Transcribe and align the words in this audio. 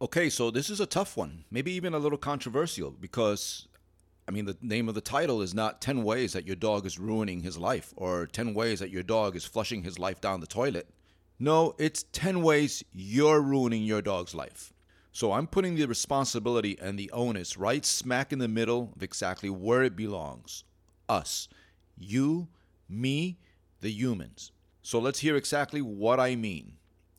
Okay, 0.00 0.30
so 0.30 0.52
this 0.52 0.70
is 0.70 0.78
a 0.78 0.86
tough 0.86 1.16
one, 1.16 1.44
maybe 1.50 1.72
even 1.72 1.92
a 1.92 1.98
little 1.98 2.18
controversial 2.18 2.92
because, 2.92 3.66
I 4.28 4.30
mean, 4.30 4.44
the 4.44 4.56
name 4.62 4.88
of 4.88 4.94
the 4.94 5.00
title 5.00 5.42
is 5.42 5.54
not 5.54 5.80
10 5.80 6.04
ways 6.04 6.34
that 6.34 6.46
your 6.46 6.54
dog 6.54 6.86
is 6.86 7.00
ruining 7.00 7.40
his 7.40 7.58
life 7.58 7.92
or 7.96 8.26
10 8.26 8.54
ways 8.54 8.78
that 8.78 8.90
your 8.90 9.02
dog 9.02 9.34
is 9.34 9.44
flushing 9.44 9.82
his 9.82 9.98
life 9.98 10.20
down 10.20 10.38
the 10.38 10.46
toilet. 10.46 10.88
No, 11.40 11.74
it's 11.78 12.04
10 12.12 12.42
ways 12.42 12.84
you're 12.92 13.40
ruining 13.40 13.82
your 13.82 14.00
dog's 14.00 14.36
life. 14.36 14.72
So 15.10 15.32
I'm 15.32 15.48
putting 15.48 15.74
the 15.74 15.86
responsibility 15.86 16.78
and 16.80 16.96
the 16.96 17.10
onus 17.10 17.56
right 17.56 17.84
smack 17.84 18.32
in 18.32 18.38
the 18.38 18.46
middle 18.46 18.92
of 18.94 19.02
exactly 19.02 19.50
where 19.50 19.82
it 19.82 19.96
belongs 19.96 20.62
us. 21.08 21.48
You, 21.96 22.46
me, 22.88 23.38
the 23.80 23.90
humans. 23.90 24.52
So 24.80 25.00
let's 25.00 25.18
hear 25.18 25.34
exactly 25.34 25.82
what 25.82 26.20
I 26.20 26.36
mean. 26.36 26.74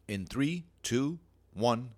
In 0.07 0.25
three, 0.25 0.63
two, 0.81 1.19
one. 1.53 1.89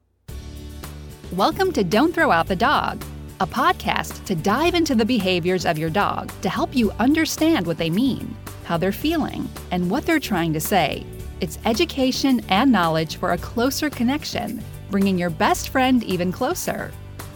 Welcome 1.38 1.72
to 1.74 1.84
Don't 1.86 2.14
Throw 2.14 2.30
Out 2.30 2.48
the 2.48 2.58
Dog, 2.58 3.02
a 3.40 3.48
podcast 3.48 4.26
to 4.26 4.36
dive 4.36 4.74
into 4.76 4.96
the 4.96 5.06
behaviors 5.06 5.66
of 5.66 5.78
your 5.78 5.90
dog 5.90 6.30
to 6.42 6.50
help 6.50 6.76
you 6.76 6.92
understand 7.00 7.66
what 7.66 7.78
they 7.78 7.90
mean, 7.90 8.36
how 8.66 8.76
they're 8.76 8.92
feeling, 8.92 9.48
and 9.72 9.90
what 9.90 10.06
they're 10.06 10.20
trying 10.20 10.52
to 10.52 10.60
say. 10.60 11.06
It's 11.40 11.58
education 11.64 12.42
and 12.50 12.70
knowledge 12.70 13.16
for 13.16 13.32
a 13.32 13.38
closer 13.38 13.90
connection, 13.90 14.62
bringing 14.90 15.18
your 15.18 15.30
best 15.30 15.70
friend 15.70 16.04
even 16.04 16.34
closer. 16.34 16.92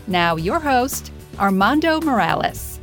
Now, 0.07 0.35
your 0.35 0.59
host, 0.59 1.13
Armando 1.39 2.01
Morales. 2.01 2.81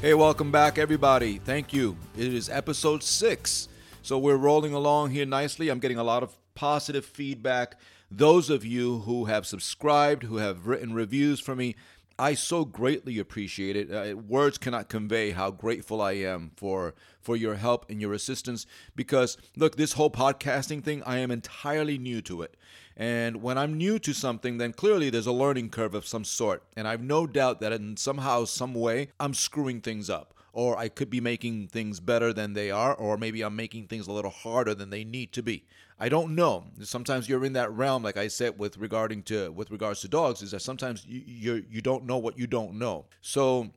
Hey, 0.00 0.14
welcome 0.14 0.52
back, 0.52 0.78
everybody. 0.78 1.38
Thank 1.38 1.72
you. 1.72 1.96
It 2.16 2.32
is 2.32 2.48
episode 2.48 3.02
six. 3.02 3.68
So 4.02 4.16
we're 4.16 4.36
rolling 4.36 4.74
along 4.74 5.10
here 5.10 5.26
nicely. 5.26 5.70
I'm 5.70 5.80
getting 5.80 5.98
a 5.98 6.04
lot 6.04 6.22
of 6.22 6.36
positive 6.54 7.04
feedback 7.04 7.80
those 8.18 8.50
of 8.50 8.64
you 8.64 9.00
who 9.00 9.26
have 9.26 9.46
subscribed, 9.46 10.24
who 10.24 10.36
have 10.36 10.66
written 10.66 10.92
reviews 10.92 11.40
for 11.40 11.56
me, 11.56 11.74
I 12.18 12.34
so 12.34 12.64
greatly 12.64 13.18
appreciate 13.18 13.74
it. 13.76 13.90
Uh, 13.90 14.16
words 14.16 14.58
cannot 14.58 14.88
convey 14.88 15.30
how 15.30 15.50
grateful 15.50 16.00
I 16.00 16.12
am 16.12 16.52
for 16.56 16.94
for 17.20 17.36
your 17.36 17.54
help 17.54 17.88
and 17.88 18.00
your 18.00 18.12
assistance 18.12 18.66
because 18.94 19.36
look, 19.56 19.76
this 19.76 19.94
whole 19.94 20.10
podcasting 20.10 20.82
thing, 20.84 21.02
I 21.04 21.18
am 21.18 21.30
entirely 21.30 21.98
new 21.98 22.20
to 22.22 22.42
it. 22.42 22.56
And 22.96 23.42
when 23.42 23.56
I'm 23.56 23.74
new 23.74 23.98
to 24.00 24.12
something, 24.12 24.58
then 24.58 24.72
clearly 24.72 25.08
there's 25.08 25.26
a 25.26 25.32
learning 25.32 25.70
curve 25.70 25.94
of 25.94 26.06
some 26.06 26.24
sort. 26.24 26.62
And 26.76 26.86
I've 26.86 27.02
no 27.02 27.26
doubt 27.26 27.60
that 27.60 27.72
in 27.72 27.96
somehow, 27.96 28.44
some 28.44 28.74
way, 28.74 29.08
I'm 29.18 29.34
screwing 29.34 29.80
things 29.80 30.10
up. 30.10 30.34
Or 30.52 30.76
I 30.76 30.90
could 30.90 31.08
be 31.08 31.20
making 31.20 31.68
things 31.68 31.98
better 31.98 32.30
than 32.34 32.52
they 32.52 32.70
are, 32.70 32.94
or 32.94 33.16
maybe 33.16 33.40
I'm 33.40 33.56
making 33.56 33.86
things 33.86 34.06
a 34.06 34.12
little 34.12 34.30
harder 34.30 34.74
than 34.74 34.90
they 34.90 35.02
need 35.02 35.32
to 35.32 35.42
be. 35.42 35.64
I 35.98 36.08
don't 36.08 36.34
know. 36.34 36.64
Sometimes 36.82 37.28
you're 37.28 37.44
in 37.44 37.52
that 37.52 37.70
realm, 37.72 38.02
like 38.02 38.16
I 38.16 38.28
said, 38.28 38.58
with 38.58 38.76
regarding 38.76 39.22
to 39.24 39.52
with 39.52 39.70
regards 39.70 40.00
to 40.00 40.08
dogs, 40.08 40.42
is 40.42 40.50
that 40.50 40.62
sometimes 40.62 41.04
you 41.06 41.22
you 41.26 41.64
you 41.70 41.80
don't 41.80 42.04
know 42.04 42.18
what 42.18 42.38
you 42.38 42.46
don't 42.46 42.78
know. 42.78 43.06
So 43.20 43.70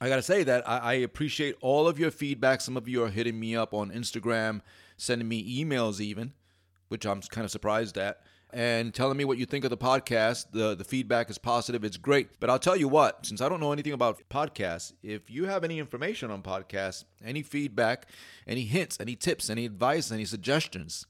I 0.00 0.08
gotta 0.08 0.22
say 0.22 0.42
that 0.44 0.68
I, 0.68 0.78
I 0.78 0.92
appreciate 0.94 1.56
all 1.60 1.88
of 1.88 1.98
your 1.98 2.10
feedback. 2.10 2.60
Some 2.60 2.76
of 2.76 2.88
you 2.88 3.02
are 3.04 3.10
hitting 3.10 3.38
me 3.38 3.56
up 3.56 3.72
on 3.72 3.90
Instagram, 3.90 4.60
sending 4.96 5.28
me 5.28 5.64
emails 5.64 6.00
even, 6.00 6.32
which 6.88 7.06
I'm 7.06 7.20
kind 7.22 7.44
of 7.44 7.50
surprised 7.50 7.96
at 7.96 8.20
and 8.52 8.92
telling 8.92 9.16
me 9.16 9.24
what 9.24 9.38
you 9.38 9.46
think 9.46 9.64
of 9.64 9.70
the 9.70 9.76
podcast. 9.76 10.46
The 10.52 10.74
the 10.74 10.84
feedback 10.84 11.30
is 11.30 11.38
positive. 11.38 11.84
It's 11.84 11.96
great. 11.96 12.38
But 12.38 12.50
I'll 12.50 12.58
tell 12.58 12.76
you 12.76 12.88
what, 12.88 13.24
since 13.26 13.40
I 13.40 13.48
don't 13.48 13.60
know 13.60 13.72
anything 13.72 13.92
about 13.92 14.22
podcasts, 14.28 14.92
if 15.02 15.30
you 15.30 15.46
have 15.46 15.64
any 15.64 15.78
information 15.78 16.30
on 16.30 16.42
podcasts, 16.42 17.04
any 17.24 17.42
feedback, 17.42 18.06
any 18.46 18.62
hints, 18.62 18.98
any 19.00 19.16
tips, 19.16 19.48
any 19.48 19.64
advice, 19.64 20.12
any 20.12 20.24
suggestions, 20.24 21.06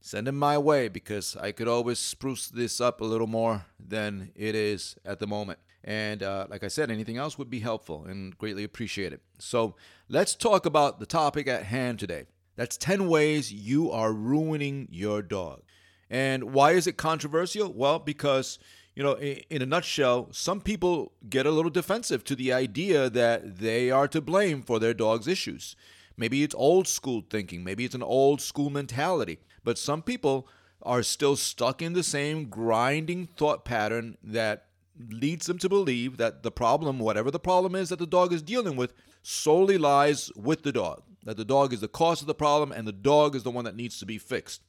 send 0.00 0.26
them 0.26 0.36
my 0.36 0.58
way 0.58 0.88
because 0.88 1.36
I 1.36 1.52
could 1.52 1.68
always 1.68 1.98
spruce 1.98 2.48
this 2.48 2.80
up 2.80 3.00
a 3.00 3.04
little 3.04 3.26
more 3.26 3.66
than 3.78 4.32
it 4.34 4.54
is 4.54 4.96
at 5.04 5.18
the 5.18 5.26
moment. 5.26 5.58
And 5.82 6.22
uh, 6.22 6.46
like 6.50 6.64
I 6.64 6.68
said, 6.68 6.90
anything 6.90 7.16
else 7.16 7.38
would 7.38 7.50
be 7.50 7.60
helpful 7.60 8.04
and 8.04 8.36
greatly 8.36 8.64
appreciated. 8.64 9.20
So 9.38 9.76
let's 10.08 10.34
talk 10.34 10.66
about 10.66 11.00
the 11.00 11.06
topic 11.06 11.48
at 11.48 11.64
hand 11.64 11.98
today. 11.98 12.26
That's 12.56 12.76
10 12.76 13.08
ways 13.08 13.52
you 13.52 13.90
are 13.90 14.12
ruining 14.12 14.88
your 14.90 15.22
dog. 15.22 15.62
And 16.10 16.52
why 16.52 16.72
is 16.72 16.86
it 16.86 16.96
controversial? 16.96 17.72
Well, 17.72 17.98
because, 17.98 18.58
you 18.94 19.02
know, 19.02 19.14
in 19.14 19.62
a 19.62 19.66
nutshell, 19.66 20.28
some 20.32 20.60
people 20.60 21.12
get 21.28 21.46
a 21.46 21.50
little 21.50 21.70
defensive 21.70 22.24
to 22.24 22.34
the 22.34 22.52
idea 22.52 23.08
that 23.08 23.58
they 23.58 23.90
are 23.90 24.08
to 24.08 24.20
blame 24.20 24.62
for 24.62 24.78
their 24.78 24.92
dog's 24.92 25.28
issues. 25.28 25.76
Maybe 26.16 26.42
it's 26.42 26.54
old 26.54 26.86
school 26.86 27.22
thinking, 27.30 27.64
maybe 27.64 27.84
it's 27.84 27.94
an 27.94 28.02
old 28.02 28.42
school 28.42 28.68
mentality. 28.68 29.38
But 29.64 29.78
some 29.78 30.02
people 30.02 30.48
are 30.82 31.02
still 31.02 31.36
stuck 31.36 31.82
in 31.82 31.92
the 31.92 32.02
same 32.02 32.46
grinding 32.46 33.26
thought 33.36 33.64
pattern 33.64 34.16
that 34.22 34.66
leads 35.08 35.46
them 35.46 35.58
to 35.58 35.68
believe 35.68 36.16
that 36.16 36.42
the 36.42 36.50
problem, 36.50 36.98
whatever 36.98 37.30
the 37.30 37.38
problem 37.38 37.74
is 37.74 37.88
that 37.88 37.98
the 37.98 38.06
dog 38.06 38.32
is 38.32 38.42
dealing 38.42 38.76
with, 38.76 38.92
solely 39.22 39.78
lies 39.78 40.30
with 40.36 40.62
the 40.62 40.72
dog. 40.72 41.02
That 41.24 41.36
the 41.36 41.44
dog 41.44 41.72
is 41.72 41.80
the 41.80 41.88
cause 41.88 42.20
of 42.20 42.26
the 42.26 42.34
problem 42.34 42.72
and 42.72 42.86
the 42.86 42.92
dog 42.92 43.34
is 43.34 43.42
the 43.42 43.50
one 43.50 43.64
that 43.64 43.76
needs 43.76 43.98
to 43.98 44.06
be 44.06 44.18
fixed. 44.18 44.62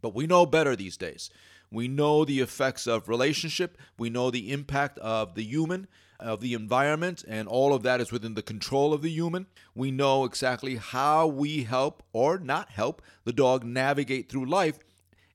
But 0.00 0.14
we 0.14 0.26
know 0.26 0.46
better 0.46 0.74
these 0.76 0.96
days. 0.96 1.30
We 1.70 1.86
know 1.86 2.24
the 2.24 2.40
effects 2.40 2.86
of 2.86 3.08
relationship, 3.08 3.76
we 3.98 4.10
know 4.10 4.30
the 4.30 4.52
impact 4.52 4.98
of 4.98 5.34
the 5.34 5.42
human, 5.42 5.86
of 6.20 6.40
the 6.40 6.54
environment, 6.54 7.24
and 7.28 7.48
all 7.48 7.72
of 7.72 7.82
that 7.82 8.00
is 8.00 8.10
within 8.10 8.34
the 8.34 8.42
control 8.42 8.92
of 8.92 9.02
the 9.02 9.10
human. 9.10 9.46
We 9.74 9.90
know 9.90 10.24
exactly 10.24 10.76
how 10.76 11.26
we 11.26 11.64
help 11.64 12.02
or 12.12 12.38
not 12.38 12.70
help 12.70 13.02
the 13.24 13.32
dog 13.32 13.64
navigate 13.64 14.28
through 14.28 14.46
life 14.46 14.78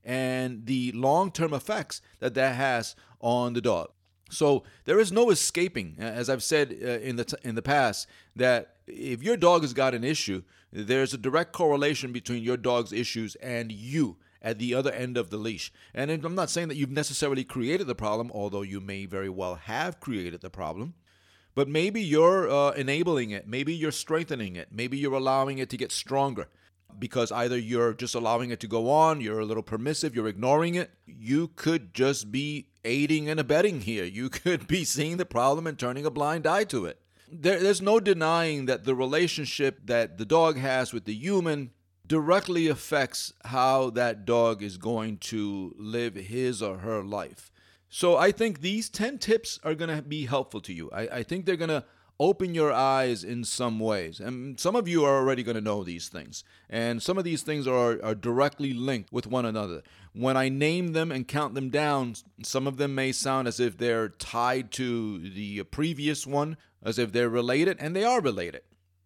and 0.04 0.66
the 0.66 0.92
long 0.92 1.30
term 1.30 1.54
effects 1.54 2.02
that 2.20 2.34
that 2.34 2.56
has 2.56 2.94
on 3.20 3.54
the 3.54 3.60
dog. 3.60 3.90
So 4.30 4.64
there 4.84 5.00
is 5.00 5.12
no 5.12 5.30
escaping, 5.30 5.96
as 5.98 6.28
I've 6.28 6.42
said 6.42 6.76
uh, 6.82 6.86
in 6.86 7.16
the 7.16 7.24
t- 7.24 7.36
in 7.42 7.54
the 7.54 7.62
past, 7.62 8.06
that 8.36 8.76
if 8.86 9.22
your 9.22 9.36
dog 9.36 9.62
has 9.62 9.72
got 9.72 9.94
an 9.94 10.04
issue, 10.04 10.42
there's 10.72 11.14
a 11.14 11.18
direct 11.18 11.52
correlation 11.52 12.12
between 12.12 12.42
your 12.42 12.56
dog's 12.56 12.92
issues 12.92 13.36
and 13.36 13.70
you 13.70 14.16
at 14.44 14.58
the 14.58 14.74
other 14.74 14.92
end 14.92 15.16
of 15.16 15.30
the 15.30 15.38
leash. 15.38 15.72
And 15.94 16.10
I'm 16.10 16.34
not 16.34 16.50
saying 16.50 16.68
that 16.68 16.76
you've 16.76 16.90
necessarily 16.90 17.42
created 17.42 17.86
the 17.88 17.94
problem, 17.94 18.30
although 18.32 18.62
you 18.62 18.80
may 18.80 19.06
very 19.06 19.30
well 19.30 19.56
have 19.56 19.98
created 19.98 20.42
the 20.42 20.50
problem. 20.50 20.94
But 21.54 21.68
maybe 21.68 22.02
you're 22.02 22.48
uh, 22.50 22.72
enabling 22.72 23.30
it. 23.30 23.48
Maybe 23.48 23.74
you're 23.74 23.92
strengthening 23.92 24.54
it. 24.56 24.68
Maybe 24.70 24.98
you're 24.98 25.14
allowing 25.14 25.58
it 25.58 25.70
to 25.70 25.76
get 25.76 25.90
stronger 25.90 26.48
because 26.98 27.32
either 27.32 27.56
you're 27.56 27.94
just 27.94 28.14
allowing 28.14 28.50
it 28.50 28.60
to 28.60 28.68
go 28.68 28.90
on, 28.90 29.20
you're 29.20 29.40
a 29.40 29.44
little 29.44 29.62
permissive, 29.62 30.14
you're 30.14 30.28
ignoring 30.28 30.74
it. 30.74 30.90
You 31.06 31.48
could 31.56 31.94
just 31.94 32.30
be 32.30 32.68
aiding 32.84 33.28
and 33.28 33.40
abetting 33.40 33.80
here. 33.80 34.04
You 34.04 34.28
could 34.30 34.66
be 34.66 34.84
seeing 34.84 35.16
the 35.16 35.24
problem 35.24 35.66
and 35.66 35.78
turning 35.78 36.04
a 36.04 36.10
blind 36.10 36.46
eye 36.46 36.64
to 36.64 36.84
it. 36.84 37.00
There, 37.30 37.58
there's 37.58 37.82
no 37.82 37.98
denying 37.98 38.66
that 38.66 38.84
the 38.84 38.94
relationship 38.94 39.80
that 39.86 40.18
the 40.18 40.26
dog 40.26 40.58
has 40.58 40.92
with 40.92 41.04
the 41.04 41.14
human 41.14 41.70
directly 42.06 42.68
affects 42.68 43.32
how 43.46 43.90
that 43.90 44.24
dog 44.24 44.62
is 44.62 44.76
going 44.76 45.18
to 45.18 45.74
live 45.78 46.14
his 46.14 46.62
or 46.62 46.78
her 46.78 47.02
life. 47.02 47.50
So 47.88 48.16
I 48.16 48.32
think 48.32 48.60
these 48.60 48.90
10 48.90 49.18
tips 49.18 49.60
are 49.62 49.74
going 49.74 49.94
to 49.94 50.02
be 50.02 50.26
helpful 50.26 50.60
to 50.62 50.72
you. 50.72 50.90
I, 50.92 51.02
I 51.02 51.22
think 51.22 51.46
they're 51.46 51.56
going 51.56 51.68
to 51.68 51.84
open 52.20 52.54
your 52.54 52.72
eyes 52.72 53.24
in 53.24 53.44
some 53.44 53.80
ways. 53.80 54.20
And 54.20 54.58
some 54.58 54.76
of 54.76 54.86
you 54.86 55.04
are 55.04 55.16
already 55.16 55.42
going 55.42 55.56
to 55.56 55.60
know 55.60 55.82
these 55.82 56.08
things. 56.08 56.44
And 56.70 57.02
some 57.02 57.18
of 57.18 57.24
these 57.24 57.42
things 57.42 57.66
are, 57.66 58.02
are 58.02 58.14
directly 58.14 58.72
linked 58.72 59.12
with 59.12 59.26
one 59.26 59.44
another. 59.44 59.82
When 60.12 60.36
I 60.36 60.48
name 60.48 60.92
them 60.92 61.10
and 61.10 61.26
count 61.26 61.54
them 61.54 61.70
down, 61.70 62.14
some 62.42 62.66
of 62.66 62.76
them 62.76 62.94
may 62.94 63.12
sound 63.12 63.48
as 63.48 63.58
if 63.58 63.76
they're 63.78 64.10
tied 64.10 64.70
to 64.72 65.30
the 65.30 65.64
previous 65.64 66.26
one, 66.26 66.56
as 66.84 66.98
if 66.98 67.12
they're 67.12 67.28
related, 67.28 67.78
and 67.80 67.96
they 67.96 68.04
are 68.04 68.20
related. 68.20 68.62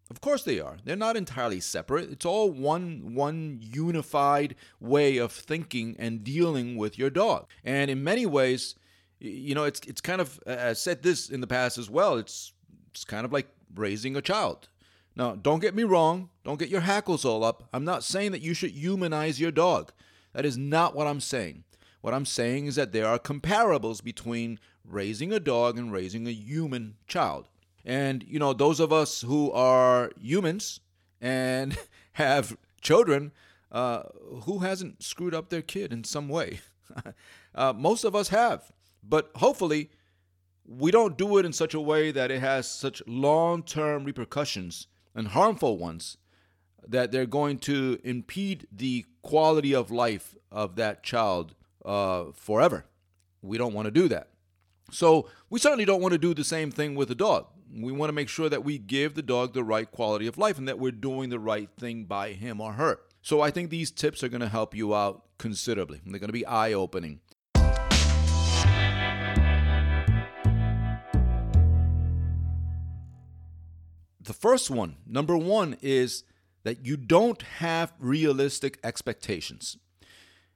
Of 0.09 0.21
course 0.21 0.43
they 0.43 0.59
are. 0.59 0.77
They're 0.83 0.95
not 0.95 1.15
entirely 1.15 1.59
separate. 1.59 2.11
It's 2.11 2.25
all 2.25 2.49
one 2.49 3.13
one 3.13 3.59
unified 3.61 4.55
way 4.79 5.17
of 5.17 5.31
thinking 5.31 5.95
and 5.99 6.23
dealing 6.23 6.77
with 6.77 6.97
your 6.97 7.11
dog. 7.11 7.47
And 7.63 7.91
in 7.91 8.03
many 8.03 8.25
ways, 8.25 8.75
you 9.19 9.53
know, 9.53 9.65
it's 9.65 9.81
it's 9.81 10.01
kind 10.01 10.19
of 10.19 10.39
I 10.47 10.73
said 10.73 11.03
this 11.03 11.29
in 11.29 11.41
the 11.41 11.47
past 11.47 11.77
as 11.77 11.89
well. 11.89 12.17
It's 12.17 12.53
it's 12.91 13.05
kind 13.05 13.23
of 13.23 13.31
like 13.31 13.49
raising 13.75 14.15
a 14.15 14.21
child. 14.21 14.67
Now, 15.15 15.35
don't 15.35 15.59
get 15.59 15.75
me 15.75 15.83
wrong. 15.83 16.29
Don't 16.43 16.59
get 16.59 16.69
your 16.69 16.81
hackles 16.81 17.25
all 17.25 17.43
up. 17.43 17.67
I'm 17.73 17.85
not 17.85 18.03
saying 18.03 18.31
that 18.31 18.41
you 18.41 18.53
should 18.53 18.71
humanize 18.71 19.39
your 19.39 19.51
dog. 19.51 19.91
That 20.33 20.45
is 20.45 20.57
not 20.57 20.95
what 20.95 21.07
I'm 21.07 21.19
saying. 21.19 21.65
What 22.01 22.13
I'm 22.13 22.25
saying 22.25 22.67
is 22.67 22.75
that 22.75 22.93
there 22.93 23.07
are 23.07 23.19
comparables 23.19 24.01
between 24.03 24.59
raising 24.85 25.33
a 25.33 25.39
dog 25.39 25.77
and 25.77 25.91
raising 25.91 26.25
a 26.27 26.31
human 26.31 26.95
child. 27.07 27.47
And, 27.89 28.23
you 28.27 28.37
know, 28.37 28.53
those 28.53 28.79
of 28.79 28.93
us 28.93 29.21
who 29.21 29.51
are 29.51 30.11
humans 30.21 30.79
and 31.19 31.75
have 32.13 32.55
children, 32.81 33.31
uh, 33.71 34.03
who 34.43 34.59
hasn't 34.59 35.01
screwed 35.01 35.33
up 35.33 35.49
their 35.49 35.63
kid 35.63 35.91
in 35.91 36.03
some 36.03 36.29
way? 36.29 36.59
uh, 37.55 37.73
most 37.73 38.03
of 38.03 38.15
us 38.15 38.27
have. 38.27 38.71
But 39.01 39.31
hopefully, 39.37 39.89
we 40.67 40.91
don't 40.91 41.17
do 41.17 41.39
it 41.39 41.47
in 41.47 41.51
such 41.51 41.73
a 41.73 41.79
way 41.79 42.11
that 42.11 42.29
it 42.29 42.41
has 42.41 42.69
such 42.69 43.01
long 43.07 43.63
term 43.63 44.03
repercussions 44.03 44.85
and 45.15 45.29
harmful 45.29 45.79
ones 45.79 46.17
that 46.87 47.11
they're 47.11 47.25
going 47.25 47.57
to 47.57 47.99
impede 48.03 48.67
the 48.71 49.03
quality 49.23 49.73
of 49.73 49.89
life 49.89 50.35
of 50.51 50.75
that 50.75 51.01
child 51.01 51.55
uh, 51.83 52.25
forever. 52.35 52.85
We 53.41 53.57
don't 53.57 53.73
want 53.73 53.87
to 53.87 53.91
do 53.91 54.07
that. 54.09 54.29
So 54.91 55.27
we 55.49 55.59
certainly 55.59 55.85
don't 55.85 56.03
want 56.03 56.11
to 56.11 56.19
do 56.19 56.35
the 56.35 56.43
same 56.43 56.69
thing 56.69 56.93
with 56.93 57.09
a 57.09 57.15
dog. 57.15 57.47
We 57.71 57.91
want 57.91 58.09
to 58.09 58.13
make 58.13 58.29
sure 58.29 58.49
that 58.49 58.63
we 58.63 58.79
give 58.79 59.13
the 59.13 59.21
dog 59.21 59.53
the 59.53 59.63
right 59.63 59.89
quality 59.89 60.25
of 60.25 60.39
life 60.39 60.57
and 60.57 60.67
that 60.67 60.79
we're 60.79 60.91
doing 60.91 61.29
the 61.29 61.39
right 61.39 61.69
thing 61.77 62.05
by 62.05 62.31
him 62.31 62.59
or 62.59 62.73
her. 62.73 62.99
So 63.21 63.41
I 63.41 63.51
think 63.51 63.69
these 63.69 63.91
tips 63.91 64.23
are 64.23 64.29
going 64.29 64.41
to 64.41 64.49
help 64.49 64.73
you 64.73 64.95
out 64.95 65.23
considerably. 65.37 66.01
They're 66.03 66.19
going 66.19 66.29
to 66.29 66.33
be 66.33 66.45
eye 66.45 66.73
opening. 66.73 67.19
The 74.21 74.33
first 74.33 74.71
one, 74.71 74.97
number 75.05 75.37
one, 75.37 75.77
is 75.81 76.23
that 76.63 76.85
you 76.85 76.97
don't 76.97 77.41
have 77.41 77.93
realistic 77.99 78.79
expectations. 78.83 79.77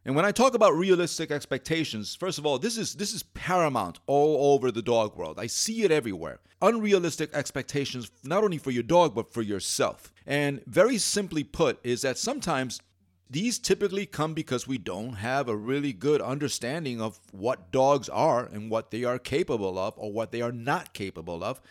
And 0.05 0.15
when 0.15 0.25
I 0.25 0.31
talk 0.31 0.53
about 0.53 0.75
realistic 0.75 1.31
expectations, 1.31 2.13
first 2.13 2.37
of 2.37 2.45
all, 2.45 2.59
this 2.59 2.77
is 2.77 2.95
this 2.95 3.13
is 3.13 3.23
paramount 3.23 3.99
all 4.05 4.53
over 4.53 4.69
the 4.69 4.81
dog 4.81 5.15
world. 5.15 5.39
I 5.39 5.47
see 5.47 5.83
it 5.83 5.91
everywhere. 5.91 6.39
Unrealistic 6.61 7.29
expectations 7.33 8.11
not 8.23 8.43
only 8.43 8.57
for 8.57 8.71
your 8.71 8.83
dog 8.83 9.15
but 9.15 9.33
for 9.33 9.41
yourself. 9.41 10.13
And 10.25 10.61
very 10.65 10.97
simply 10.97 11.43
put 11.43 11.79
is 11.83 12.01
that 12.01 12.17
sometimes 12.17 12.81
these 13.29 13.57
typically 13.57 14.05
come 14.05 14.33
because 14.33 14.67
we 14.67 14.77
don't 14.77 15.13
have 15.13 15.47
a 15.47 15.55
really 15.55 15.93
good 15.93 16.21
understanding 16.21 17.01
of 17.01 17.19
what 17.31 17.71
dogs 17.71 18.09
are 18.09 18.45
and 18.45 18.69
what 18.69 18.91
they 18.91 19.05
are 19.05 19.17
capable 19.17 19.79
of 19.79 19.93
or 19.97 20.11
what 20.11 20.31
they 20.31 20.41
are 20.41 20.51
not 20.51 20.93
capable 20.93 21.43
of. 21.43 21.61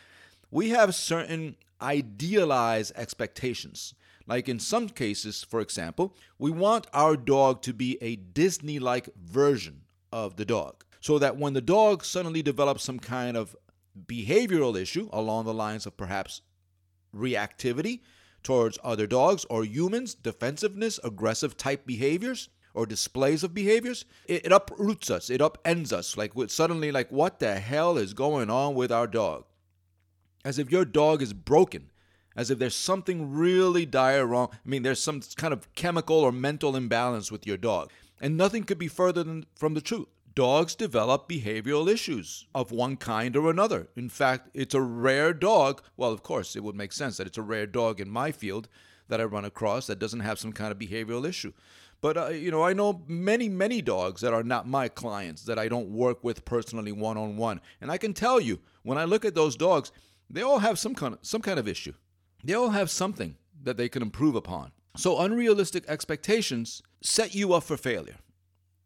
We 0.50 0.70
have 0.70 0.94
certain 0.94 1.56
idealized 1.80 2.92
expectations. 2.96 3.94
Like 4.26 4.48
in 4.48 4.58
some 4.58 4.88
cases, 4.88 5.44
for 5.48 5.60
example, 5.60 6.14
we 6.38 6.50
want 6.50 6.86
our 6.92 7.16
dog 7.16 7.62
to 7.62 7.72
be 7.72 7.98
a 8.00 8.16
Disney 8.16 8.78
like 8.78 9.08
version 9.16 9.82
of 10.12 10.36
the 10.36 10.44
dog. 10.44 10.84
So 11.00 11.18
that 11.18 11.36
when 11.36 11.54
the 11.54 11.60
dog 11.60 12.04
suddenly 12.04 12.42
develops 12.42 12.84
some 12.84 12.98
kind 12.98 13.36
of 13.36 13.56
behavioral 14.06 14.80
issue 14.80 15.08
along 15.12 15.44
the 15.44 15.54
lines 15.54 15.86
of 15.86 15.96
perhaps 15.96 16.42
reactivity 17.14 18.00
towards 18.42 18.78
other 18.84 19.06
dogs 19.06 19.44
or 19.50 19.64
humans, 19.64 20.14
defensiveness, 20.14 21.00
aggressive 21.02 21.56
type 21.56 21.86
behaviors, 21.86 22.48
or 22.74 22.86
displays 22.86 23.44
of 23.44 23.54
behaviors, 23.54 24.04
it, 24.26 24.46
it 24.46 24.52
uproots 24.52 25.10
us, 25.10 25.28
it 25.28 25.40
upends 25.40 25.92
us. 25.92 26.16
Like 26.16 26.32
suddenly, 26.48 26.90
like, 26.90 27.12
what 27.12 27.38
the 27.38 27.56
hell 27.60 27.98
is 27.98 28.14
going 28.14 28.50
on 28.50 28.74
with 28.74 28.90
our 28.90 29.06
dog? 29.06 29.44
As 30.44 30.58
if 30.58 30.72
your 30.72 30.84
dog 30.84 31.22
is 31.22 31.32
broken 31.32 31.90
as 32.36 32.50
if 32.50 32.58
there's 32.58 32.74
something 32.74 33.32
really 33.32 33.86
dire 33.86 34.26
wrong. 34.26 34.48
I 34.52 34.68
mean, 34.68 34.82
there's 34.82 35.02
some 35.02 35.20
kind 35.36 35.52
of 35.52 35.72
chemical 35.74 36.16
or 36.16 36.32
mental 36.32 36.76
imbalance 36.76 37.30
with 37.30 37.46
your 37.46 37.56
dog. 37.56 37.90
And 38.20 38.36
nothing 38.36 38.64
could 38.64 38.78
be 38.78 38.88
further 38.88 39.24
than, 39.24 39.46
from 39.54 39.74
the 39.74 39.80
truth. 39.80 40.06
Dogs 40.34 40.74
develop 40.74 41.28
behavioral 41.28 41.90
issues 41.90 42.46
of 42.54 42.72
one 42.72 42.96
kind 42.96 43.36
or 43.36 43.50
another. 43.50 43.88
In 43.96 44.08
fact, 44.08 44.48
it's 44.54 44.74
a 44.74 44.80
rare 44.80 45.34
dog. 45.34 45.82
Well, 45.96 46.12
of 46.12 46.22
course, 46.22 46.56
it 46.56 46.64
would 46.64 46.76
make 46.76 46.92
sense 46.92 47.18
that 47.18 47.26
it's 47.26 47.36
a 47.36 47.42
rare 47.42 47.66
dog 47.66 48.00
in 48.00 48.08
my 48.08 48.32
field 48.32 48.68
that 49.08 49.20
I 49.20 49.24
run 49.24 49.44
across 49.44 49.86
that 49.88 49.98
doesn't 49.98 50.20
have 50.20 50.38
some 50.38 50.52
kind 50.52 50.72
of 50.72 50.78
behavioral 50.78 51.28
issue. 51.28 51.52
But, 52.00 52.16
uh, 52.16 52.28
you 52.28 52.50
know, 52.50 52.64
I 52.64 52.72
know 52.72 53.02
many, 53.06 53.48
many 53.48 53.82
dogs 53.82 54.22
that 54.22 54.32
are 54.32 54.42
not 54.42 54.66
my 54.66 54.88
clients 54.88 55.42
that 55.44 55.58
I 55.58 55.68
don't 55.68 55.90
work 55.90 56.24
with 56.24 56.44
personally 56.44 56.92
one 56.92 57.16
on 57.18 57.36
one. 57.36 57.60
And 57.80 57.92
I 57.92 57.98
can 57.98 58.14
tell 58.14 58.40
you, 58.40 58.58
when 58.82 58.98
I 58.98 59.04
look 59.04 59.24
at 59.24 59.34
those 59.34 59.54
dogs, 59.54 59.92
they 60.30 60.42
all 60.42 60.60
have 60.60 60.78
some 60.78 60.94
kind 60.94 61.14
of, 61.14 61.20
some 61.22 61.42
kind 61.42 61.58
of 61.58 61.68
issue. 61.68 61.92
They 62.44 62.54
all 62.54 62.70
have 62.70 62.90
something 62.90 63.36
that 63.62 63.76
they 63.76 63.88
can 63.88 64.02
improve 64.02 64.34
upon. 64.34 64.72
So, 64.96 65.20
unrealistic 65.20 65.84
expectations 65.88 66.82
set 67.00 67.34
you 67.34 67.54
up 67.54 67.62
for 67.62 67.76
failure. 67.76 68.16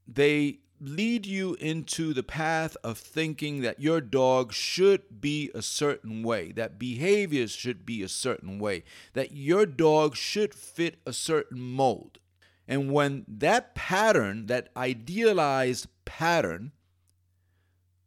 They 0.06 0.61
lead 0.81 1.26
you 1.26 1.55
into 1.55 2.12
the 2.12 2.23
path 2.23 2.76
of 2.85 2.99
thinking 2.99 3.62
that 3.62 3.81
your 3.81 4.00
dog 4.00 4.53
should 4.53 5.20
be 5.20 5.50
a 5.55 5.62
certain 5.62 6.23
way, 6.23 6.53
that 6.53 6.79
behaviors 6.79 7.53
should 7.53 7.87
be 7.87 8.03
a 8.03 8.08
certain 8.08 8.58
way, 8.58 8.85
that 9.14 9.32
your 9.32 9.64
dog 9.64 10.17
should 10.17 10.55
fit 10.55 10.97
a 11.06 11.12
certain 11.12 11.61
mold. 11.61 12.19
And 12.69 12.93
when 12.93 13.25
that 13.26 13.75
pattern, 13.75 14.47
that 14.47 14.69
idealized 14.76 15.88
pattern 16.05 16.73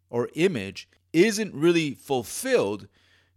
or 0.09 0.29
image, 0.35 0.87
isn't 1.11 1.53
really 1.53 1.93
fulfilled, 1.93 2.87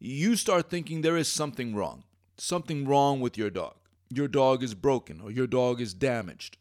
you 0.03 0.35
start 0.35 0.69
thinking 0.69 1.01
there 1.03 1.17
is 1.17 1.29
something 1.29 1.77
wrong. 1.77 2.03
Something 2.37 2.87
wrong 2.87 3.21
with 3.21 3.39
your 3.39 3.51
dog. 3.51 3.77
Your 4.09 4.27
dog 4.27 4.63
is 4.63 4.75
broken 4.75 5.21
or 5.21 5.31
your 5.31 5.47
dog 5.47 5.81
is 5.81 5.95
damaged. 5.95 6.59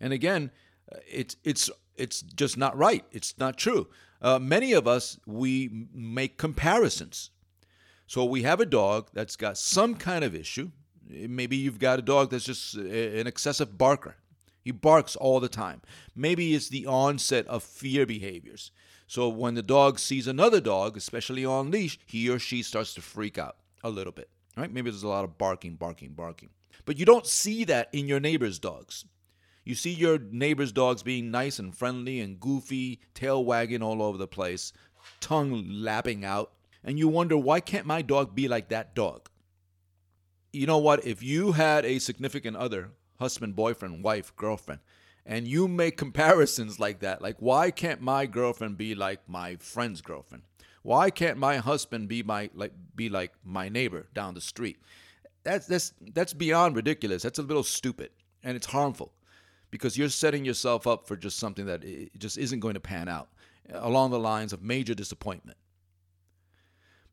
And 0.00 0.12
again, 0.12 0.52
uh, 0.90 0.98
it's 1.10 1.36
it's 1.42 1.68
it's 1.96 2.22
just 2.22 2.56
not 2.56 2.76
right. 2.76 3.04
It's 3.10 3.36
not 3.36 3.58
true. 3.58 3.88
Uh, 4.22 4.38
many 4.38 4.72
of 4.72 4.86
us 4.86 5.18
we 5.26 5.88
make 5.92 6.38
comparisons. 6.38 7.30
So 8.06 8.24
we 8.24 8.42
have 8.42 8.60
a 8.60 8.66
dog 8.66 9.10
that's 9.12 9.36
got 9.36 9.58
some 9.58 9.96
kind 9.96 10.24
of 10.24 10.34
issue. 10.34 10.70
Maybe 11.08 11.56
you've 11.56 11.80
got 11.80 11.98
a 11.98 12.02
dog 12.02 12.30
that's 12.30 12.44
just 12.44 12.76
uh, 12.76 12.82
an 12.82 13.26
excessive 13.26 13.76
barker. 13.76 14.16
He 14.62 14.70
barks 14.70 15.16
all 15.16 15.40
the 15.40 15.48
time. 15.48 15.82
Maybe 16.14 16.54
it's 16.54 16.68
the 16.68 16.86
onset 16.86 17.46
of 17.48 17.64
fear 17.64 18.06
behaviors. 18.06 18.70
So 19.08 19.30
when 19.30 19.54
the 19.54 19.62
dog 19.62 19.98
sees 19.98 20.26
another 20.26 20.60
dog, 20.60 20.96
especially 20.96 21.44
on 21.44 21.70
leash, 21.70 21.98
he 22.06 22.28
or 22.28 22.38
she 22.38 22.62
starts 22.62 22.92
to 22.94 23.00
freak 23.00 23.38
out 23.38 23.56
a 23.82 23.88
little 23.88 24.12
bit. 24.12 24.28
Right? 24.54 24.70
Maybe 24.70 24.90
there's 24.90 25.02
a 25.02 25.08
lot 25.08 25.24
of 25.24 25.38
barking, 25.38 25.76
barking, 25.76 26.12
barking. 26.12 26.50
But 26.84 26.98
you 26.98 27.06
don't 27.06 27.26
see 27.26 27.64
that 27.64 27.88
in 27.92 28.06
your 28.06 28.20
neighbor's 28.20 28.58
dogs. 28.58 29.06
You 29.64 29.74
see 29.74 29.92
your 29.92 30.18
neighbor's 30.18 30.72
dogs 30.72 31.02
being 31.02 31.30
nice 31.30 31.58
and 31.58 31.74
friendly 31.74 32.20
and 32.20 32.38
goofy, 32.38 33.00
tail 33.14 33.44
wagging 33.44 33.82
all 33.82 34.02
over 34.02 34.18
the 34.18 34.28
place, 34.28 34.74
tongue 35.20 35.64
lapping 35.68 36.24
out, 36.24 36.52
and 36.84 36.98
you 36.98 37.08
wonder 37.08 37.36
why 37.36 37.60
can't 37.60 37.86
my 37.86 38.02
dog 38.02 38.34
be 38.34 38.46
like 38.46 38.68
that 38.68 38.94
dog? 38.94 39.28
You 40.52 40.66
know 40.66 40.78
what? 40.78 41.06
If 41.06 41.22
you 41.22 41.52
had 41.52 41.84
a 41.84 41.98
significant 41.98 42.56
other, 42.56 42.90
husband, 43.18 43.56
boyfriend, 43.56 44.04
wife, 44.04 44.34
girlfriend, 44.36 44.80
and 45.28 45.46
you 45.46 45.68
make 45.68 45.98
comparisons 45.98 46.80
like 46.80 47.00
that. 47.00 47.22
Like, 47.22 47.36
why 47.38 47.70
can't 47.70 48.00
my 48.00 48.26
girlfriend 48.26 48.78
be 48.78 48.94
like 48.94 49.20
my 49.28 49.56
friend's 49.56 50.00
girlfriend? 50.00 50.42
Why 50.82 51.10
can't 51.10 51.36
my 51.36 51.58
husband 51.58 52.08
be 52.08 52.22
my 52.22 52.50
like 52.54 52.72
be 52.96 53.10
like 53.10 53.32
my 53.44 53.68
neighbor 53.68 54.08
down 54.14 54.34
the 54.34 54.40
street? 54.40 54.78
That's 55.44 55.66
that's 55.66 55.92
that's 56.14 56.32
beyond 56.32 56.74
ridiculous. 56.74 57.22
That's 57.22 57.38
a 57.38 57.42
little 57.42 57.62
stupid 57.62 58.10
and 58.42 58.56
it's 58.56 58.66
harmful 58.66 59.12
because 59.70 59.98
you're 59.98 60.08
setting 60.08 60.44
yourself 60.44 60.86
up 60.86 61.06
for 61.06 61.16
just 61.16 61.38
something 61.38 61.66
that 61.66 61.84
just 62.18 62.38
isn't 62.38 62.60
going 62.60 62.74
to 62.74 62.80
pan 62.80 63.08
out 63.08 63.28
uh, 63.72 63.80
along 63.82 64.10
the 64.10 64.18
lines 64.18 64.54
of 64.54 64.62
major 64.62 64.94
disappointment. 64.94 65.58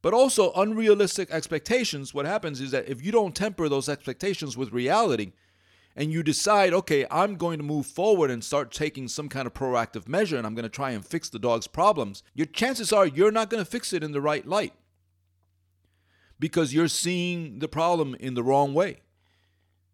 But 0.02 0.14
also 0.14 0.54
unrealistic 0.54 1.32
expectations. 1.32 2.14
What 2.14 2.26
happens 2.26 2.62
is 2.62 2.72
that 2.72 2.88
if 2.88 3.04
you 3.04 3.12
don't 3.12 3.36
temper 3.36 3.68
those 3.68 3.90
expectations 3.90 4.56
with 4.56 4.72
reality, 4.72 5.34
and 5.96 6.12
you 6.12 6.24
decide, 6.24 6.74
okay, 6.74 7.06
I'm 7.10 7.36
going 7.36 7.58
to 7.58 7.64
move 7.64 7.86
forward 7.86 8.30
and 8.30 8.44
start 8.44 8.72
taking 8.72 9.08
some 9.08 9.30
kind 9.30 9.48
of 9.48 9.54
proactive 9.54 10.08
measure 10.08 10.38
and 10.38 10.46
I'm 10.46 10.56
going 10.56 10.64
to 10.64 10.70
try 10.70 10.92
and 10.92 11.06
fix 11.06 11.30
the 11.30 11.40
dog's 11.40 11.68
problems, 11.68 12.22
your 12.34 12.48
chances 12.48 12.92
are 12.92 13.08
you're 13.08 13.32
not 13.32 13.50
going 13.50 13.64
to 13.64 13.70
fix 13.70 13.94
it 13.94 14.04
in 14.04 14.12
the 14.12 14.22
right 14.22 14.46
light 14.46 14.74
because 16.40 16.74
you're 16.74 16.90
seeing 16.90 17.60
the 17.60 17.68
problem 17.68 18.16
in 18.20 18.34
the 18.34 18.44
wrong 18.44 18.74
way. 18.74 19.02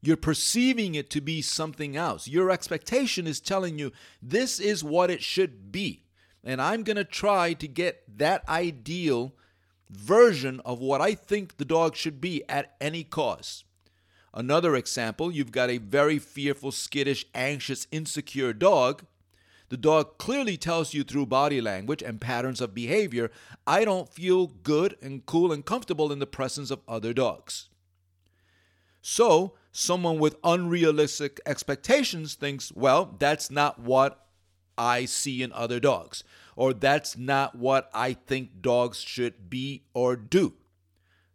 You're 0.01 0.17
perceiving 0.17 0.96
it 0.96 1.12
to 1.12 1.22
be 1.22 1.43
something 1.43 1.96
else. 1.96 2.27
Your 2.27 2.50
expectation 2.50 3.27
is 3.27 3.39
telling 3.39 3.77
you 3.77 3.91
this 4.22 4.60
is 4.60 4.84
what 4.84 5.12
it 5.12 5.22
should 5.22 5.72
be. 5.72 6.05
And 6.43 6.60
I'm 6.60 6.81
going 6.81 6.98
to 6.98 7.03
try 7.03 7.53
to 7.53 7.67
get 7.67 8.17
that 8.17 8.48
ideal 8.50 9.36
version 9.91 10.60
of 10.65 10.79
what 10.79 11.01
I 11.01 11.13
think 11.13 11.58
the 11.58 11.65
dog 11.65 11.96
should 11.96 12.20
be 12.20 12.43
at 12.50 12.75
any 12.81 13.03
cost. 13.03 13.65
Another 14.33 14.75
example, 14.75 15.31
you've 15.31 15.51
got 15.51 15.69
a 15.69 15.77
very 15.77 16.17
fearful, 16.17 16.71
skittish, 16.71 17.25
anxious, 17.35 17.88
insecure 17.91 18.53
dog. 18.53 19.03
The 19.69 19.77
dog 19.77 20.17
clearly 20.17 20.57
tells 20.57 20.93
you 20.93 21.03
through 21.03 21.25
body 21.27 21.59
language 21.61 22.01
and 22.01 22.19
patterns 22.19 22.61
of 22.61 22.73
behavior, 22.73 23.31
I 23.67 23.85
don't 23.85 24.09
feel 24.09 24.47
good 24.47 24.97
and 25.01 25.25
cool 25.25 25.51
and 25.51 25.65
comfortable 25.65 26.11
in 26.11 26.19
the 26.19 26.27
presence 26.27 26.71
of 26.71 26.81
other 26.88 27.13
dogs. 27.13 27.69
So, 29.01 29.55
someone 29.71 30.19
with 30.19 30.38
unrealistic 30.43 31.39
expectations 31.45 32.35
thinks, 32.35 32.71
well, 32.73 33.15
that's 33.17 33.50
not 33.50 33.79
what 33.79 34.27
I 34.77 35.05
see 35.05 35.41
in 35.41 35.51
other 35.53 35.79
dogs, 35.79 36.23
or 36.55 36.73
that's 36.73 37.17
not 37.17 37.55
what 37.55 37.89
I 37.93 38.13
think 38.13 38.61
dogs 38.61 39.00
should 39.00 39.50
be 39.50 39.83
or 39.93 40.15
do. 40.15 40.53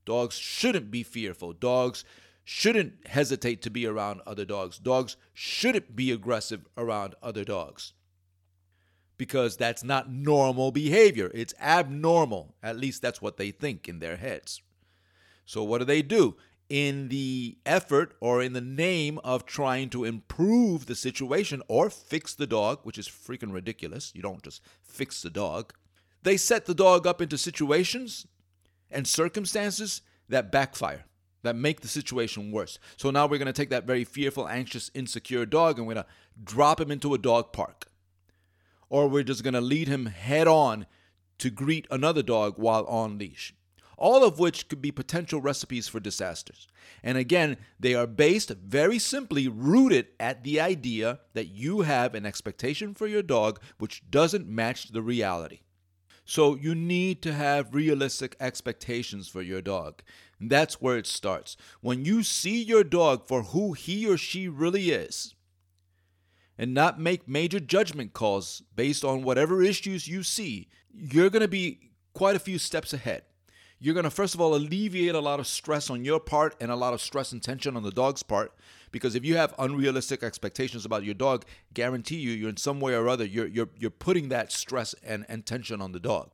Dogs 0.04 0.36
shouldn't 0.36 0.90
be 0.90 1.02
fearful. 1.02 1.52
Dogs 1.52 2.04
shouldn't 2.48 3.08
hesitate 3.08 3.60
to 3.60 3.70
be 3.70 3.84
around 3.86 4.20
other 4.24 4.44
dogs. 4.44 4.78
Dogs 4.78 5.16
shouldn't 5.34 5.96
be 5.96 6.12
aggressive 6.12 6.64
around 6.78 7.16
other 7.20 7.44
dogs 7.44 7.92
because 9.18 9.56
that's 9.56 9.82
not 9.82 10.12
normal 10.12 10.70
behavior. 10.70 11.28
It's 11.34 11.54
abnormal. 11.60 12.54
At 12.62 12.78
least 12.78 13.02
that's 13.02 13.20
what 13.20 13.36
they 13.36 13.50
think 13.50 13.88
in 13.88 13.98
their 13.98 14.16
heads. 14.16 14.62
So, 15.44 15.64
what 15.64 15.78
do 15.78 15.84
they 15.84 16.02
do? 16.02 16.36
in 16.68 17.08
the 17.10 17.56
effort 17.64 18.16
or 18.20 18.42
in 18.42 18.52
the 18.52 18.60
name 18.60 19.20
of 19.22 19.46
trying 19.46 19.88
to 19.88 20.04
improve 20.04 20.86
the 20.86 20.96
situation 20.96 21.62
or 21.68 21.88
fix 21.88 22.34
the 22.34 22.46
dog, 22.46 22.80
which 22.82 22.98
is 22.98 23.08
freaking 23.08 23.52
ridiculous. 23.52 24.10
You 24.16 24.22
don't 24.22 24.42
just 24.42 24.60
fix 24.82 25.22
the 25.22 25.30
dog. 25.30 25.72
They 26.24 26.36
set 26.36 26.66
the 26.66 26.74
dog 26.74 27.06
up 27.06 27.22
into 27.22 27.38
situations 27.38 28.26
and 28.90 29.06
circumstances 29.06 30.02
that 30.28 30.50
backfire, 30.50 31.04
that 31.46 31.56
make 31.56 31.80
the 31.80 31.88
situation 31.88 32.52
worse. 32.52 32.78
So 32.96 33.10
now 33.10 33.26
we're 33.26 33.38
going 33.38 33.46
to 33.46 33.52
take 33.52 33.70
that 33.70 33.86
very 33.86 34.04
fearful, 34.04 34.48
anxious, 34.48 34.90
insecure 34.94 35.46
dog 35.46 35.78
and 35.78 35.86
we're 35.86 35.94
going 35.94 36.04
to 36.04 36.10
drop 36.44 36.80
him 36.80 36.90
into 36.90 37.14
a 37.14 37.18
dog 37.18 37.52
park. 37.52 37.86
Or 38.88 39.08
we're 39.08 39.24
just 39.24 39.42
going 39.42 39.54
to 39.54 39.60
lead 39.60 39.88
him 39.88 40.06
head 40.06 40.46
on 40.46 40.86
to 41.38 41.50
greet 41.50 41.86
another 41.90 42.22
dog 42.22 42.54
while 42.56 42.84
on 42.86 43.18
leash 43.18 43.52
all 43.96 44.24
of 44.24 44.38
which 44.38 44.68
could 44.68 44.82
be 44.82 44.92
potential 44.92 45.40
recipes 45.40 45.88
for 45.88 46.00
disasters. 46.00 46.68
And 47.02 47.16
again, 47.16 47.56
they 47.80 47.94
are 47.94 48.06
based 48.06 48.50
very 48.50 48.98
simply 48.98 49.48
rooted 49.48 50.08
at 50.20 50.44
the 50.44 50.60
idea 50.60 51.20
that 51.34 51.48
you 51.48 51.82
have 51.82 52.14
an 52.14 52.26
expectation 52.26 52.94
for 52.94 53.06
your 53.06 53.22
dog 53.22 53.60
which 53.78 54.02
doesn't 54.10 54.46
match 54.46 54.88
the 54.88 55.02
reality. 55.02 55.60
So 56.24 56.56
you 56.56 56.74
need 56.74 57.22
to 57.22 57.32
have 57.32 57.74
realistic 57.74 58.36
expectations 58.40 59.28
for 59.28 59.42
your 59.42 59.62
dog. 59.62 60.02
That's 60.40 60.80
where 60.80 60.96
it 60.96 61.06
starts. 61.06 61.56
When 61.80 62.04
you 62.04 62.22
see 62.22 62.62
your 62.62 62.84
dog 62.84 63.26
for 63.26 63.42
who 63.42 63.72
he 63.72 64.06
or 64.06 64.16
she 64.16 64.48
really 64.48 64.90
is, 64.90 65.34
and 66.58 66.72
not 66.72 66.98
make 66.98 67.28
major 67.28 67.60
judgment 67.60 68.12
calls 68.14 68.62
based 68.74 69.04
on 69.04 69.22
whatever 69.22 69.62
issues 69.62 70.08
you 70.08 70.22
see, 70.22 70.68
you're 70.90 71.30
going 71.30 71.42
to 71.42 71.48
be 71.48 71.90
quite 72.14 72.36
a 72.36 72.40
few 72.40 72.58
steps 72.58 72.94
ahead 72.94 73.22
you're 73.78 73.94
going 73.94 74.04
to 74.04 74.10
first 74.10 74.34
of 74.34 74.40
all 74.40 74.54
alleviate 74.54 75.14
a 75.14 75.20
lot 75.20 75.40
of 75.40 75.46
stress 75.46 75.90
on 75.90 76.04
your 76.04 76.20
part 76.20 76.54
and 76.60 76.70
a 76.70 76.76
lot 76.76 76.94
of 76.94 77.00
stress 77.00 77.32
and 77.32 77.42
tension 77.42 77.76
on 77.76 77.82
the 77.82 77.90
dog's 77.90 78.22
part 78.22 78.52
because 78.90 79.14
if 79.14 79.24
you 79.24 79.36
have 79.36 79.54
unrealistic 79.58 80.22
expectations 80.22 80.84
about 80.84 81.04
your 81.04 81.14
dog 81.14 81.44
guarantee 81.74 82.16
you 82.16 82.30
you're 82.30 82.48
in 82.48 82.56
some 82.56 82.80
way 82.80 82.94
or 82.94 83.08
other 83.08 83.24
you're 83.24 83.46
you're, 83.46 83.68
you're 83.76 83.90
putting 83.90 84.28
that 84.28 84.50
stress 84.50 84.94
and, 85.02 85.26
and 85.28 85.44
tension 85.46 85.80
on 85.80 85.92
the 85.92 86.00
dog 86.00 86.30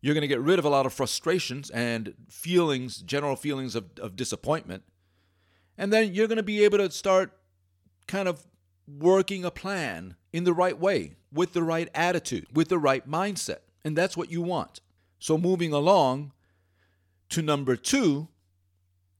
you're 0.00 0.14
going 0.14 0.22
to 0.22 0.28
get 0.28 0.40
rid 0.40 0.58
of 0.58 0.64
a 0.64 0.68
lot 0.68 0.86
of 0.86 0.92
frustrations 0.92 1.70
and 1.70 2.14
feelings 2.28 2.98
general 2.98 3.36
feelings 3.36 3.74
of, 3.74 3.84
of 4.00 4.16
disappointment 4.16 4.82
and 5.76 5.92
then 5.92 6.14
you're 6.14 6.28
going 6.28 6.36
to 6.36 6.42
be 6.42 6.64
able 6.64 6.78
to 6.78 6.90
start 6.90 7.32
kind 8.06 8.28
of 8.28 8.46
working 8.86 9.44
a 9.44 9.50
plan 9.50 10.16
in 10.32 10.44
the 10.44 10.52
right 10.54 10.78
way 10.78 11.14
with 11.32 11.52
the 11.52 11.62
right 11.62 11.88
attitude 11.94 12.46
with 12.52 12.68
the 12.68 12.78
right 12.78 13.08
mindset 13.08 13.58
and 13.84 13.96
that's 13.96 14.16
what 14.16 14.30
you 14.30 14.40
want 14.40 14.80
so 15.18 15.36
moving 15.36 15.72
along 15.72 16.32
to 17.30 17.42
number 17.42 17.76
two. 17.76 18.28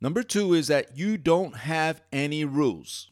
Number 0.01 0.23
two 0.23 0.55
is 0.55 0.69
that 0.69 0.97
you 0.97 1.19
don't 1.19 1.57
have 1.57 2.01
any 2.13 2.45
rules. 2.45 3.11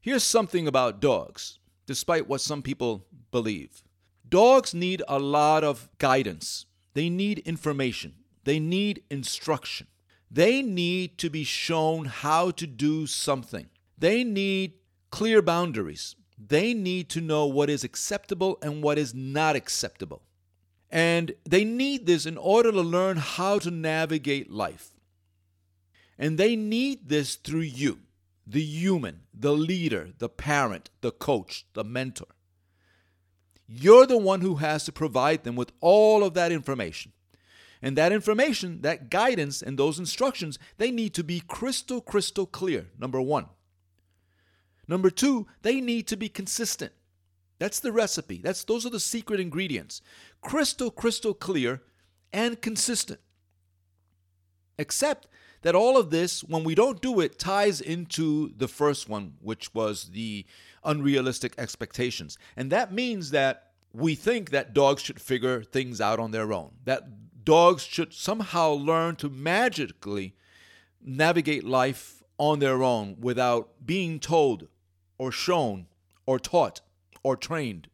Here's 0.00 0.22
something 0.22 0.68
about 0.68 1.00
dogs, 1.00 1.58
despite 1.86 2.28
what 2.28 2.40
some 2.40 2.62
people 2.62 3.06
believe. 3.32 3.82
Dogs 4.28 4.72
need 4.72 5.02
a 5.08 5.18
lot 5.18 5.64
of 5.64 5.88
guidance, 5.98 6.66
they 6.96 7.10
need 7.10 7.40
information, 7.40 8.14
they 8.44 8.58
need 8.58 9.02
instruction. 9.10 9.86
They 10.30 10.62
need 10.62 11.18
to 11.18 11.28
be 11.28 11.44
shown 11.44 12.06
how 12.06 12.52
to 12.52 12.66
do 12.66 13.06
something. 13.06 13.66
They 13.98 14.24
need 14.24 14.72
clear 15.10 15.42
boundaries. 15.42 16.16
They 16.38 16.72
need 16.72 17.10
to 17.10 17.20
know 17.20 17.44
what 17.44 17.68
is 17.68 17.84
acceptable 17.84 18.58
and 18.62 18.82
what 18.82 18.96
is 18.96 19.14
not 19.14 19.56
acceptable. 19.56 20.22
And 20.90 21.34
they 21.44 21.64
need 21.64 22.06
this 22.06 22.24
in 22.24 22.38
order 22.38 22.72
to 22.72 22.80
learn 22.80 23.18
how 23.18 23.58
to 23.58 23.70
navigate 23.70 24.50
life. 24.50 24.92
And 26.18 26.38
they 26.38 26.56
need 26.56 27.10
this 27.10 27.34
through 27.34 27.68
you, 27.82 27.98
the 28.46 28.62
human, 28.62 29.24
the 29.34 29.52
leader, 29.52 30.12
the 30.16 30.30
parent, 30.30 30.88
the 31.02 31.12
coach, 31.12 31.66
the 31.74 31.84
mentor. 31.84 32.35
You're 33.68 34.06
the 34.06 34.18
one 34.18 34.40
who 34.40 34.56
has 34.56 34.84
to 34.84 34.92
provide 34.92 35.44
them 35.44 35.56
with 35.56 35.72
all 35.80 36.24
of 36.24 36.34
that 36.34 36.52
information. 36.52 37.12
And 37.82 37.96
that 37.96 38.12
information, 38.12 38.80
that 38.82 39.10
guidance, 39.10 39.60
and 39.60 39.78
those 39.78 39.98
instructions, 39.98 40.58
they 40.78 40.90
need 40.90 41.14
to 41.14 41.24
be 41.24 41.40
crystal, 41.40 42.00
crystal 42.00 42.46
clear, 42.46 42.86
number 42.98 43.20
one. 43.20 43.46
Number 44.88 45.10
two, 45.10 45.46
they 45.62 45.80
need 45.80 46.06
to 46.08 46.16
be 46.16 46.28
consistent. 46.28 46.92
That's 47.58 47.80
the 47.80 47.92
recipe. 47.92 48.40
That's 48.42 48.64
those 48.64 48.86
are 48.86 48.90
the 48.90 49.00
secret 49.00 49.40
ingredients. 49.40 50.02
Crystal 50.40 50.90
crystal 50.90 51.34
clear 51.34 51.82
and 52.32 52.60
consistent. 52.60 53.20
Except 54.78 55.26
that 55.62 55.74
all 55.74 55.96
of 55.96 56.10
this 56.10 56.44
when 56.44 56.64
we 56.64 56.74
don't 56.74 57.00
do 57.00 57.18
it 57.20 57.38
ties 57.38 57.80
into 57.80 58.52
the 58.56 58.68
first 58.68 59.08
one 59.08 59.34
which 59.40 59.74
was 59.74 60.10
the 60.10 60.44
unrealistic 60.86 61.54
expectations. 61.58 62.38
And 62.56 62.72
that 62.72 62.92
means 62.92 63.30
that 63.30 63.72
we 63.92 64.14
think 64.14 64.50
that 64.50 64.72
dogs 64.72 65.02
should 65.02 65.20
figure 65.20 65.62
things 65.62 66.00
out 66.00 66.18
on 66.18 66.30
their 66.30 66.52
own. 66.52 66.72
That 66.84 67.44
dogs 67.44 67.82
should 67.82 68.12
somehow 68.12 68.72
learn 68.72 69.16
to 69.16 69.28
magically 69.28 70.34
navigate 71.02 71.64
life 71.64 72.22
on 72.38 72.58
their 72.58 72.82
own 72.82 73.16
without 73.20 73.86
being 73.86 74.18
told 74.18 74.68
or 75.18 75.32
shown 75.32 75.86
or 76.26 76.38
taught 76.38 76.80
or 77.22 77.36
trained. 77.36 77.88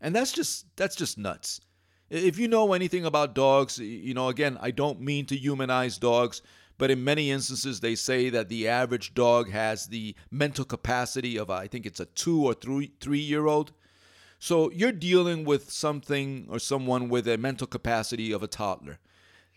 And 0.00 0.14
that's 0.14 0.32
just 0.32 0.66
that's 0.76 0.96
just 0.96 1.18
nuts. 1.18 1.60
If 2.08 2.38
you 2.38 2.46
know 2.46 2.72
anything 2.72 3.04
about 3.04 3.34
dogs, 3.34 3.78
you 3.78 4.14
know 4.14 4.28
again, 4.28 4.58
I 4.60 4.70
don't 4.70 5.00
mean 5.00 5.26
to 5.26 5.36
humanize 5.36 5.98
dogs, 5.98 6.42
but 6.78 6.90
in 6.90 7.02
many 7.02 7.30
instances 7.30 7.80
they 7.80 7.94
say 7.94 8.28
that 8.30 8.48
the 8.48 8.68
average 8.68 9.14
dog 9.14 9.50
has 9.50 9.86
the 9.86 10.14
mental 10.30 10.64
capacity 10.64 11.38
of 11.38 11.50
I 11.50 11.66
think 11.66 11.86
it's 11.86 12.00
a 12.00 12.06
2 12.06 12.44
or 12.44 12.54
3 12.54 12.92
3-year-old. 13.00 13.72
So 14.38 14.70
you're 14.70 14.92
dealing 14.92 15.44
with 15.44 15.70
something 15.70 16.46
or 16.50 16.58
someone 16.58 17.08
with 17.08 17.26
a 17.26 17.38
mental 17.38 17.66
capacity 17.66 18.32
of 18.32 18.42
a 18.42 18.46
toddler. 18.46 18.98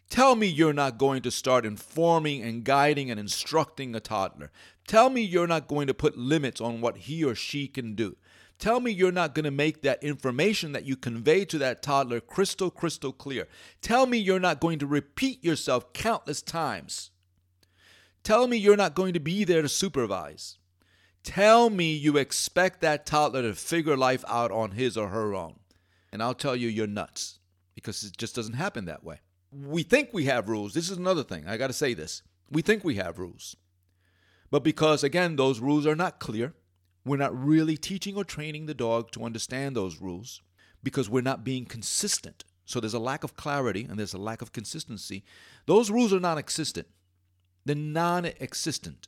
Tell 0.09 0.35
me 0.35 0.47
you're 0.47 0.73
not 0.73 0.97
going 0.97 1.21
to 1.21 1.31
start 1.31 1.65
informing 1.65 2.41
and 2.41 2.63
guiding 2.63 3.11
and 3.11 3.19
instructing 3.19 3.93
a 3.93 3.99
toddler. 3.99 4.51
Tell 4.87 5.09
me 5.09 5.21
you're 5.21 5.45
not 5.45 5.67
going 5.67 5.85
to 5.87 5.93
put 5.93 6.17
limits 6.17 6.59
on 6.59 6.81
what 6.81 6.97
he 6.97 7.23
or 7.23 7.35
she 7.35 7.67
can 7.67 7.93
do. 7.93 8.17
Tell 8.59 8.81
me 8.81 8.91
you're 8.91 9.11
not 9.11 9.33
going 9.33 9.45
to 9.45 9.51
make 9.51 9.81
that 9.81 10.03
information 10.03 10.73
that 10.73 10.83
you 10.83 10.97
convey 10.97 11.45
to 11.45 11.57
that 11.59 11.81
toddler 11.81 12.19
crystal, 12.19 12.69
crystal 12.69 13.13
clear. 13.13 13.47
Tell 13.81 14.05
me 14.05 14.17
you're 14.17 14.39
not 14.39 14.59
going 14.59 14.79
to 14.79 14.85
repeat 14.85 15.43
yourself 15.43 15.93
countless 15.93 16.41
times. 16.41 17.11
Tell 18.21 18.47
me 18.47 18.57
you're 18.57 18.75
not 18.75 18.95
going 18.95 19.13
to 19.13 19.19
be 19.19 19.45
there 19.45 19.61
to 19.61 19.69
supervise. 19.69 20.57
Tell 21.23 21.69
me 21.69 21.93
you 21.93 22.17
expect 22.17 22.81
that 22.81 23.05
toddler 23.05 23.43
to 23.43 23.53
figure 23.53 23.95
life 23.95 24.25
out 24.27 24.51
on 24.51 24.71
his 24.71 24.97
or 24.97 25.07
her 25.07 25.33
own. 25.33 25.59
And 26.11 26.21
I'll 26.21 26.33
tell 26.33 26.55
you, 26.55 26.67
you're 26.67 26.87
nuts 26.87 27.39
because 27.75 28.03
it 28.03 28.17
just 28.17 28.35
doesn't 28.35 28.55
happen 28.55 28.85
that 28.85 29.03
way. 29.03 29.19
We 29.51 29.83
think 29.83 30.09
we 30.11 30.25
have 30.25 30.49
rules. 30.49 30.73
This 30.73 30.89
is 30.89 30.97
another 30.97 31.23
thing. 31.23 31.47
I 31.47 31.55
got 31.55 31.67
to 31.67 31.73
say 31.73 31.93
this. 31.93 32.23
We 32.49 32.61
think 32.61 32.83
we 32.83 32.95
have 32.95 33.19
rules. 33.19 33.55
But 34.51 34.63
because, 34.63 35.03
again, 35.03 35.35
those 35.35 35.59
rules 35.59 35.85
are 35.85 35.95
not 35.95 36.19
clear, 36.19 36.55
we're 37.05 37.17
not 37.17 37.37
really 37.37 37.77
teaching 37.77 38.15
or 38.15 38.23
training 38.23 38.65
the 38.65 38.73
dog 38.73 39.11
to 39.11 39.23
understand 39.23 39.75
those 39.75 40.01
rules 40.01 40.41
because 40.83 41.09
we're 41.09 41.21
not 41.21 41.43
being 41.43 41.65
consistent. 41.65 42.43
So 42.65 42.79
there's 42.79 42.93
a 42.93 42.99
lack 42.99 43.23
of 43.23 43.35
clarity 43.35 43.87
and 43.89 43.97
there's 43.97 44.13
a 44.13 44.19
lack 44.19 44.41
of 44.41 44.53
consistency. 44.53 45.23
Those 45.65 45.89
rules 45.89 46.13
are 46.13 46.19
non 46.19 46.37
existent. 46.37 46.87
They're 47.65 47.75
non 47.75 48.25
existent. 48.25 49.07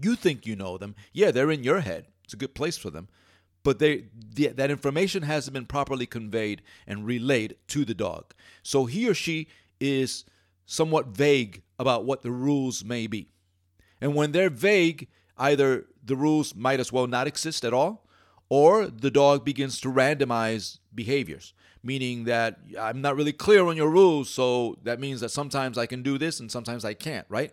You 0.00 0.14
think 0.14 0.46
you 0.46 0.54
know 0.54 0.78
them. 0.78 0.94
Yeah, 1.12 1.30
they're 1.30 1.50
in 1.50 1.64
your 1.64 1.80
head. 1.80 2.06
It's 2.24 2.34
a 2.34 2.38
good 2.38 2.54
place 2.54 2.76
for 2.76 2.90
them. 2.90 3.08
But 3.64 3.78
they, 3.78 4.04
the, 4.14 4.48
that 4.48 4.70
information 4.70 5.22
hasn't 5.22 5.54
been 5.54 5.66
properly 5.66 6.06
conveyed 6.06 6.62
and 6.86 7.06
relayed 7.06 7.56
to 7.68 7.84
the 7.84 7.94
dog. 7.94 8.32
So 8.62 8.84
he 8.84 9.08
or 9.08 9.14
she 9.14 9.48
is 9.80 10.24
somewhat 10.66 11.08
vague 11.08 11.62
about 11.78 12.04
what 12.04 12.22
the 12.22 12.30
rules 12.30 12.84
may 12.84 13.06
be. 13.06 13.30
And 14.00 14.14
when 14.14 14.32
they're 14.32 14.50
vague, 14.50 15.08
either 15.36 15.86
the 16.08 16.16
rules 16.16 16.54
might 16.54 16.80
as 16.80 16.92
well 16.92 17.06
not 17.06 17.26
exist 17.26 17.64
at 17.64 17.72
all, 17.72 18.08
or 18.48 18.86
the 18.86 19.10
dog 19.10 19.44
begins 19.44 19.80
to 19.82 19.88
randomize 19.88 20.78
behaviors, 20.94 21.52
meaning 21.82 22.24
that 22.24 22.58
I'm 22.78 23.00
not 23.00 23.14
really 23.14 23.32
clear 23.32 23.64
on 23.66 23.76
your 23.76 23.90
rules, 23.90 24.28
so 24.30 24.78
that 24.82 24.98
means 24.98 25.20
that 25.20 25.28
sometimes 25.30 25.78
I 25.78 25.86
can 25.86 26.02
do 26.02 26.18
this 26.18 26.40
and 26.40 26.50
sometimes 26.50 26.84
I 26.84 26.94
can't, 26.94 27.26
right? 27.28 27.52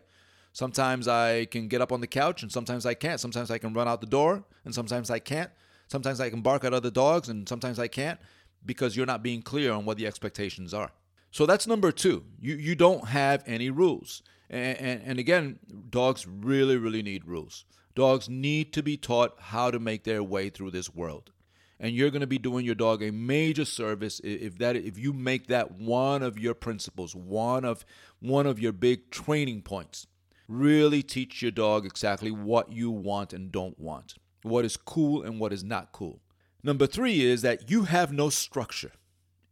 Sometimes 0.54 1.08
I 1.08 1.46
can 1.46 1.68
get 1.68 1.82
up 1.82 1.92
on 1.92 2.00
the 2.00 2.08
couch 2.08 2.42
and 2.42 2.52
sometimes 2.52 2.86
I 2.86 2.94
can't. 2.94 3.20
Sometimes 3.20 3.52
I 3.52 3.58
can 3.58 3.74
run 3.74 3.90
out 3.90 4.00
the 4.00 4.08
door 4.08 4.46
and 4.64 4.74
sometimes 4.74 5.12
I 5.12 5.20
can't. 5.20 5.52
Sometimes 5.88 6.22
I 6.22 6.30
can 6.30 6.42
bark 6.42 6.64
at 6.64 6.74
other 6.74 6.90
dogs 6.90 7.28
and 7.28 7.48
sometimes 7.48 7.78
I 7.78 7.90
can't 7.90 8.20
because 8.66 8.96
you're 8.96 9.06
not 9.06 9.22
being 9.22 9.42
clear 9.42 9.74
on 9.74 9.84
what 9.84 9.98
the 9.98 10.08
expectations 10.08 10.74
are. 10.74 10.92
So 11.32 11.46
that's 11.46 11.68
number 11.68 11.92
two. 11.92 12.24
You, 12.40 12.56
you 12.56 12.76
don't 12.76 13.10
have 13.10 13.44
any 13.46 13.70
rules. 13.70 14.24
And, 14.50 14.78
and, 14.78 15.02
and 15.04 15.20
again, 15.20 15.60
dogs 15.90 16.26
really, 16.26 16.78
really 16.78 17.04
need 17.04 17.26
rules. 17.26 17.66
Dogs 17.96 18.28
need 18.28 18.74
to 18.74 18.84
be 18.84 18.98
taught 18.98 19.36
how 19.40 19.72
to 19.72 19.80
make 19.80 20.04
their 20.04 20.22
way 20.22 20.50
through 20.50 20.72
this 20.72 20.94
world. 20.94 21.32
And 21.80 21.94
you're 21.94 22.10
going 22.10 22.22
to 22.22 22.28
be 22.28 22.38
doing 22.38 22.66
your 22.66 22.76
dog 22.76 23.02
a 23.02 23.12
major 23.12 23.66
service 23.66 24.22
if 24.24 24.58
that 24.60 24.76
if 24.76 24.98
you 24.98 25.14
make 25.14 25.48
that 25.48 25.72
one 25.72 26.24
of 26.24 26.38
your 26.38 26.54
principles, 26.54 27.16
one 27.16 27.66
of 27.66 27.86
one 28.20 28.48
of 28.48 28.60
your 28.60 28.72
big 28.72 29.12
training 29.12 29.62
points. 29.62 30.08
Really 30.48 31.02
teach 31.02 31.42
your 31.42 31.52
dog 31.52 31.86
exactly 31.86 32.32
what 32.32 32.72
you 32.72 32.92
want 32.92 33.34
and 33.34 33.52
don't 33.52 33.80
want, 33.80 34.14
what 34.44 34.64
is 34.64 34.78
cool 34.78 35.24
and 35.24 35.40
what 35.40 35.52
is 35.52 35.64
not 35.64 35.92
cool. 35.92 36.22
Number 36.64 36.88
three 36.88 37.22
is 37.22 37.42
that 37.42 37.70
you 37.70 37.84
have 37.84 38.12
no 38.12 38.30
structure 38.30 38.92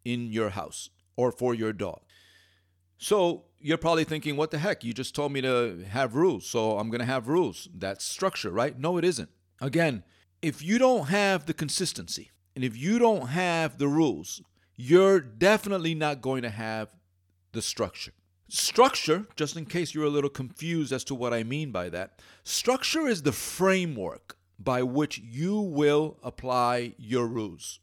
in 0.05 0.31
your 0.31 0.49
house 0.49 0.89
or 1.15 1.31
for 1.31 1.53
your 1.53 1.73
dog. 1.73 2.01
So 2.97 3.45
you're 3.63 3.77
probably 3.77 4.03
thinking, 4.03 4.35
what 4.35 4.51
the 4.51 4.59
heck? 4.59 4.83
You 4.83 4.93
just 4.93 5.15
told 5.15 5.31
me 5.31 5.41
to 5.41 5.85
have 5.89 6.15
rules, 6.15 6.45
so 6.45 6.77
I'm 6.77 6.89
going 6.89 6.99
to 6.99 7.05
have 7.05 7.29
rules. 7.29 7.69
That's 7.73 8.03
structure, 8.03 8.51
right? 8.51 8.77
No, 8.77 8.97
it 8.97 9.05
isn't. 9.05 9.29
Again, 9.61 10.03
if 10.41 10.61
you 10.61 10.77
don't 10.77 11.07
have 11.07 11.45
the 11.45 11.53
consistency 11.53 12.29
and 12.55 12.65
if 12.65 12.75
you 12.75 12.99
don't 12.99 13.27
have 13.27 13.77
the 13.77 13.87
rules, 13.87 14.41
you're 14.75 15.21
definitely 15.21 15.95
not 15.95 16.21
going 16.21 16.41
to 16.43 16.49
have 16.49 16.89
the 17.53 17.61
structure. 17.61 18.11
Structure, 18.49 19.27
just 19.37 19.55
in 19.55 19.65
case 19.65 19.95
you're 19.95 20.03
a 20.03 20.09
little 20.09 20.29
confused 20.29 20.91
as 20.91 21.05
to 21.05 21.15
what 21.15 21.33
I 21.33 21.43
mean 21.43 21.71
by 21.71 21.87
that, 21.89 22.21
structure 22.43 23.07
is 23.07 23.21
the 23.21 23.31
framework 23.31 24.37
by 24.59 24.83
which 24.83 25.19
you 25.19 25.59
will 25.59 26.17
apply 26.21 26.95
your 26.97 27.27
rules. 27.27 27.79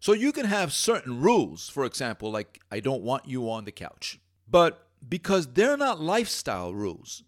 So 0.00 0.14
you 0.14 0.32
can 0.32 0.46
have 0.46 0.72
certain 0.72 1.20
rules, 1.20 1.68
for 1.68 1.84
example, 1.84 2.30
like 2.30 2.60
I 2.70 2.80
don't 2.80 3.02
want 3.02 3.28
you 3.28 3.50
on 3.50 3.66
the 3.66 3.72
couch. 3.72 4.18
But 4.48 4.88
because 5.08 5.48
they're 5.48 5.76
not 5.76 6.00
lifestyle 6.00 6.72
rules, 6.72 7.24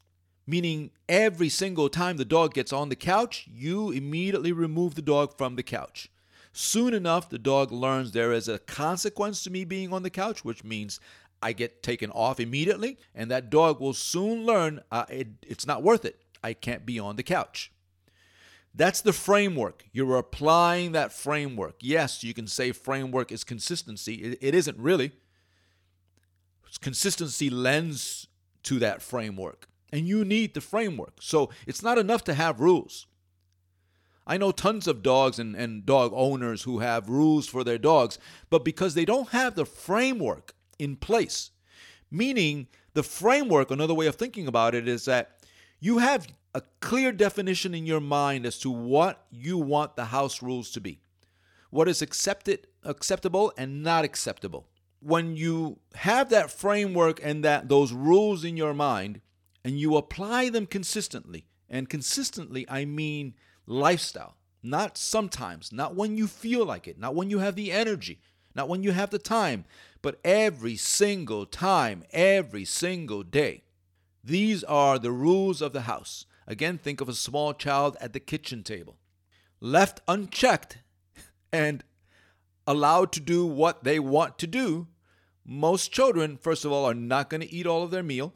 meaning 0.47 0.91
every 1.09 1.49
single 1.49 1.89
time 1.89 2.17
the 2.17 2.25
dog 2.25 2.55
gets 2.55 2.73
on 2.73 2.89
the 2.89 2.97
couch, 2.97 3.49
you 3.51 3.91
immediately 3.91 4.53
remove 4.53 4.95
the 4.95 5.03
dog 5.03 5.37
from 5.37 5.57
the 5.57 5.63
couch. 5.63 6.09
Soon 6.53 6.95
enough, 6.95 7.29
the 7.29 7.39
dog 7.39 7.73
learns 7.73 8.13
there 8.13 8.33
is 8.33 8.49
a 8.49 8.61
consequence 8.61 9.43
to 9.43 9.51
me 9.51 9.65
being 9.65 9.93
on 9.93 10.05
the 10.05 10.11
couch, 10.11 10.45
which 10.45 10.63
means 10.63 11.01
I 11.43 11.53
get 11.53 11.83
taken 11.83 12.11
off 12.13 12.39
immediately, 12.39 12.97
and 13.15 13.31
that 13.31 13.51
dog 13.51 13.81
will 13.81 13.93
soon 13.93 14.47
learn 14.47 14.81
uh, 14.91 15.05
it, 15.09 15.29
it's 15.43 15.67
not 15.67 15.83
worth 15.83 16.05
it. 16.05 16.21
I 16.43 16.53
can't 16.53 16.87
be 16.87 16.99
on 16.99 17.17
the 17.17 17.23
couch. 17.23 17.73
That's 18.75 19.01
the 19.01 19.13
framework. 19.13 19.85
You're 19.93 20.17
applying 20.17 20.93
that 20.93 21.13
framework. 21.13 21.77
Yes, 21.81 22.25
you 22.25 22.35
can 22.35 22.47
say 22.47 22.73
framework 22.73 23.31
is 23.31 23.45
consistency. 23.45 24.15
it, 24.15 24.39
it 24.41 24.55
isn't 24.55 24.79
really. 24.79 25.13
Consistency 26.79 27.51
lends 27.51 28.27
to 28.65 28.79
that 28.79 29.03
framework 29.03 29.69
and 29.93 30.09
you 30.09 30.25
need 30.25 30.55
the 30.55 30.61
framework. 30.61 31.19
So 31.21 31.51
it's 31.67 31.83
not 31.83 31.99
enough 31.99 32.25
to 32.25 32.35
have 32.35 32.61
rules. 32.61 33.07
I 34.27 34.39
know 34.39 34.51
tons 34.51 34.89
of 34.89 35.03
dogs 35.03 35.39
and, 35.39 35.55
and 35.55 35.87
dog 35.87 36.13
owners 36.15 36.63
who 36.63 36.81
have 36.81 37.09
rules 37.09 37.47
for 37.47 37.63
their 37.63 37.79
dogs, 37.79 38.19
but 38.51 38.65
because 38.65 38.95
they 38.95 39.05
don't 39.05 39.29
have 39.29 39.55
the 39.55 39.67
framework 39.67 40.55
in 40.79 40.97
place, 40.97 41.51
meaning 42.11 42.69
the 42.95 43.03
framework, 43.03 43.71
another 43.71 43.95
way 43.95 44.07
of 44.07 44.17
thinking 44.17 44.47
about 44.47 44.75
it 44.75 44.89
is 44.89 45.05
that 45.05 45.39
you 45.79 45.99
have 45.99 46.27
a 46.55 46.63
clear 46.81 47.13
definition 47.13 47.75
in 47.75 47.87
your 47.87 48.01
mind 48.01 48.47
as 48.47 48.59
to 48.61 48.71
what 48.71 49.27
you 49.31 49.59
want 49.59 49.95
the 49.95 50.07
house 50.07 50.43
rules 50.43 50.71
to 50.71 50.81
be, 50.81 51.01
what 51.71 51.89
is 51.89 52.01
accepted, 52.01 52.67
acceptable 52.83 53.53
and 53.59 53.83
not 53.83 54.05
acceptable. 54.05 54.67
When 55.05 55.37
you 55.37 55.79
have 55.95 56.31
that 56.31 56.51
framework 56.51 57.21
and 57.23 57.45
that 57.45 57.69
those 57.69 57.93
rules 57.93 58.43
in 58.45 58.57
your 58.57 58.75
mind, 58.75 59.21
and 59.65 59.81
you 59.81 59.97
apply 59.97 60.51
them 60.51 60.67
consistently. 60.67 61.47
And 61.69 61.89
consistently, 61.89 62.67
I 62.69 62.85
mean 62.85 63.35
lifestyle, 63.67 64.37
not 64.63 64.99
sometimes, 64.99 65.73
not 65.73 65.97
when 65.97 66.17
you 66.17 66.27
feel 66.27 66.67
like 66.67 66.87
it, 66.87 66.99
not 66.99 67.15
when 67.15 67.31
you 67.31 67.39
have 67.39 67.57
the 67.57 67.73
energy, 67.73 68.21
not 68.55 68.69
when 68.69 68.83
you 68.83 68.93
have 68.93 69.11
the 69.11 69.19
time, 69.19 69.65
but 70.03 70.21
every 70.23 70.77
single 70.77 71.47
time, 71.47 72.05
every 72.13 72.65
single 72.65 73.23
day. 73.23 73.63
These 74.23 74.63
are 74.65 74.99
the 74.99 75.11
rules 75.11 75.63
of 75.63 75.73
the 75.73 75.83
house. 75.83 76.27
Again, 76.47 76.77
think 76.77 77.01
of 77.01 77.09
a 77.09 77.15
small 77.15 77.55
child 77.55 77.97
at 78.01 78.13
the 78.13 78.21
kitchen 78.21 78.63
table. 78.63 78.99
Left 79.61 80.01
unchecked 80.07 80.79
and 81.53 81.83
allowed 82.67 83.13
to 83.13 83.21
do 83.21 83.47
what 83.47 83.85
they 83.85 83.99
want 83.99 84.39
to 84.39 84.47
do, 84.47 84.89
most 85.45 85.93
children, 85.93 86.37
first 86.37 86.65
of 86.65 86.73
all, 86.73 86.85
are 86.85 86.95
not 86.95 87.29
going 87.29 87.41
to 87.41 87.53
eat 87.53 87.67
all 87.67 87.83
of 87.83 87.91
their 87.91 88.03
meal. 88.03 88.35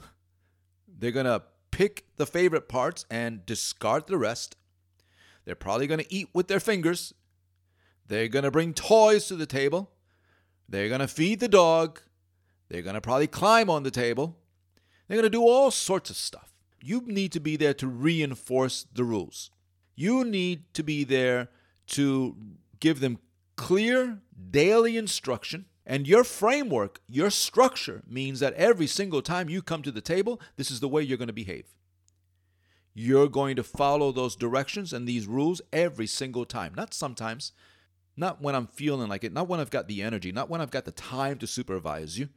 They're 0.86 1.10
going 1.10 1.26
to 1.26 1.42
pick 1.70 2.04
the 2.16 2.26
favorite 2.26 2.68
parts 2.68 3.06
and 3.10 3.46
discard 3.46 4.06
the 4.06 4.18
rest. 4.18 4.56
They're 5.44 5.54
probably 5.54 5.86
going 5.86 6.00
to 6.00 6.14
eat 6.14 6.28
with 6.34 6.48
their 6.48 6.60
fingers. 6.60 7.14
They're 8.06 8.28
going 8.28 8.44
to 8.44 8.50
bring 8.50 8.74
toys 8.74 9.26
to 9.28 9.36
the 9.36 9.46
table. 9.46 9.90
They're 10.68 10.88
going 10.88 11.00
to 11.00 11.08
feed 11.08 11.40
the 11.40 11.48
dog. 11.48 12.00
They're 12.68 12.82
going 12.82 12.94
to 12.94 13.00
probably 13.00 13.26
climb 13.26 13.70
on 13.70 13.82
the 13.82 13.90
table. 13.90 14.36
They're 15.06 15.16
going 15.16 15.30
to 15.30 15.30
do 15.30 15.42
all 15.42 15.70
sorts 15.70 16.10
of 16.10 16.16
stuff. 16.16 16.52
You 16.82 17.02
need 17.06 17.32
to 17.32 17.40
be 17.40 17.56
there 17.56 17.74
to 17.74 17.86
reinforce 17.86 18.86
the 18.92 19.04
rules. 19.04 19.50
You 19.96 20.24
need 20.24 20.74
to 20.74 20.82
be 20.82 21.04
there 21.04 21.48
to 21.88 22.36
give 22.78 23.00
them 23.00 23.18
clear 23.56 24.20
daily 24.50 24.96
instruction 24.96 25.64
and 25.90 26.07
your 26.07 26.22
framework, 26.22 27.01
your 27.09 27.31
structure 27.31 28.03
means 28.07 28.40
that 28.40 28.53
every 28.53 28.87
single 28.87 29.22
time 29.22 29.48
you 29.48 29.62
come 29.62 29.83
to 29.83 29.90
the 29.90 30.03
table, 30.03 30.38
this 30.57 30.70
is 30.70 30.81
the 30.81 30.88
way 30.88 31.03
you're 31.03 31.16
going 31.16 31.29
to 31.29 31.33
behave. 31.33 31.64
You're 32.92 33.29
going 33.29 33.57
to 33.57 33.62
follow 33.62 34.12
those 34.12 34.37
directions 34.37 34.92
and 34.92 35.09
these 35.09 35.27
rules 35.27 35.62
every 35.72 36.07
single 36.07 36.44
time, 36.44 36.74
not 36.77 36.92
sometimes, 36.92 37.53
not 38.18 38.42
when 38.42 38.55
I'm 38.55 38.66
feeling 38.66 39.09
like 39.09 39.24
it, 39.24 39.33
not 39.33 39.48
when 39.48 39.61
I've 39.61 39.70
got 39.70 39.88
the 39.88 40.03
energy, 40.03 40.31
not 40.31 40.51
when 40.51 40.61
I've 40.61 40.70
got 40.70 40.85
the 40.85 40.92
time 40.92 41.38
to 41.38 41.46
supervise 41.46 42.18
you, 42.18 42.29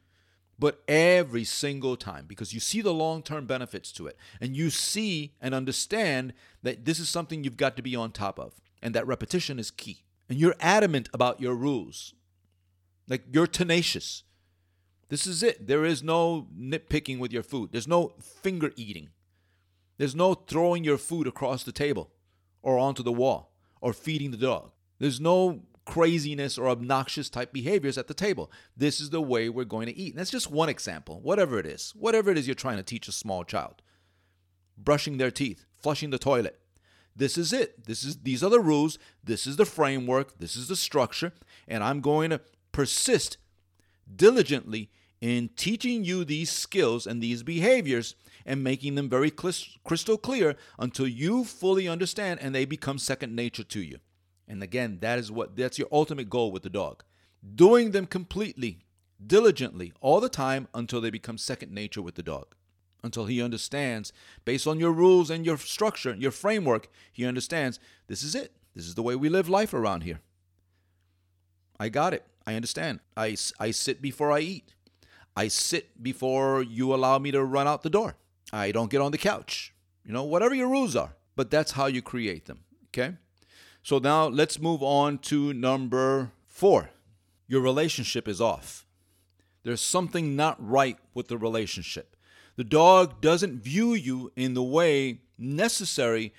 but 0.58 0.82
every 0.88 1.44
single 1.44 1.96
time 1.96 2.24
because 2.26 2.54
you 2.54 2.60
see 2.60 2.80
the 2.80 2.94
long 2.94 3.22
term 3.22 3.44
benefits 3.44 3.92
to 3.92 4.06
it. 4.06 4.16
And 4.40 4.56
you 4.56 4.70
see 4.70 5.34
and 5.42 5.54
understand 5.54 6.32
that 6.62 6.86
this 6.86 6.98
is 6.98 7.10
something 7.10 7.44
you've 7.44 7.58
got 7.58 7.76
to 7.76 7.82
be 7.82 7.96
on 7.96 8.12
top 8.12 8.38
of. 8.38 8.54
And 8.80 8.94
that 8.94 9.06
repetition 9.06 9.58
is 9.58 9.70
key. 9.70 10.04
And 10.30 10.38
you're 10.38 10.56
adamant 10.58 11.10
about 11.12 11.40
your 11.40 11.54
rules. 11.54 12.14
Like 13.08 13.24
you're 13.32 13.46
tenacious. 13.46 14.24
This 15.08 15.26
is 15.26 15.42
it. 15.42 15.66
There 15.66 15.84
is 15.84 16.02
no 16.02 16.48
nitpicking 16.58 17.18
with 17.18 17.32
your 17.32 17.42
food. 17.42 17.70
There's 17.72 17.88
no 17.88 18.14
finger 18.20 18.72
eating. 18.76 19.10
There's 19.98 20.14
no 20.14 20.34
throwing 20.34 20.84
your 20.84 20.98
food 20.98 21.26
across 21.26 21.64
the 21.64 21.72
table 21.72 22.10
or 22.62 22.78
onto 22.78 23.02
the 23.02 23.12
wall 23.12 23.52
or 23.80 23.92
feeding 23.92 24.30
the 24.30 24.36
dog. 24.36 24.72
There's 24.98 25.20
no 25.20 25.64
craziness 25.84 26.56
or 26.56 26.68
obnoxious 26.68 27.28
type 27.28 27.52
behaviors 27.52 27.98
at 27.98 28.06
the 28.06 28.14
table. 28.14 28.50
This 28.76 29.00
is 29.00 29.10
the 29.10 29.20
way 29.20 29.48
we're 29.48 29.64
going 29.64 29.86
to 29.86 29.96
eat. 29.96 30.12
And 30.12 30.20
that's 30.20 30.30
just 30.30 30.50
one 30.50 30.68
example, 30.68 31.20
whatever 31.20 31.58
it 31.58 31.66
is, 31.66 31.92
whatever 31.96 32.30
it 32.30 32.38
is 32.38 32.46
you're 32.46 32.54
trying 32.54 32.76
to 32.76 32.82
teach 32.82 33.08
a 33.08 33.12
small 33.12 33.44
child. 33.44 33.82
Brushing 34.78 35.18
their 35.18 35.30
teeth, 35.30 35.66
flushing 35.78 36.10
the 36.10 36.18
toilet. 36.18 36.58
This 37.14 37.36
is 37.36 37.52
it. 37.52 37.84
This 37.84 38.04
is 38.04 38.18
these 38.22 38.42
are 38.42 38.50
the 38.50 38.60
rules. 38.60 38.98
This 39.22 39.46
is 39.46 39.56
the 39.56 39.66
framework. 39.66 40.38
This 40.38 40.56
is 40.56 40.68
the 40.68 40.76
structure. 40.76 41.32
And 41.68 41.84
I'm 41.84 42.00
going 42.00 42.30
to 42.30 42.40
persist 42.72 43.36
diligently 44.14 44.90
in 45.20 45.48
teaching 45.56 46.04
you 46.04 46.24
these 46.24 46.50
skills 46.50 47.06
and 47.06 47.22
these 47.22 47.42
behaviors 47.42 48.16
and 48.44 48.64
making 48.64 48.96
them 48.96 49.08
very 49.08 49.30
crystal 49.30 50.18
clear 50.18 50.56
until 50.78 51.06
you 51.06 51.44
fully 51.44 51.86
understand 51.86 52.40
and 52.40 52.54
they 52.54 52.64
become 52.64 52.98
second 52.98 53.34
nature 53.34 53.62
to 53.62 53.80
you. 53.80 53.98
And 54.48 54.62
again, 54.62 54.98
that 55.00 55.18
is 55.18 55.30
what 55.30 55.56
that's 55.56 55.78
your 55.78 55.88
ultimate 55.92 56.28
goal 56.28 56.50
with 56.50 56.64
the 56.64 56.70
dog. 56.70 57.04
Doing 57.54 57.92
them 57.92 58.06
completely, 58.06 58.84
diligently, 59.24 59.92
all 60.00 60.20
the 60.20 60.28
time 60.28 60.66
until 60.74 61.00
they 61.00 61.10
become 61.10 61.38
second 61.38 61.72
nature 61.72 62.02
with 62.02 62.16
the 62.16 62.22
dog. 62.22 62.54
Until 63.04 63.26
he 63.26 63.40
understands, 63.40 64.12
based 64.44 64.66
on 64.66 64.80
your 64.80 64.92
rules 64.92 65.30
and 65.30 65.46
your 65.46 65.56
structure, 65.56 66.14
your 66.14 66.30
framework, 66.30 66.88
he 67.12 67.24
understands 67.24 67.78
this 68.08 68.22
is 68.22 68.34
it. 68.34 68.56
This 68.74 68.86
is 68.86 68.94
the 68.94 69.02
way 69.02 69.14
we 69.14 69.28
live 69.28 69.48
life 69.48 69.72
around 69.72 70.02
here. 70.02 70.20
I 71.78 71.88
got 71.88 72.14
it. 72.14 72.26
I 72.46 72.54
understand. 72.54 73.00
I, 73.16 73.36
I 73.58 73.70
sit 73.70 74.02
before 74.02 74.32
I 74.32 74.40
eat. 74.40 74.74
I 75.36 75.48
sit 75.48 76.02
before 76.02 76.62
you 76.62 76.94
allow 76.94 77.18
me 77.18 77.30
to 77.30 77.42
run 77.42 77.66
out 77.66 77.82
the 77.82 77.90
door. 77.90 78.16
I 78.52 78.72
don't 78.72 78.90
get 78.90 79.00
on 79.00 79.12
the 79.12 79.18
couch. 79.18 79.72
You 80.04 80.12
know, 80.12 80.24
whatever 80.24 80.54
your 80.54 80.68
rules 80.68 80.94
are. 80.96 81.14
But 81.36 81.50
that's 81.50 81.72
how 81.72 81.86
you 81.86 82.02
create 82.02 82.46
them. 82.46 82.60
Okay? 82.88 83.16
So 83.82 83.98
now 83.98 84.26
let's 84.26 84.60
move 84.60 84.82
on 84.82 85.18
to 85.18 85.52
number 85.52 86.32
four. 86.46 86.90
Your 87.48 87.60
relationship 87.60 88.28
is 88.28 88.40
off. 88.40 88.86
There's 89.64 89.80
something 89.80 90.36
not 90.36 90.56
right 90.58 90.98
with 91.14 91.28
the 91.28 91.38
relationship. 91.38 92.16
The 92.56 92.64
dog 92.64 93.20
doesn't 93.20 93.62
view 93.62 93.94
you 93.94 94.32
in 94.36 94.54
the 94.54 94.62
way 94.62 95.20
necessary 95.38 96.34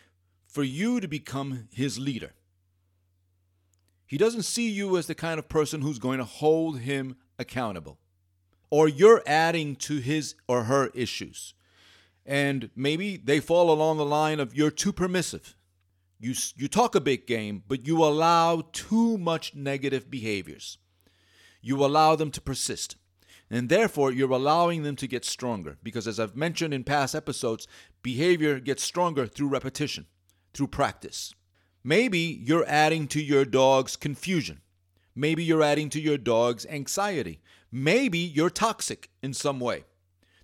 for 0.46 0.64
you 0.64 1.00
to 1.00 1.08
become 1.08 1.68
his 1.72 1.98
leader. 1.98 2.34
He 4.14 4.20
doesn't 4.20 4.44
see 4.44 4.70
you 4.70 4.96
as 4.96 5.08
the 5.08 5.16
kind 5.16 5.40
of 5.40 5.50
person 5.50 5.82
who's 5.82 5.98
going 5.98 6.20
to 6.20 6.24
hold 6.24 6.82
him 6.82 7.16
accountable. 7.40 7.98
Or 8.70 8.88
you're 8.88 9.24
adding 9.26 9.76
to 9.78 9.98
his 9.98 10.36
or 10.48 10.66
her 10.66 10.92
issues. 10.94 11.56
And 12.24 12.70
maybe 12.76 13.18
they 13.18 13.40
fall 13.40 13.72
along 13.72 13.98
the 13.98 14.06
line 14.06 14.40
of 14.40 14.54
you're 14.54 14.70
too 14.70 14.94
permissive. 14.94 15.56
You, 16.20 16.36
you 16.56 16.68
talk 16.68 16.94
a 16.94 17.02
big 17.02 17.26
game, 17.26 17.64
but 17.68 17.88
you 17.88 18.04
allow 18.04 18.62
too 18.72 19.18
much 19.18 19.56
negative 19.56 20.12
behaviors. 20.12 20.78
You 21.60 21.84
allow 21.84 22.16
them 22.16 22.30
to 22.34 22.40
persist. 22.40 22.98
And 23.50 23.68
therefore, 23.68 24.12
you're 24.12 24.30
allowing 24.30 24.84
them 24.84 24.96
to 24.98 25.08
get 25.08 25.26
stronger. 25.26 25.80
Because 25.82 26.08
as 26.08 26.20
I've 26.20 26.36
mentioned 26.36 26.72
in 26.72 26.84
past 26.84 27.16
episodes, 27.16 27.68
behavior 28.04 28.60
gets 28.60 28.84
stronger 28.84 29.26
through 29.26 29.48
repetition, 29.48 30.06
through 30.54 30.68
practice. 30.68 31.34
Maybe 31.84 32.20
you're 32.20 32.66
adding 32.66 33.08
to 33.10 33.22
your 33.22 33.44
dog's 33.46 33.96
confusion. 33.96 34.62
Maybe 35.16 35.44
you're 35.44 35.62
adding 35.62 35.90
to 35.90 36.00
your 36.00 36.18
dog's 36.18 36.66
anxiety. 36.66 37.42
Maybe 37.72 38.20
you're 38.20 38.50
toxic 38.50 39.10
in 39.22 39.34
some 39.34 39.60
way. 39.60 39.84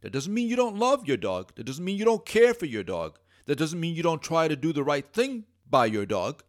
That 0.02 0.12
doesn't 0.12 0.34
mean 0.34 0.49
you 0.49 0.56
don't 0.56 0.78
love 0.78 1.08
your 1.08 1.17
dog. 1.17 1.54
That 1.56 1.65
doesn't 1.65 1.84
mean 1.84 1.97
you 1.97 2.06
don't 2.06 2.25
care 2.25 2.54
for 2.54 2.65
your 2.65 2.84
dog. 2.84 3.19
That 3.45 3.58
doesn't 3.58 3.80
mean 3.80 3.95
you 3.95 4.04
don't 4.04 4.21
try 4.21 4.47
to 4.47 4.56
do 4.56 4.73
the 4.73 4.84
right 4.84 5.12
thing 5.13 5.45
by 5.69 5.86
your 5.86 6.06
dog. 6.06 6.43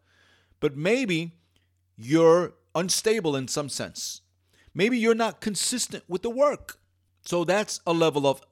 But 0.59 0.77
maybe 0.77 1.37
you're 1.97 2.55
unstable 2.75 3.37
in 3.37 3.49
some 3.49 3.69
sense. 3.69 4.21
Maybe 4.75 4.99
you're 4.99 5.15
not 5.15 5.41
consistent 5.41 6.05
with 6.09 6.23
the 6.23 6.31
work. 6.31 6.79
So 7.25 7.45
that's 7.45 7.81
a 7.87 7.93
level 7.93 8.27
of 8.27 8.43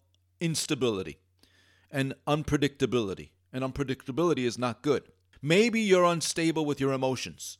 instability 0.40 1.18
and 1.90 2.14
unpredictability. 2.26 3.30
And 3.52 3.64
unpredictability 3.64 4.44
is 4.44 4.58
not 4.58 4.82
good. 4.82 5.04
Maybe 5.40 5.80
you're 5.80 6.04
unstable 6.04 6.64
with 6.64 6.80
your 6.80 6.92
emotions. 6.92 7.58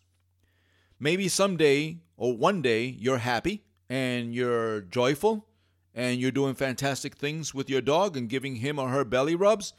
Maybe 0.98 1.28
someday 1.28 1.98
or 2.16 2.36
one 2.36 2.60
day 2.60 2.86
you're 2.86 3.18
happy 3.18 3.64
and 3.88 4.34
you're 4.34 4.80
joyful 4.80 5.46
and 5.94 6.20
you're 6.20 6.32
doing 6.32 6.54
fantastic 6.54 7.16
things 7.16 7.54
with 7.54 7.70
your 7.70 7.80
dog 7.80 8.16
and 8.16 8.28
giving 8.28 8.56
him 8.56 8.78
or 8.78 8.88
her 8.88 9.04
belly 9.04 9.36
rubs. 9.36 9.72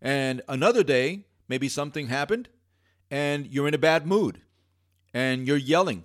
And 0.00 0.42
another 0.48 0.84
day, 0.84 1.26
maybe 1.48 1.68
something 1.68 2.06
happened 2.06 2.48
and 3.10 3.46
you're 3.48 3.68
in 3.68 3.74
a 3.74 3.78
bad 3.78 4.06
mood 4.06 4.40
and 5.12 5.46
you're 5.46 5.56
yelling 5.56 6.04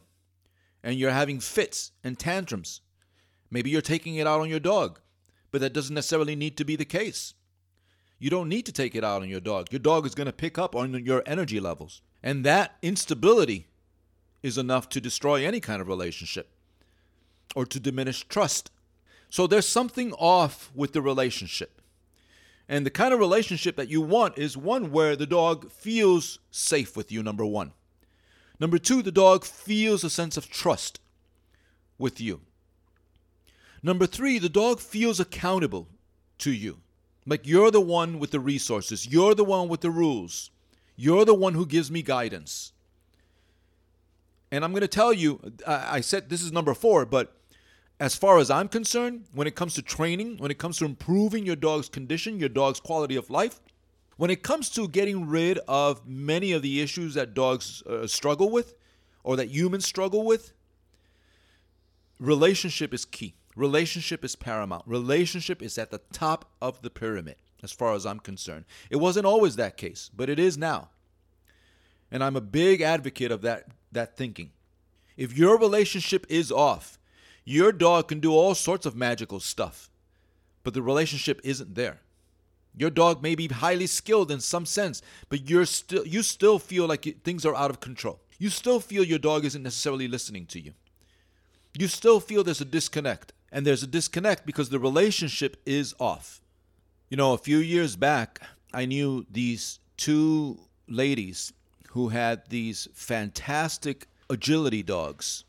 and 0.83 0.95
you're 0.95 1.11
having 1.11 1.39
fits 1.39 1.91
and 2.03 2.17
tantrums. 2.17 2.81
Maybe 3.51 3.69
you're 3.69 3.81
taking 3.81 4.15
it 4.15 4.27
out 4.27 4.41
on 4.41 4.49
your 4.49 4.59
dog, 4.59 4.99
but 5.51 5.61
that 5.61 5.73
doesn't 5.73 5.95
necessarily 5.95 6.35
need 6.35 6.57
to 6.57 6.65
be 6.65 6.75
the 6.75 6.85
case. 6.85 7.33
You 8.19 8.29
don't 8.29 8.49
need 8.49 8.65
to 8.65 8.73
take 8.73 8.95
it 8.95 9.03
out 9.03 9.21
on 9.21 9.29
your 9.29 9.39
dog. 9.39 9.71
Your 9.71 9.79
dog 9.79 10.05
is 10.05 10.13
going 10.13 10.27
to 10.27 10.33
pick 10.33 10.57
up 10.57 10.75
on 10.75 10.93
your 11.05 11.23
energy 11.25 11.59
levels. 11.59 12.01
And 12.21 12.45
that 12.45 12.75
instability 12.81 13.67
is 14.43 14.57
enough 14.57 14.89
to 14.89 15.01
destroy 15.01 15.45
any 15.45 15.61
kind 15.61 15.81
of 15.81 15.87
relationship 15.87 16.49
or 17.55 17.65
to 17.65 17.79
diminish 17.79 18.25
trust. 18.27 18.71
So 19.29 19.47
there's 19.47 19.67
something 19.67 20.11
off 20.13 20.69
with 20.75 20.93
the 20.93 21.01
relationship. 21.01 21.81
And 22.67 22.85
the 22.85 22.91
kind 22.91 23.13
of 23.13 23.19
relationship 23.19 23.77
that 23.77 23.89
you 23.89 24.01
want 24.01 24.37
is 24.37 24.55
one 24.57 24.91
where 24.91 25.15
the 25.15 25.25
dog 25.25 25.71
feels 25.71 26.39
safe 26.51 26.95
with 26.95 27.11
you, 27.11 27.23
number 27.23 27.45
one. 27.45 27.71
Number 28.59 28.77
two, 28.77 29.01
the 29.01 29.11
dog 29.11 29.45
feels 29.45 30.03
a 30.03 30.09
sense 30.09 30.35
of 30.35 30.49
trust 30.49 30.99
with 31.97 32.19
you. 32.19 32.41
Number 33.81 34.05
three, 34.05 34.39
the 34.39 34.49
dog 34.49 34.81
feels 34.81 35.19
accountable 35.19 35.87
to 36.39 36.51
you. 36.51 36.81
Like 37.25 37.45
you're 37.45 37.71
the 37.71 37.81
one 37.81 38.19
with 38.19 38.31
the 38.31 38.39
resources, 38.39 39.07
you're 39.07 39.35
the 39.35 39.43
one 39.43 39.67
with 39.67 39.81
the 39.81 39.91
rules, 39.91 40.49
you're 40.95 41.25
the 41.25 41.33
one 41.33 41.53
who 41.53 41.65
gives 41.65 41.91
me 41.91 42.01
guidance. 42.01 42.73
And 44.51 44.63
I'm 44.63 44.71
going 44.71 44.81
to 44.81 44.87
tell 44.87 45.13
you, 45.13 45.39
I 45.67 46.01
said 46.01 46.29
this 46.29 46.41
is 46.41 46.51
number 46.51 46.73
four, 46.73 47.05
but 47.05 47.35
as 47.99 48.15
far 48.15 48.39
as 48.39 48.49
I'm 48.49 48.67
concerned, 48.67 49.25
when 49.33 49.45
it 49.45 49.55
comes 49.55 49.73
to 49.75 49.81
training, 49.81 50.37
when 50.37 50.49
it 50.49 50.57
comes 50.57 50.77
to 50.77 50.85
improving 50.85 51.45
your 51.45 51.55
dog's 51.55 51.89
condition, 51.89 52.39
your 52.39 52.49
dog's 52.49 52.79
quality 52.79 53.15
of 53.15 53.29
life, 53.29 53.59
when 54.17 54.29
it 54.29 54.41
comes 54.41 54.69
to 54.71 54.87
getting 54.87 55.27
rid 55.27 55.59
of 55.67 56.07
many 56.07 56.51
of 56.51 56.61
the 56.61 56.81
issues 56.81 57.13
that 57.13 57.33
dogs 57.33 57.83
uh, 57.83 58.07
struggle 58.07 58.49
with 58.49 58.73
or 59.23 59.35
that 59.35 59.49
humans 59.49 59.85
struggle 59.85 60.25
with, 60.25 60.53
relationship 62.19 62.93
is 62.93 63.05
key. 63.05 63.35
Relationship 63.55 64.23
is 64.23 64.35
paramount. 64.35 64.83
Relationship 64.85 65.61
is 65.61 65.77
at 65.77 65.91
the 65.91 66.01
top 66.13 66.49
of 66.61 66.81
the 66.81 66.89
pyramid, 66.89 67.35
as 67.61 67.71
far 67.71 67.93
as 67.93 68.05
I'm 68.05 68.19
concerned. 68.19 68.65
It 68.89 68.97
wasn't 68.97 69.25
always 69.25 69.55
that 69.55 69.77
case, 69.77 70.09
but 70.15 70.29
it 70.29 70.39
is 70.39 70.57
now. 70.57 70.89
And 72.11 72.23
I'm 72.23 72.35
a 72.35 72.41
big 72.41 72.81
advocate 72.81 73.31
of 73.31 73.41
that, 73.41 73.67
that 73.91 74.15
thinking. 74.15 74.51
If 75.17 75.37
your 75.37 75.57
relationship 75.57 76.25
is 76.29 76.51
off, 76.51 76.97
your 77.43 77.71
dog 77.71 78.07
can 78.07 78.19
do 78.19 78.31
all 78.31 78.55
sorts 78.55 78.85
of 78.85 78.95
magical 78.95 79.39
stuff, 79.39 79.89
but 80.63 80.73
the 80.73 80.81
relationship 80.81 81.41
isn't 81.43 81.75
there. 81.75 81.99
Your 82.77 82.89
dog 82.89 83.21
may 83.21 83.35
be 83.35 83.47
highly 83.47 83.87
skilled 83.87 84.31
in 84.31 84.39
some 84.39 84.65
sense, 84.65 85.01
but 85.27 85.49
you're 85.49 85.65
still 85.65 86.05
you 86.05 86.21
still 86.21 86.59
feel 86.59 86.85
like 86.87 87.23
things 87.23 87.45
are 87.45 87.55
out 87.55 87.71
of 87.71 87.79
control. 87.79 88.21
You 88.37 88.49
still 88.49 88.79
feel 88.79 89.03
your 89.03 89.19
dog 89.19 89.43
isn't 89.43 89.63
necessarily 89.63 90.07
listening 90.07 90.45
to 90.47 90.61
you. 90.61 90.73
You 91.77 91.87
still 91.87 92.19
feel 92.19 92.43
there's 92.43 92.61
a 92.61 92.65
disconnect, 92.65 93.33
and 93.51 93.65
there's 93.65 93.83
a 93.83 93.87
disconnect 93.87 94.45
because 94.45 94.69
the 94.69 94.79
relationship 94.79 95.57
is 95.65 95.93
off. 95.99 96.41
You 97.09 97.17
know, 97.17 97.33
a 97.33 97.37
few 97.37 97.57
years 97.57 97.95
back, 97.95 98.41
I 98.73 98.85
knew 98.85 99.25
these 99.29 99.79
two 99.97 100.59
ladies 100.87 101.53
who 101.89 102.09
had 102.09 102.49
these 102.49 102.87
fantastic 102.93 104.07
agility 104.29 104.83
dogs 104.83 105.43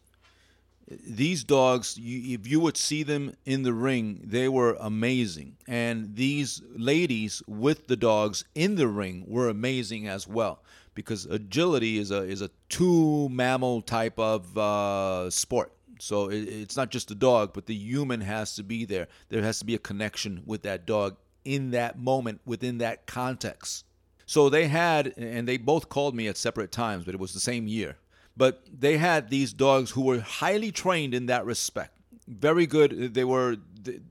these 0.91 1.45
dogs, 1.45 1.97
you, 1.97 2.35
if 2.35 2.47
you 2.47 2.61
would 2.61 2.77
see 2.77 3.03
them 3.03 3.35
in 3.45 3.63
the 3.63 3.73
ring, 3.73 4.21
they 4.25 4.49
were 4.49 4.77
amazing. 4.81 5.57
And 5.69 6.17
these 6.17 6.63
ladies 6.75 7.43
with 7.47 7.87
the 7.87 7.97
dogs 7.97 8.45
in 8.55 8.75
the 8.75 8.89
ring 8.89 9.25
were 9.27 9.49
amazing 9.49 10.09
as 10.09 10.27
well 10.27 10.63
because 10.95 11.27
agility 11.27 11.99
is 11.99 12.11
a 12.11 12.23
is 12.23 12.43
a 12.43 12.51
two 12.69 13.29
mammal 13.29 13.83
type 13.83 14.19
of 14.19 14.57
uh, 14.59 15.31
sport. 15.31 15.73
So 16.03 16.31
it, 16.31 16.49
it's 16.49 16.77
not 16.77 16.91
just 16.91 17.09
the 17.09 17.15
dog, 17.15 17.53
but 17.53 17.67
the 17.67 17.75
human 17.75 18.21
has 18.21 18.55
to 18.57 18.63
be 18.63 18.85
there. 18.85 19.09
There 19.29 19.43
has 19.43 19.59
to 19.61 19.65
be 19.65 19.75
a 19.75 19.79
connection 19.79 20.43
with 20.47 20.63
that 20.63 20.87
dog 20.87 21.17
in 21.45 21.71
that 21.71 21.99
moment 21.99 22.41
within 22.45 22.79
that 22.79 23.07
context. 23.07 23.85
So 24.27 24.49
they 24.49 24.69
had, 24.69 25.15
and 25.17 25.49
they 25.49 25.57
both 25.57 25.89
called 25.89 26.15
me 26.15 26.29
at 26.29 26.37
separate 26.37 26.71
times, 26.71 27.05
but 27.05 27.15
it 27.15 27.21
was 27.21 27.33
the 27.35 27.41
same 27.41 27.67
year. 27.67 27.97
But 28.37 28.63
they 28.73 28.97
had 28.97 29.29
these 29.29 29.53
dogs 29.53 29.91
who 29.91 30.03
were 30.03 30.21
highly 30.21 30.71
trained 30.71 31.15
in 31.15 31.27
that 31.27 31.45
respect. 31.45 31.99
Very 32.29 32.67
good. 32.67 33.15
They 33.15 33.25
were. 33.25 33.57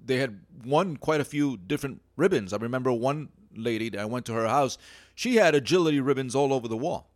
They 0.06 0.18
had 0.18 0.40
won 0.66 0.98
quite 0.98 1.22
a 1.22 1.26
few 1.26 1.58
different 1.58 2.02
ribbons. 2.18 2.52
I 2.52 2.58
remember 2.58 2.92
one 2.92 3.30
lady 3.56 3.90
that 3.90 4.00
I 4.00 4.06
went 4.06 4.26
to 4.26 4.34
her 4.34 4.48
house. 4.48 4.78
She 5.16 5.38
had 5.38 5.56
agility 5.56 6.02
ribbons 6.02 6.36
all 6.36 6.52
over 6.52 6.68
the 6.68 6.78
wall, 6.78 7.10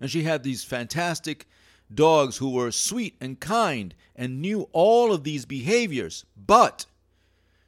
and 0.00 0.10
she 0.10 0.22
had 0.22 0.42
these 0.42 0.62
fantastic 0.62 1.48
dogs 1.92 2.38
who 2.38 2.50
were 2.50 2.70
sweet 2.70 3.16
and 3.20 3.40
kind 3.40 3.94
and 4.14 4.42
knew 4.42 4.68
all 4.72 5.12
of 5.12 5.24
these 5.24 5.44
behaviors, 5.44 6.24
but 6.36 6.86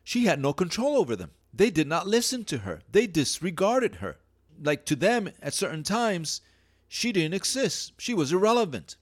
she 0.02 0.24
had 0.24 0.40
no 0.40 0.52
control 0.52 0.96
over 0.96 1.16
them. 1.16 1.30
They 1.52 1.70
did 1.70 1.86
not 1.86 2.06
listen 2.06 2.44
to 2.44 2.58
her. 2.58 2.80
They 2.90 3.06
disregarded 3.06 3.96
her. 3.96 4.18
Like 4.62 4.84
to 4.86 4.96
them, 4.96 5.30
at 5.42 5.54
certain 5.54 5.82
times, 5.82 6.40
she 6.88 7.12
didn't 7.12 7.34
exist. 7.34 7.92
She 7.98 8.14
was 8.14 8.32
irrelevant. 8.32 8.96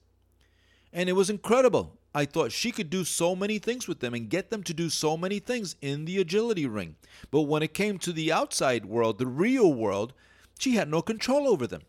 And 0.93 1.09
it 1.09 1.13
was 1.13 1.29
incredible. 1.29 1.97
I 2.13 2.25
thought 2.25 2.51
she 2.51 2.71
could 2.71 2.89
do 2.89 3.03
so 3.03 3.35
many 3.35 3.59
things 3.59 3.87
with 3.87 3.99
them 3.99 4.13
and 4.13 4.29
get 4.29 4.49
them 4.49 4.63
to 4.63 4.73
do 4.73 4.89
so 4.89 5.15
many 5.15 5.39
things 5.39 5.75
in 5.81 6.05
the 6.05 6.19
agility 6.19 6.65
ring. 6.65 6.95
But 7.29 7.41
when 7.43 7.61
it 7.61 7.73
came 7.73 7.99
to 7.99 8.11
the 8.11 8.31
outside 8.31 8.85
world, 8.85 9.19
the 9.19 9.27
real 9.27 9.71
world, 9.71 10.13
she 10.57 10.75
had 10.75 10.89
no 10.89 11.01
control 11.01 11.47
over 11.47 11.67
them. 11.67 11.83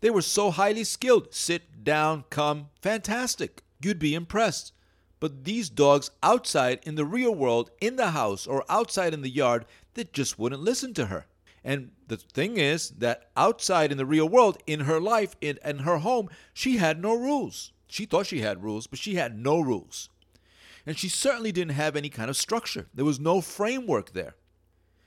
They 0.00 0.10
were 0.10 0.22
so 0.22 0.50
highly 0.50 0.84
skilled. 0.84 1.34
Sit 1.34 1.84
down, 1.84 2.24
come, 2.30 2.70
fantastic. 2.80 3.62
You'd 3.82 3.98
be 3.98 4.14
impressed. 4.14 4.72
But 5.18 5.44
these 5.44 5.68
dogs 5.68 6.10
outside 6.22 6.80
in 6.84 6.94
the 6.94 7.04
real 7.04 7.34
world, 7.34 7.70
in 7.80 7.96
the 7.96 8.12
house 8.12 8.46
or 8.46 8.64
outside 8.70 9.12
in 9.12 9.20
the 9.20 9.28
yard, 9.28 9.66
they 9.94 10.04
just 10.04 10.38
wouldn't 10.38 10.62
listen 10.62 10.94
to 10.94 11.06
her. 11.06 11.26
And 11.62 11.90
the 12.08 12.16
thing 12.16 12.56
is 12.56 12.90
that 12.90 13.28
outside 13.36 13.92
in 13.92 13.98
the 13.98 14.06
real 14.06 14.28
world, 14.28 14.56
in 14.66 14.80
her 14.80 14.98
life, 14.98 15.36
in, 15.42 15.58
in 15.62 15.80
her 15.80 15.98
home, 15.98 16.30
she 16.54 16.78
had 16.78 17.00
no 17.02 17.14
rules. 17.14 17.72
She 17.86 18.06
thought 18.06 18.26
she 18.26 18.40
had 18.40 18.62
rules, 18.62 18.86
but 18.86 18.98
she 18.98 19.16
had 19.16 19.38
no 19.38 19.60
rules. 19.60 20.08
And 20.86 20.96
she 20.96 21.08
certainly 21.08 21.52
didn't 21.52 21.74
have 21.74 21.96
any 21.96 22.08
kind 22.08 22.30
of 22.30 22.36
structure. 22.36 22.86
There 22.94 23.04
was 23.04 23.20
no 23.20 23.42
framework 23.42 24.12
there. 24.12 24.36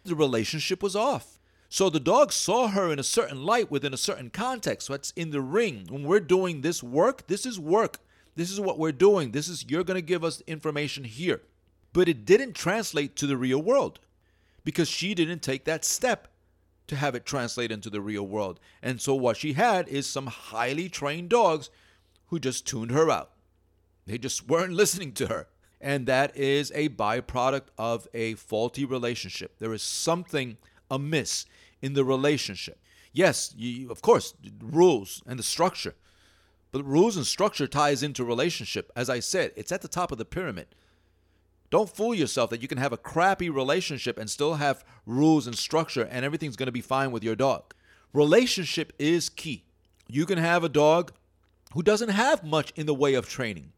The 0.03 0.15
relationship 0.15 0.83
was 0.83 0.95
off. 0.95 1.39
So 1.73 1.89
the 1.89 1.99
dog 1.99 2.31
saw 2.31 2.67
her 2.67 2.91
in 2.91 2.99
a 2.99 3.03
certain 3.03 3.45
light 3.45 3.71
within 3.71 3.95
a 3.95 3.97
certain 3.97 4.29
context. 4.29 4.91
What's 4.91 5.09
in 5.15 5.31
the 5.31 5.41
ring. 5.41 5.87
When 5.89 6.03
we're 6.03 6.19
doing 6.19 6.61
this 6.61 6.83
work, 6.83 7.25
this 7.25 7.47
is 7.47 7.59
work. 7.59 7.97
This 8.35 8.51
is 8.51 8.61
what 8.61 8.77
we're 8.77 8.91
doing. 8.91 9.31
This 9.31 9.47
is, 9.47 9.65
you're 9.67 9.83
going 9.83 9.97
to 9.97 10.03
give 10.03 10.23
us 10.23 10.43
information 10.45 11.03
here. 11.03 11.41
But 11.91 12.07
it 12.07 12.25
didn't 12.25 12.53
translate 12.53 13.15
to 13.15 13.25
the 13.25 13.37
real 13.37 13.59
world 13.59 13.99
because 14.63 14.87
she 14.87 15.15
didn't 15.15 15.41
take 15.41 15.65
that 15.65 15.83
step 15.83 16.27
to 16.85 16.95
have 16.95 17.15
it 17.15 17.25
translate 17.25 17.71
into 17.71 17.89
the 17.89 18.01
real 18.01 18.27
world. 18.27 18.59
And 18.83 19.01
so 19.01 19.15
what 19.15 19.37
she 19.37 19.53
had 19.53 19.87
is 19.87 20.05
some 20.05 20.27
highly 20.27 20.89
trained 20.89 21.29
dogs 21.29 21.71
who 22.27 22.37
just 22.37 22.67
tuned 22.67 22.91
her 22.91 23.09
out. 23.09 23.31
They 24.05 24.19
just 24.19 24.47
weren't 24.47 24.73
listening 24.83 25.13
to 25.13 25.25
her. 25.25 25.47
And 25.81 26.05
that 26.05 26.37
is 26.37 26.71
a 26.75 26.89
byproduct 26.89 27.69
of 27.79 28.07
a 28.13 28.35
faulty 28.35 28.85
relationship. 28.85 29.57
There 29.57 29.73
is 29.73 29.81
something 29.81 30.57
amiss 30.91 31.47
in 31.83 31.93
the 31.93 32.03
relationship. 32.03 32.79
Yes, 33.11 33.53
you, 33.55 33.91
of 33.91 34.01
course, 34.01 34.33
rules 34.59 35.21
and 35.27 35.37
the 35.37 35.43
structure. 35.43 35.93
But 36.71 36.83
rules 36.85 37.15
and 37.15 37.27
structure 37.27 37.67
ties 37.67 38.01
into 38.01 38.23
relationship. 38.23 38.91
As 38.95 39.09
I 39.09 39.19
said, 39.19 39.51
it's 39.55 39.71
at 39.71 39.83
the 39.83 39.87
top 39.87 40.11
of 40.11 40.17
the 40.17 40.25
pyramid. 40.25 40.67
Don't 41.69 41.89
fool 41.89 42.15
yourself 42.15 42.49
that 42.49 42.61
you 42.61 42.67
can 42.67 42.77
have 42.77 42.93
a 42.93 42.97
crappy 42.97 43.49
relationship 43.49 44.17
and 44.17 44.29
still 44.29 44.55
have 44.55 44.83
rules 45.05 45.45
and 45.45 45.57
structure 45.57 46.07
and 46.09 46.23
everything's 46.23 46.55
going 46.55 46.67
to 46.67 46.71
be 46.71 46.81
fine 46.81 47.11
with 47.11 47.23
your 47.23 47.35
dog. 47.35 47.73
Relationship 48.13 48.93
is 48.97 49.29
key. 49.29 49.65
You 50.07 50.25
can 50.25 50.37
have 50.37 50.63
a 50.63 50.69
dog 50.69 51.11
who 51.73 51.83
doesn't 51.83 52.09
have 52.09 52.43
much 52.43 52.71
in 52.75 52.85
the 52.85 52.93
way 52.93 53.15
of 53.15 53.27
training. 53.27 53.73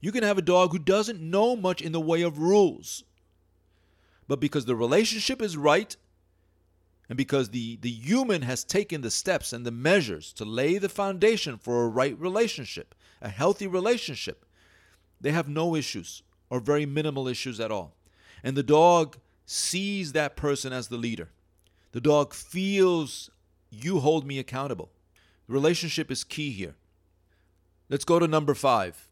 You 0.00 0.12
can 0.12 0.22
have 0.22 0.38
a 0.38 0.42
dog 0.42 0.72
who 0.72 0.78
doesn't 0.78 1.20
know 1.20 1.56
much 1.56 1.82
in 1.82 1.92
the 1.92 2.00
way 2.00 2.22
of 2.22 2.38
rules. 2.38 3.04
But 4.28 4.40
because 4.40 4.64
the 4.64 4.76
relationship 4.76 5.42
is 5.42 5.56
right, 5.56 5.96
and 7.08 7.16
because 7.16 7.50
the, 7.50 7.76
the 7.76 7.90
human 7.90 8.42
has 8.42 8.64
taken 8.64 9.02
the 9.02 9.10
steps 9.10 9.52
and 9.52 9.66
the 9.66 9.70
measures 9.70 10.32
to 10.34 10.44
lay 10.44 10.78
the 10.78 10.88
foundation 10.88 11.58
for 11.58 11.84
a 11.84 11.88
right 11.88 12.18
relationship, 12.18 12.94
a 13.20 13.28
healthy 13.28 13.66
relationship, 13.66 14.44
they 15.20 15.32
have 15.32 15.48
no 15.48 15.74
issues 15.74 16.22
or 16.48 16.60
very 16.60 16.86
minimal 16.86 17.28
issues 17.28 17.60
at 17.60 17.70
all. 17.70 17.94
And 18.42 18.56
the 18.56 18.62
dog 18.62 19.16
sees 19.46 20.12
that 20.12 20.36
person 20.36 20.72
as 20.72 20.88
the 20.88 20.96
leader. 20.96 21.28
The 21.92 22.00
dog 22.00 22.32
feels 22.32 23.30
you 23.70 24.00
hold 24.00 24.26
me 24.26 24.38
accountable. 24.38 24.90
The 25.46 25.52
relationship 25.52 26.10
is 26.10 26.24
key 26.24 26.50
here. 26.50 26.74
Let's 27.90 28.04
go 28.04 28.18
to 28.18 28.26
number 28.26 28.54
five. 28.54 29.08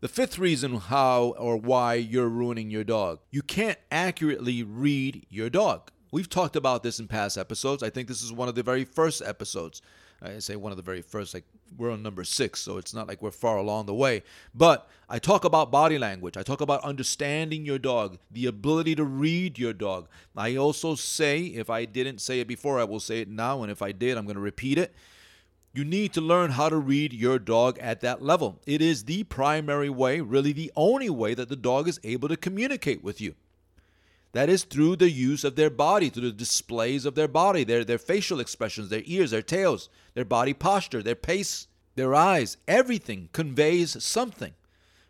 The 0.00 0.08
fifth 0.08 0.38
reason 0.38 0.76
how 0.76 1.34
or 1.38 1.56
why 1.56 1.94
you're 1.94 2.28
ruining 2.28 2.70
your 2.70 2.84
dog. 2.84 3.20
You 3.30 3.42
can't 3.42 3.78
accurately 3.90 4.62
read 4.62 5.26
your 5.28 5.50
dog. 5.50 5.90
We've 6.12 6.28
talked 6.28 6.56
about 6.56 6.82
this 6.82 6.98
in 6.98 7.06
past 7.06 7.38
episodes. 7.38 7.82
I 7.82 7.90
think 7.90 8.08
this 8.08 8.22
is 8.22 8.32
one 8.32 8.48
of 8.48 8.54
the 8.54 8.62
very 8.62 8.84
first 8.84 9.22
episodes. 9.22 9.80
I 10.22 10.38
say 10.38 10.56
one 10.56 10.72
of 10.72 10.76
the 10.76 10.82
very 10.82 11.00
first, 11.00 11.32
like 11.32 11.44
we're 11.78 11.90
on 11.90 12.02
number 12.02 12.24
six, 12.24 12.60
so 12.60 12.76
it's 12.76 12.92
not 12.92 13.08
like 13.08 13.22
we're 13.22 13.30
far 13.30 13.56
along 13.56 13.86
the 13.86 13.94
way. 13.94 14.22
But 14.54 14.88
I 15.08 15.18
talk 15.18 15.44
about 15.44 15.70
body 15.70 15.98
language. 15.98 16.36
I 16.36 16.42
talk 16.42 16.60
about 16.60 16.84
understanding 16.84 17.64
your 17.64 17.78
dog, 17.78 18.18
the 18.30 18.46
ability 18.46 18.94
to 18.96 19.04
read 19.04 19.58
your 19.58 19.72
dog. 19.72 20.08
I 20.36 20.56
also 20.56 20.94
say, 20.94 21.44
if 21.44 21.70
I 21.70 21.86
didn't 21.86 22.20
say 22.20 22.40
it 22.40 22.48
before, 22.48 22.78
I 22.78 22.84
will 22.84 23.00
say 23.00 23.20
it 23.20 23.28
now. 23.28 23.62
And 23.62 23.72
if 23.72 23.80
I 23.80 23.92
did, 23.92 24.18
I'm 24.18 24.26
going 24.26 24.34
to 24.34 24.42
repeat 24.42 24.76
it. 24.76 24.94
You 25.72 25.84
need 25.84 26.12
to 26.14 26.20
learn 26.20 26.50
how 26.50 26.68
to 26.68 26.76
read 26.76 27.12
your 27.12 27.38
dog 27.38 27.78
at 27.78 28.00
that 28.00 28.20
level. 28.20 28.60
It 28.66 28.82
is 28.82 29.04
the 29.04 29.22
primary 29.24 29.88
way, 29.88 30.20
really 30.20 30.52
the 30.52 30.72
only 30.74 31.08
way 31.08 31.32
that 31.32 31.48
the 31.48 31.56
dog 31.56 31.88
is 31.88 32.00
able 32.02 32.28
to 32.28 32.36
communicate 32.36 33.04
with 33.04 33.20
you. 33.20 33.36
That 34.32 34.48
is 34.48 34.64
through 34.64 34.96
the 34.96 35.10
use 35.10 35.42
of 35.42 35.56
their 35.56 35.70
body, 35.70 36.08
through 36.08 36.30
the 36.30 36.32
displays 36.32 37.04
of 37.04 37.14
their 37.16 37.28
body, 37.28 37.64
their, 37.64 37.84
their 37.84 37.98
facial 37.98 38.38
expressions, 38.38 38.88
their 38.88 39.02
ears, 39.04 39.32
their 39.32 39.42
tails, 39.42 39.88
their 40.14 40.24
body 40.24 40.54
posture, 40.54 41.02
their 41.02 41.16
pace, 41.16 41.66
their 41.96 42.14
eyes. 42.14 42.56
Everything 42.68 43.28
conveys 43.32 44.02
something. 44.02 44.52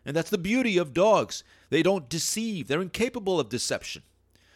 And 0.05 0.15
that's 0.15 0.31
the 0.31 0.37
beauty 0.39 0.77
of 0.77 0.93
dogs. 0.93 1.43
They 1.69 1.83
don't 1.83 2.09
deceive, 2.09 2.67
they're 2.67 2.81
incapable 2.81 3.39
of 3.39 3.49
deception. 3.49 4.03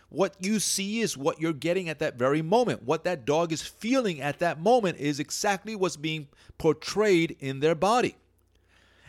What 0.10 0.36
you 0.40 0.60
see 0.60 1.02
is 1.02 1.18
what 1.18 1.42
you're 1.42 1.54
getting 1.54 1.90
at 1.90 2.00
that 2.00 2.18
very 2.18 2.42
moment. 2.42 2.84
What 2.84 3.04
that 3.04 3.26
dog 3.26 3.52
is 3.52 3.62
feeling 3.62 4.22
at 4.22 4.40
that 4.40 4.62
moment 4.62 4.98
is 4.98 5.20
exactly 5.20 5.76
what's 5.76 5.98
being 5.98 6.28
portrayed 6.58 7.36
in 7.40 7.60
their 7.60 7.76
body. 7.76 8.16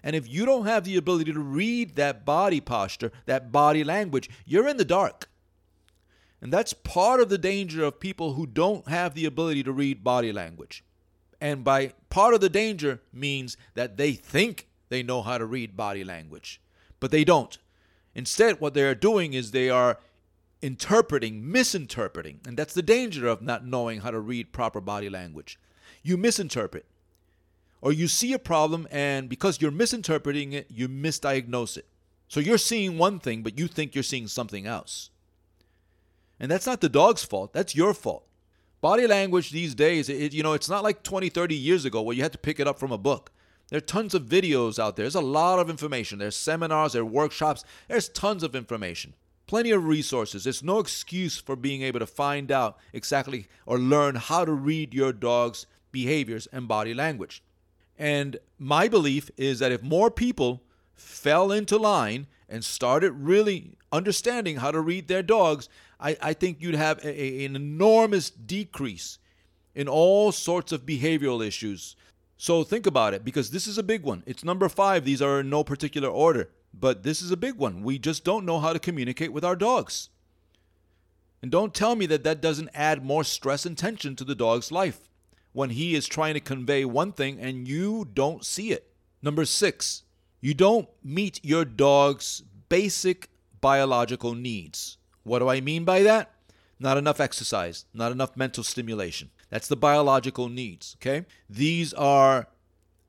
And 0.03 0.17
if 0.17 0.29
you 0.29 0.47
don't 0.47 0.67
have 0.67 0.85
the 0.85 0.97
ability 0.97 1.33
to 1.33 1.41
read 1.41 1.97
that 1.97 2.25
body 2.25 2.61
posture, 2.61 3.13
that 3.27 3.53
body 3.53 3.85
language, 3.85 4.31
you're 4.45 4.69
in 4.69 4.77
the 4.77 4.85
dark. 4.85 5.29
And 6.41 6.53
that's 6.53 6.73
part 6.73 7.21
of 7.21 7.29
the 7.29 7.39
danger 7.39 7.83
of 7.85 8.01
people 8.01 8.35
who 8.35 8.47
don't 8.47 8.89
have 8.89 9.15
the 9.15 9.25
ability 9.25 9.63
to 9.65 9.73
read 9.73 10.05
body 10.05 10.33
language. 10.33 10.85
And 11.41 11.65
by 11.65 11.93
part 12.11 12.35
of 12.35 12.41
the 12.41 12.49
danger 12.49 13.01
means 13.13 13.57
that 13.75 13.97
they 13.97 14.13
think 14.13 14.69
they 14.89 15.03
know 15.03 15.23
how 15.23 15.39
to 15.39 15.47
read 15.47 15.77
body 15.77 16.05
language, 16.05 16.61
but 17.01 17.11
they 17.11 17.25
don't. 17.25 17.59
Instead, 18.15 18.61
what 18.61 18.75
they 18.75 18.83
are 18.83 18.95
doing 18.95 19.35
is 19.35 19.51
they 19.51 19.69
are 19.69 19.99
interpreting, 20.63 21.51
misinterpreting. 21.51 22.41
And 22.47 22.57
that's 22.57 22.75
the 22.75 22.83
danger 22.83 23.27
of 23.27 23.43
not 23.43 23.67
knowing 23.67 24.01
how 24.01 24.11
to 24.11 24.21
read 24.21 24.53
proper 24.53 24.81
body 24.81 25.11
language. 25.11 25.59
You 26.03 26.17
misinterpret, 26.17 26.87
or 27.83 27.93
you 27.93 28.09
see 28.09 28.33
a 28.33 28.39
problem, 28.39 28.87
and 28.91 29.29
because 29.29 29.61
you're 29.61 29.71
misinterpreting 29.71 30.53
it, 30.53 30.71
you 30.71 30.89
misdiagnose 30.89 31.77
it. 31.77 31.87
So 32.29 32.41
you're 32.41 32.59
seeing 32.59 32.99
one 32.99 33.19
thing, 33.19 33.43
but 33.43 33.59
you 33.59 33.69
think 33.69 33.95
you're 33.95 34.05
seeing 34.05 34.27
something 34.27 34.67
else. 34.67 35.11
And 36.39 36.51
that's 36.51 36.67
not 36.67 36.81
the 36.81 36.89
dog's 36.89 37.25
fault, 37.25 37.53
that's 37.53 37.75
your 37.75 37.95
fault. 37.95 38.27
Body 38.81 39.07
language 39.07 39.51
these 39.51 39.75
days, 39.75 40.09
it, 40.09 40.33
you 40.33 40.43
know, 40.43 40.53
it's 40.53 40.69
not 40.69 40.85
like 40.85 41.03
20, 41.03 41.29
30 41.29 41.55
years 41.55 41.85
ago 41.85 42.03
where 42.03 42.15
you 42.15 42.23
had 42.23 42.33
to 42.33 42.39
pick 42.39 42.61
it 42.61 42.69
up 42.69 42.79
from 42.79 42.93
a 42.93 42.99
book. 42.99 43.33
There 43.69 43.79
are 43.79 43.81
tons 43.81 44.15
of 44.15 44.25
videos 44.25 44.79
out 44.79 44.97
there. 44.97 45.05
There's 45.05 45.15
a 45.15 45.21
lot 45.21 45.59
of 45.59 45.71
information. 45.71 46.19
There's 46.19 46.37
seminars, 46.37 46.93
there 46.93 47.03
are 47.03 47.07
workshops. 47.07 47.65
There's 47.89 48.09
tons 48.09 48.43
of 48.43 48.55
information. 48.55 49.15
Plenty 49.47 49.71
of 49.71 49.87
resources. 49.87 50.45
There's 50.45 50.63
no 50.63 50.79
excuse 50.79 51.39
for 51.39 51.57
being 51.57 51.83
able 51.83 52.01
to 52.01 52.07
find 52.07 52.53
out 52.53 52.79
exactly 52.93 53.47
or 53.65 53.79
learn 53.79 54.17
how 54.17 54.45
to 54.45 54.53
read 54.53 54.95
your 54.95 55.13
dog's 55.13 55.67
behaviors 55.91 56.47
and 56.49 56.69
body 56.69 56.95
language. 56.95 57.43
And 57.99 58.39
my 58.59 58.89
belief 58.89 59.31
is 59.37 59.59
that 59.61 59.73
if 59.73 59.83
more 59.83 60.11
people 60.11 60.63
fell 60.95 61.51
into 61.51 61.77
line 61.77 62.27
and 62.49 62.65
started 62.65 63.13
really 63.13 63.77
understanding 63.91 64.59
how 64.59 64.71
to 64.71 64.81
read 64.81 65.09
their 65.09 65.23
dogs, 65.23 65.69
I, 65.99 66.17
I 66.21 66.33
think 66.33 66.59
you'd 66.61 66.75
have 66.75 67.05
a, 67.05 67.09
a, 67.09 67.45
an 67.45 67.57
enormous 67.57 68.31
decrease 68.31 69.19
in 69.75 69.89
all 69.89 70.33
sorts 70.33 70.73
of 70.73 70.87
behavioral 70.87 71.47
issues. 71.47 71.97
So 72.37 72.65
think 72.65 72.87
about 72.87 73.15
it 73.15 73.25
because 73.25 73.51
this 73.51 73.67
is 73.67 73.79
a 73.79 73.83
big 73.83 74.03
one. 74.03 74.23
It's 74.27 74.45
number 74.45 74.69
five. 74.69 75.05
These 75.05 75.23
are 75.23 75.41
in 75.41 75.51
no 75.51 75.65
particular 75.65 76.09
order, 76.09 76.51
but 76.75 77.03
this 77.03 77.23
is 77.23 77.31
a 77.31 77.37
big 77.37 77.57
one. 77.57 77.83
We 77.83 77.99
just 77.99 78.25
don't 78.25 78.45
know 78.45 78.59
how 78.61 78.73
to 78.73 78.79
communicate 78.79 79.33
with 79.33 79.45
our 79.45 79.57
dogs. 79.57 80.11
And 81.43 81.51
don't 81.51 81.75
tell 81.75 81.95
me 81.95 82.07
that 82.07 82.25
that 82.25 82.41
doesn't 82.41 82.71
add 82.75 83.05
more 83.05 83.25
stress 83.25 83.65
and 83.65 83.77
tension 83.77 84.17
to 84.17 84.25
the 84.25 84.35
dog's 84.35 84.73
life 84.73 85.01
when 85.53 85.71
he 85.71 85.95
is 85.95 86.07
trying 86.07 86.35
to 86.35 86.41
convey 86.41 86.85
one 86.85 87.13
thing 87.13 87.39
and 87.41 87.67
you 87.67 88.09
don't 88.13 88.45
see 88.45 88.73
it. 88.73 88.91
Number 89.23 89.45
six, 89.45 90.03
you 90.41 90.55
don't 90.55 90.89
meet 91.03 91.43
your 91.43 91.65
dog's 91.65 92.43
basic 92.69 93.31
biological 93.61 94.35
needs. 94.35 94.99
What 95.27 95.41
do 95.41 95.49
I 95.49 95.61
mean 95.61 95.85
by 95.85 96.05
that? 96.05 96.31
Not 96.79 96.99
enough 96.99 97.19
exercise, 97.19 97.85
not 97.93 98.13
enough 98.13 98.37
mental 98.37 98.63
stimulation. 98.63 99.31
That's 99.51 99.67
the 99.67 99.77
biological 99.77 100.49
needs, 100.49 100.97
okay? 101.01 101.27
These 101.51 101.93
are 101.95 102.47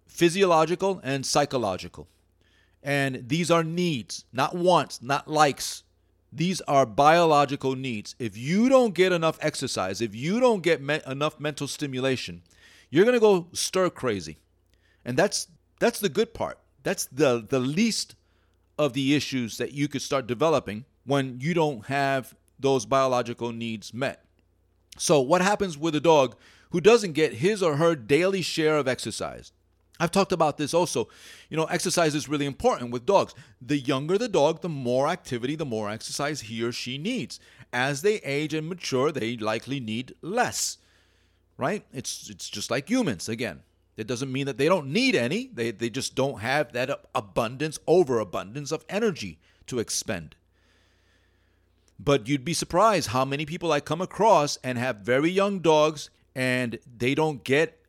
physiological 0.07 0.99
and 1.03 1.23
psychological. 1.23 2.07
And 2.81 3.29
these 3.29 3.51
are 3.51 3.63
needs, 3.63 4.25
not 4.33 4.55
wants, 4.55 4.99
not 4.99 5.27
likes. 5.27 5.83
These 6.33 6.59
are 6.61 6.87
biological 6.87 7.75
needs. 7.75 8.15
If 8.17 8.35
you 8.35 8.67
don't 8.67 8.95
get 8.95 9.11
enough 9.11 9.37
exercise, 9.41 10.01
if 10.01 10.15
you 10.15 10.39
don't 10.39 10.63
get 10.63 10.81
me- 10.81 11.01
enough 11.05 11.39
mental 11.39 11.67
stimulation, 11.67 12.41
you're 12.89 13.05
going 13.05 13.13
to 13.13 13.19
go 13.19 13.47
stir 13.53 13.91
crazy. 13.91 14.37
And 15.05 15.17
that's 15.17 15.47
that's 15.79 15.99
the 15.99 16.09
good 16.09 16.33
part. 16.33 16.57
That's 16.81 17.05
the 17.05 17.45
the 17.47 17.59
least 17.59 18.15
of 18.77 18.93
the 18.93 19.15
issues 19.15 19.57
that 19.57 19.73
you 19.73 19.87
could 19.87 20.01
start 20.01 20.25
developing 20.25 20.85
when 21.07 21.39
you 21.39 21.55
don't 21.55 21.85
have 21.87 22.35
those 22.59 22.85
biological 22.85 23.51
needs 23.51 23.93
met. 23.93 24.23
So, 24.97 25.21
what 25.21 25.41
happens 25.41 25.77
with 25.77 25.95
a 25.95 26.01
dog 26.01 26.35
who 26.71 26.81
doesn't 26.81 27.13
get 27.13 27.35
his 27.35 27.63
or 27.63 27.77
her 27.77 27.95
daily 27.95 28.41
share 28.41 28.77
of 28.77 28.87
exercise? 28.87 29.51
I've 29.99 30.11
talked 30.11 30.31
about 30.31 30.57
this 30.57 30.73
also. 30.73 31.07
You 31.49 31.57
know, 31.57 31.65
exercise 31.65 32.13
is 32.13 32.29
really 32.29 32.45
important 32.45 32.91
with 32.91 33.05
dogs. 33.05 33.33
The 33.61 33.79
younger 33.79 34.17
the 34.17 34.27
dog, 34.27 34.61
the 34.61 34.69
more 34.69 35.07
activity, 35.07 35.55
the 35.55 35.65
more 35.65 35.89
exercise 35.89 36.41
he 36.41 36.61
or 36.61 36.71
she 36.71 36.97
needs. 36.97 37.39
As 37.73 38.01
they 38.01 38.15
age 38.17 38.53
and 38.53 38.67
mature, 38.67 39.11
they 39.11 39.37
likely 39.37 39.79
need 39.79 40.13
less. 40.21 40.77
Right? 41.57 41.85
It's 41.91 42.29
it's 42.29 42.49
just 42.49 42.69
like 42.69 42.89
humans 42.89 43.27
again. 43.27 43.63
It 43.95 44.05
doesn't 44.05 44.31
mean 44.31 44.45
that 44.45 44.57
they 44.57 44.67
don't 44.67 44.87
need 44.87 45.15
any. 45.15 45.49
They 45.51 45.71
they 45.71 45.89
just 45.89 46.15
don't 46.15 46.41
have 46.41 46.73
that 46.73 47.05
abundance, 47.15 47.79
overabundance 47.87 48.71
of 48.71 48.85
energy 48.89 49.39
to 49.67 49.79
expend. 49.79 50.35
But 51.99 52.27
you'd 52.27 52.45
be 52.45 52.53
surprised 52.53 53.09
how 53.09 53.25
many 53.25 53.45
people 53.45 53.71
I 53.71 53.79
come 53.79 54.01
across 54.01 54.57
and 54.63 54.77
have 54.77 54.97
very 54.97 55.31
young 55.31 55.59
dogs 55.59 56.09
and 56.35 56.77
they 56.85 57.15
don't 57.15 57.43
get 57.43 57.79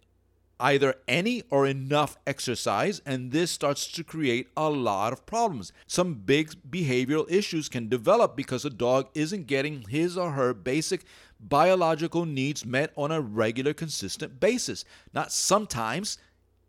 either 0.60 0.94
any 1.06 1.42
or 1.50 1.66
enough 1.66 2.16
exercise, 2.26 3.00
and 3.06 3.30
this 3.30 3.50
starts 3.50 3.90
to 3.92 4.02
create 4.02 4.48
a 4.56 4.68
lot 4.68 5.12
of 5.12 5.26
problems. 5.26 5.72
Some 5.86 6.14
big 6.14 6.50
behavioral 6.68 7.30
issues 7.30 7.68
can 7.68 7.88
develop 7.88 8.36
because 8.36 8.64
a 8.64 8.70
dog 8.70 9.08
isn't 9.14 9.46
getting 9.46 9.82
his 9.82 10.16
or 10.18 10.32
her 10.32 10.52
basic 10.52 11.04
biological 11.38 12.24
needs 12.24 12.66
met 12.66 12.92
on 12.96 13.12
a 13.12 13.20
regular, 13.20 13.72
consistent 13.72 14.40
basis. 14.40 14.84
Not 15.14 15.32
sometimes, 15.32 16.18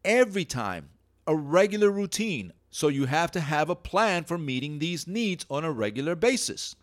every 0.05 0.45
time. 0.45 0.89
A 1.25 1.35
regular 1.35 1.89
routine. 1.89 2.53
So 2.69 2.87
you 2.87 3.05
have 3.05 3.31
to 3.31 3.39
have 3.39 3.69
a 3.69 3.75
plan 3.75 4.23
for 4.23 4.37
meeting 4.37 4.77
these 4.77 5.07
needs 5.07 5.45
on 5.49 5.63
a 5.63 5.71
regular 5.71 6.15
basis. 6.15 6.75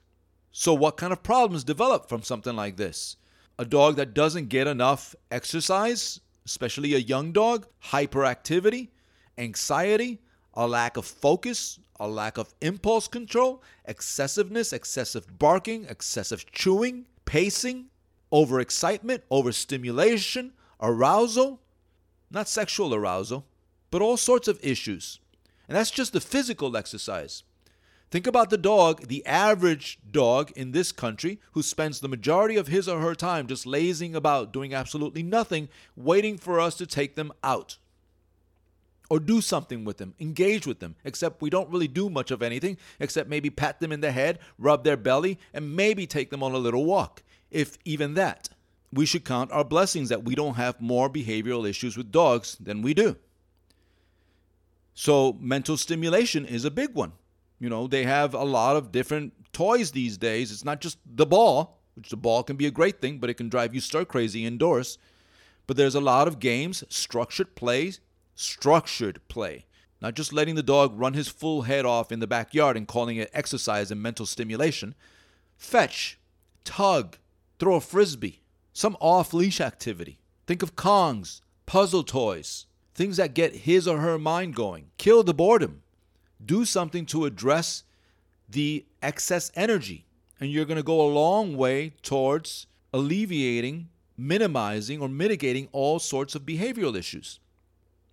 So, 0.59 0.73
what 0.73 0.97
kind 0.97 1.12
of 1.12 1.23
problems 1.23 1.64
develop 1.64 2.09
from 2.09 2.23
something 2.23 2.57
like 2.57 2.79
this? 2.79 3.19
A 3.59 3.66
dog 3.66 3.97
that 3.97 4.14
doesn't 4.14 4.49
get 4.49 4.66
enough 4.66 5.14
exercise, 5.31 6.19
especially 6.47 6.95
a 6.95 6.99
young 6.99 7.33
dog, 7.33 7.66
hyperactivity, 7.90 8.88
anxiety, 9.37 10.19
a 10.55 10.66
lack 10.66 10.97
of 10.97 11.05
focus, 11.05 11.79
a 12.01 12.09
lack 12.09 12.38
of 12.38 12.55
impulse 12.62 13.07
control, 13.07 13.62
excessiveness, 13.85 14.73
excessive 14.73 15.38
barking, 15.38 15.85
excessive 15.90 16.51
chewing, 16.51 17.05
pacing, 17.27 17.88
overexcitement, 18.33 19.21
overstimulation, 19.31 20.55
arousal, 20.81 21.61
not 22.31 22.49
sexual 22.49 22.95
arousal, 22.95 23.45
but 23.90 24.01
all 24.01 24.16
sorts 24.16 24.49
of 24.49 24.59
issues. 24.64 25.21
And 25.69 25.77
that's 25.77 25.90
just 25.90 26.14
the 26.14 26.21
physical 26.23 26.79
exercise. 26.79 27.42
Think 28.11 28.27
about 28.27 28.51
the 28.51 28.59
dog, 28.59 29.09
the 29.09 29.25
average 29.27 29.99
dog 30.11 30.53
in 30.53 30.73
this 30.73 30.92
country, 30.92 31.40
who 31.53 31.62
spends 31.62 32.01
the 32.01 32.09
majority 32.09 32.57
of 32.57 32.69
his 32.69 32.88
or 32.88 33.01
her 33.01 33.14
time 33.14 33.47
just 33.49 33.66
lazing 33.66 34.14
about, 34.14 34.53
doing 34.53 34.73
absolutely 34.73 35.23
nothing, 35.23 35.69
waiting 35.97 36.38
for 36.38 36.61
us 36.61 36.77
to 36.77 36.87
take 36.87 37.16
them 37.16 37.33
out 37.42 37.79
or 39.09 39.21
do 39.21 39.40
something 39.40 39.85
with 39.85 39.99
them, 39.99 40.14
engage 40.19 40.66
with 40.66 40.81
them, 40.81 40.97
except 41.05 41.42
we 41.42 41.51
don't 41.51 41.71
really 41.71 41.88
do 41.88 42.11
much 42.11 42.31
of 42.31 42.42
anything 42.42 42.77
except 42.99 43.29
maybe 43.29 43.51
pat 43.51 43.81
them 43.81 43.92
in 43.92 44.01
the 44.01 44.12
head, 44.12 44.38
rub 44.59 44.85
their 44.85 44.97
belly, 44.97 45.38
and 45.53 45.77
maybe 45.77 46.07
take 46.07 46.31
them 46.31 46.42
on 46.42 46.53
a 46.53 46.59
little 46.59 46.85
walk, 46.85 47.23
if 47.51 47.79
even 47.85 48.14
that. 48.14 48.49
We 48.92 49.07
should 49.07 49.25
count 49.25 49.53
our 49.53 49.64
blessings 49.64 50.09
that 50.09 50.25
we 50.25 50.35
don't 50.35 50.55
have 50.55 50.81
more 50.81 51.11
behavioral 51.11 51.69
issues 51.69 51.97
with 51.97 52.12
dogs 52.12 52.57
than 52.57 52.83
we 52.83 52.95
do. 52.95 53.16
So, 54.95 55.37
mental 55.40 55.77
stimulation 55.77 56.47
is 56.47 56.64
a 56.64 56.71
big 56.71 56.95
one. 56.95 57.12
You 57.59 57.69
know, 57.69 57.87
they 57.87 58.05
have 58.05 58.35
a 58.35 58.45
lot 58.45 58.77
of 58.77 58.92
different 58.92 59.33
toys 59.53 59.90
these 59.90 60.19
days. 60.19 60.53
It's 60.53 60.64
not 60.64 60.81
just 60.81 60.99
the 61.07 61.27
ball, 61.27 61.79
which 61.95 62.11
the 62.11 62.16
ball 62.16 62.42
can 62.42 62.57
be 62.57 62.66
a 62.66 62.71
great 62.71 63.01
thing, 63.01 63.19
but 63.19 63.31
it 63.31 63.35
can 63.35 63.49
drive 63.49 63.75
you 63.75 63.81
stir 63.81 64.05
crazy 64.05 64.45
indoors. 64.45 64.99
But 65.66 65.77
there's 65.77 65.95
a 65.95 66.01
lot 66.01 66.29
of 66.29 66.38
games, 66.38 66.85
structured 66.88 67.55
play, 67.57 67.95
structured 68.35 69.21
play. 69.29 69.64
Not 70.01 70.14
just 70.14 70.33
letting 70.33 70.55
the 70.55 70.62
dog 70.62 70.92
run 70.99 71.14
his 71.14 71.29
full 71.29 71.62
head 71.62 71.87
off 71.87 72.12
in 72.12 72.21
the 72.21 72.27
backyard 72.27 72.77
and 72.77 72.87
calling 72.87 73.16
it 73.16 73.31
exercise 73.33 73.90
and 73.90 74.03
mental 74.03 74.27
stimulation. 74.27 74.95
Fetch, 75.57 76.19
tug, 76.64 77.16
throw 77.59 77.77
a 77.77 77.81
frisbee, 77.81 78.42
some 78.75 78.97
off 79.01 79.33
leash 79.33 79.61
activity. 79.61 80.21
Think 80.47 80.62
of 80.62 80.77
Kongs, 80.77 81.40
puzzle 81.64 82.05
toys, 82.05 82.66
things 82.95 83.16
that 83.16 83.35
get 83.35 83.57
his 83.57 83.88
or 83.88 84.01
her 84.01 84.19
mind 84.19 84.55
going. 84.55 84.90
Kill 84.99 85.23
the 85.23 85.33
boredom 85.33 85.83
do 86.44 86.64
something 86.64 87.07
to 87.07 87.25
address 87.25 87.85
the 88.49 88.85
excess 89.03 89.51
energy. 89.55 90.05
And 90.38 90.51
you're 90.51 90.64
going 90.64 90.77
to 90.77 90.83
go 90.83 91.01
a 91.01 91.09
long 91.09 91.57
way 91.57 91.94
towards 92.03 92.66
alleviating, 92.92 93.88
minimizing, 94.16 95.01
or 95.01 95.09
mitigating 95.09 95.68
all 95.72 95.99
sorts 95.99 96.35
of 96.35 96.42
behavioral 96.42 96.96
issues. 96.96 97.40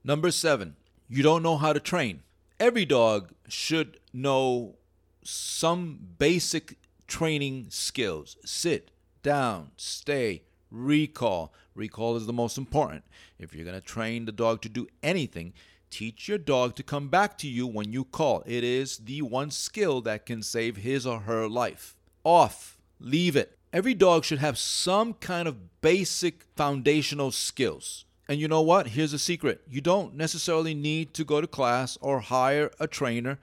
Number 0.04 0.32
seven, 0.32 0.76
you 1.10 1.24
don't 1.24 1.44
know 1.44 1.58
how 1.58 1.74
to 1.74 1.80
train. 1.80 2.22
Every 2.60 2.86
dog 2.86 3.32
should 3.48 4.00
know 4.14 4.76
some 5.24 6.00
basic 6.18 6.78
training 7.08 7.68
skills 7.70 8.38
sit, 8.46 8.92
down, 9.22 9.72
stay, 9.78 10.44
recall. 10.72 11.54
Recall 11.76 12.16
is 12.16 12.26
the 12.26 12.34
most 12.34 12.58
important. 12.58 13.04
If 13.40 13.54
you're 13.54 13.66
going 13.66 13.80
to 13.80 13.86
train 13.86 14.26
the 14.26 14.32
dog 14.32 14.62
to 14.62 14.70
do 14.70 14.88
anything, 15.02 15.54
Teach 15.94 16.28
your 16.28 16.40
dog 16.40 16.76
to 16.78 16.82
come 16.82 17.10
back 17.10 17.38
to 17.38 17.48
you 17.48 17.68
when 17.68 17.94
you 17.94 18.04
call. 18.04 18.42
It 18.48 18.64
is 18.64 18.98
the 18.98 19.22
one 19.22 19.52
skill 19.52 20.02
that 20.02 20.26
can 20.26 20.42
save 20.42 20.78
his 20.78 21.06
or 21.06 21.20
her 21.20 21.48
life. 21.48 21.96
Off, 22.24 22.80
leave 23.00 23.36
it. 23.36 23.60
Every 23.72 23.94
dog 23.94 24.24
should 24.24 24.40
have 24.40 24.58
some 24.58 25.14
kind 25.14 25.48
of 25.48 25.82
basic 25.82 26.46
foundational 26.56 27.30
skills. 27.30 28.06
And 28.28 28.40
you 28.40 28.48
know 28.48 28.64
what? 28.64 28.88
Here's 28.88 29.14
a 29.14 29.20
secret 29.20 29.62
you 29.70 29.82
don't 29.82 30.16
necessarily 30.16 30.74
need 30.74 31.14
to 31.14 31.24
go 31.24 31.40
to 31.40 31.46
class 31.46 31.96
or 32.02 32.22
hire 32.22 32.72
a 32.80 32.88
trainer 32.88 33.38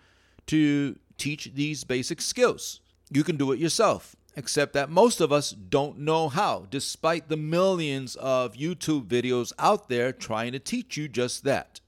to 0.47 0.99
teach 1.19 1.53
these 1.55 1.85
basic 1.85 2.21
skills. 2.21 2.81
You 3.13 3.23
can 3.23 3.37
do 3.37 3.53
it 3.53 3.61
yourself, 3.61 4.17
except 4.35 4.73
that 4.73 4.91
most 4.91 5.21
of 5.21 5.31
us 5.31 5.53
don't 5.53 6.01
know 6.01 6.29
how, 6.29 6.67
despite 6.69 7.29
the 7.29 7.37
millions 7.37 8.17
of 8.17 8.55
YouTube 8.55 9.07
videos 9.07 9.53
out 9.57 9.89
there 9.89 10.13
trying 10.13 10.51
to 10.51 10.59
teach 10.59 10.97
you 10.97 11.07
just 11.07 11.45
that. 11.45 11.81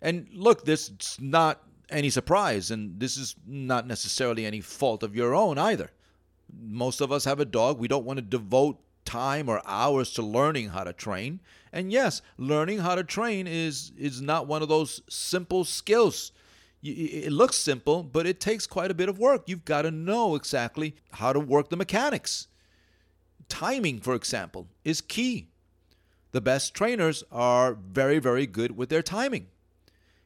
And 0.00 0.28
look, 0.32 0.64
this 0.64 0.88
is 0.88 1.16
not 1.20 1.62
any 1.88 2.10
surprise, 2.10 2.70
and 2.70 2.98
this 3.00 3.16
is 3.16 3.36
not 3.46 3.86
necessarily 3.86 4.44
any 4.44 4.60
fault 4.60 5.02
of 5.02 5.14
your 5.14 5.34
own 5.34 5.58
either. 5.58 5.90
Most 6.60 7.00
of 7.00 7.10
us 7.10 7.24
have 7.24 7.40
a 7.40 7.44
dog. 7.44 7.78
We 7.78 7.88
don't 7.88 8.04
want 8.04 8.18
to 8.18 8.22
devote 8.22 8.78
time 9.04 9.48
or 9.48 9.62
hours 9.64 10.12
to 10.12 10.22
learning 10.22 10.70
how 10.70 10.84
to 10.84 10.92
train. 10.92 11.40
And 11.72 11.92
yes, 11.92 12.22
learning 12.36 12.78
how 12.78 12.94
to 12.94 13.04
train 13.04 13.46
is 13.46 13.92
is 13.96 14.20
not 14.20 14.46
one 14.46 14.62
of 14.62 14.68
those 14.68 15.00
simple 15.08 15.64
skills. 15.64 16.32
It 16.82 17.32
looks 17.32 17.56
simple, 17.56 18.02
but 18.02 18.26
it 18.26 18.38
takes 18.38 18.66
quite 18.66 18.90
a 18.90 18.94
bit 18.94 19.08
of 19.08 19.18
work. 19.18 19.44
You've 19.46 19.64
got 19.64 19.82
to 19.82 19.90
know 19.90 20.36
exactly 20.36 20.94
how 21.12 21.32
to 21.32 21.40
work 21.40 21.68
the 21.68 21.76
mechanics. 21.76 22.48
Timing, 23.48 24.00
for 24.00 24.14
example, 24.14 24.68
is 24.84 25.00
key. 25.00 25.48
The 26.32 26.40
best 26.40 26.74
trainers 26.74 27.24
are 27.32 27.74
very, 27.74 28.18
very 28.18 28.46
good 28.46 28.76
with 28.76 28.88
their 28.88 29.02
timing. 29.02 29.46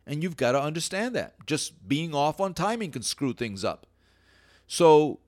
And 0.07 0.23
you've 0.23 0.37
got 0.37 0.53
to 0.53 0.61
understand 0.61 1.15
that. 1.15 1.35
Just 1.47 1.89
being 1.89 2.15
off 2.15 2.41
on 2.41 2.55
timing 2.55 2.91
can 2.91 3.03
screw 3.03 3.33
things 3.33 3.65
up. 3.65 3.87
So 4.67 5.21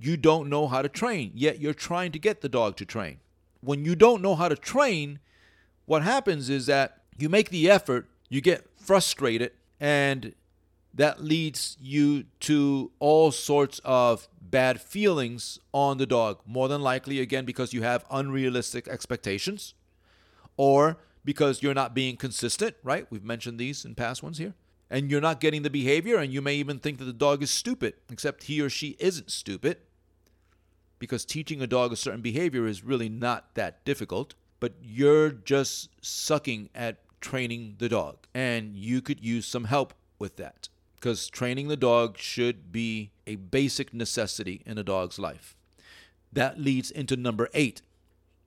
you 0.00 0.16
don't 0.16 0.48
know 0.48 0.68
how 0.68 0.82
to 0.82 0.88
train, 0.88 1.32
yet 1.34 1.60
you're 1.60 1.74
trying 1.74 2.12
to 2.12 2.18
get 2.18 2.40
the 2.40 2.48
dog 2.48 2.76
to 2.76 2.84
train. 2.84 3.18
When 3.60 3.84
you 3.84 3.96
don't 3.96 4.22
know 4.22 4.36
how 4.36 4.48
to 4.48 4.56
train, 4.56 5.18
what 5.86 6.02
happens 6.02 6.48
is 6.48 6.66
that 6.66 7.02
you 7.16 7.28
make 7.28 7.50
the 7.50 7.68
effort, 7.68 8.06
you 8.28 8.40
get 8.40 8.66
frustrated, 8.76 9.52
and 9.80 10.34
that 10.94 11.22
leads 11.22 11.76
you 11.80 12.24
to 12.40 12.90
all 12.98 13.30
sorts 13.32 13.80
of 13.84 14.28
bad 14.40 14.80
feelings 14.80 15.58
on 15.72 15.98
the 15.98 16.06
dog. 16.06 16.40
More 16.46 16.68
than 16.68 16.80
likely, 16.80 17.20
again, 17.20 17.44
because 17.44 17.72
you 17.72 17.82
have 17.82 18.04
unrealistic 18.10 18.86
expectations, 18.88 19.74
or 20.56 20.98
because 21.28 21.62
you're 21.62 21.74
not 21.74 21.92
being 21.92 22.16
consistent, 22.16 22.74
right? 22.82 23.06
We've 23.10 23.22
mentioned 23.22 23.58
these 23.58 23.84
in 23.84 23.94
past 23.94 24.22
ones 24.22 24.38
here. 24.38 24.54
And 24.88 25.10
you're 25.10 25.20
not 25.20 25.40
getting 25.40 25.60
the 25.60 25.68
behavior, 25.68 26.16
and 26.16 26.32
you 26.32 26.40
may 26.40 26.54
even 26.54 26.78
think 26.78 26.96
that 26.96 27.04
the 27.04 27.12
dog 27.12 27.42
is 27.42 27.50
stupid, 27.50 27.92
except 28.10 28.44
he 28.44 28.62
or 28.62 28.70
she 28.70 28.96
isn't 28.98 29.30
stupid. 29.30 29.76
Because 30.98 31.26
teaching 31.26 31.60
a 31.60 31.66
dog 31.66 31.92
a 31.92 31.96
certain 31.96 32.22
behavior 32.22 32.66
is 32.66 32.82
really 32.82 33.10
not 33.10 33.54
that 33.56 33.84
difficult, 33.84 34.36
but 34.58 34.72
you're 34.82 35.28
just 35.28 35.90
sucking 36.00 36.70
at 36.74 36.96
training 37.20 37.74
the 37.76 37.90
dog. 37.90 38.16
And 38.34 38.74
you 38.74 39.02
could 39.02 39.22
use 39.22 39.44
some 39.44 39.64
help 39.64 39.92
with 40.18 40.36
that. 40.36 40.70
Because 40.94 41.28
training 41.28 41.68
the 41.68 41.76
dog 41.76 42.16
should 42.16 42.72
be 42.72 43.10
a 43.26 43.36
basic 43.36 43.92
necessity 43.92 44.62
in 44.64 44.78
a 44.78 44.82
dog's 44.82 45.18
life. 45.18 45.54
That 46.32 46.58
leads 46.58 46.90
into 46.90 47.16
number 47.16 47.50
eight. 47.52 47.82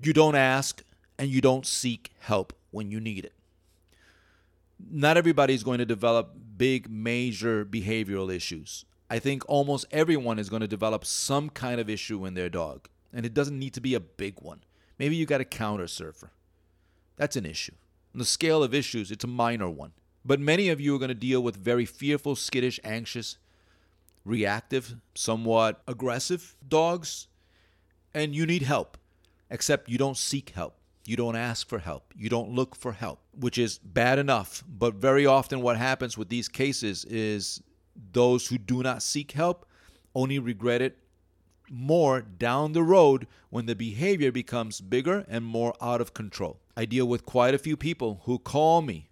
You 0.01 0.13
don't 0.13 0.33
ask 0.33 0.81
and 1.19 1.29
you 1.29 1.41
don't 1.41 1.67
seek 1.67 2.09
help 2.21 2.53
when 2.71 2.91
you 2.91 2.99
need 2.99 3.25
it. 3.25 3.33
Not 4.89 5.17
everybody 5.17 5.53
is 5.53 5.63
going 5.63 5.77
to 5.77 5.85
develop 5.85 6.35
big, 6.57 6.89
major 6.89 7.63
behavioral 7.63 8.33
issues. 8.33 8.85
I 9.09 9.19
think 9.19 9.43
almost 9.47 9.85
everyone 9.91 10.39
is 10.39 10.49
going 10.49 10.61
to 10.61 10.67
develop 10.67 11.05
some 11.05 11.49
kind 11.49 11.79
of 11.79 11.89
issue 11.89 12.25
in 12.25 12.33
their 12.33 12.49
dog, 12.49 12.87
and 13.13 13.25
it 13.25 13.33
doesn't 13.33 13.59
need 13.59 13.73
to 13.73 13.81
be 13.81 13.93
a 13.93 13.99
big 13.99 14.41
one. 14.41 14.61
Maybe 14.97 15.15
you 15.15 15.25
got 15.25 15.41
a 15.41 15.45
counter 15.45 15.87
surfer. 15.87 16.31
That's 17.17 17.35
an 17.35 17.45
issue. 17.45 17.73
On 18.13 18.19
the 18.19 18.25
scale 18.25 18.63
of 18.63 18.73
issues, 18.73 19.11
it's 19.11 19.23
a 19.23 19.27
minor 19.27 19.69
one. 19.69 19.91
But 20.23 20.39
many 20.39 20.69
of 20.69 20.79
you 20.79 20.95
are 20.95 20.99
going 20.99 21.09
to 21.09 21.15
deal 21.15 21.41
with 21.41 21.55
very 21.55 21.85
fearful, 21.85 22.35
skittish, 22.35 22.79
anxious, 22.83 23.37
reactive, 24.23 24.95
somewhat 25.15 25.81
aggressive 25.87 26.55
dogs, 26.67 27.27
and 28.13 28.35
you 28.35 28.45
need 28.45 28.61
help, 28.61 28.97
except 29.49 29.89
you 29.89 29.97
don't 29.97 30.17
seek 30.17 30.51
help. 30.51 30.75
You 31.11 31.17
don't 31.17 31.35
ask 31.35 31.67
for 31.67 31.79
help. 31.79 32.13
You 32.15 32.29
don't 32.29 32.51
look 32.51 32.73
for 32.73 32.93
help, 32.93 33.19
which 33.37 33.57
is 33.57 33.79
bad 33.79 34.17
enough. 34.17 34.63
But 34.65 34.93
very 34.93 35.25
often, 35.25 35.61
what 35.61 35.75
happens 35.75 36.17
with 36.17 36.29
these 36.29 36.47
cases 36.47 37.03
is 37.03 37.61
those 38.13 38.47
who 38.47 38.57
do 38.57 38.81
not 38.81 39.03
seek 39.03 39.33
help 39.33 39.65
only 40.15 40.39
regret 40.39 40.81
it 40.81 40.97
more 41.69 42.21
down 42.21 42.71
the 42.71 42.81
road 42.81 43.27
when 43.49 43.65
the 43.65 43.75
behavior 43.75 44.31
becomes 44.31 44.79
bigger 44.79 45.25
and 45.27 45.43
more 45.43 45.73
out 45.81 45.99
of 45.99 46.13
control. 46.13 46.61
I 46.77 46.85
deal 46.85 47.09
with 47.09 47.25
quite 47.25 47.53
a 47.53 47.57
few 47.65 47.75
people 47.75 48.21
who 48.23 48.39
call 48.39 48.81
me 48.81 49.09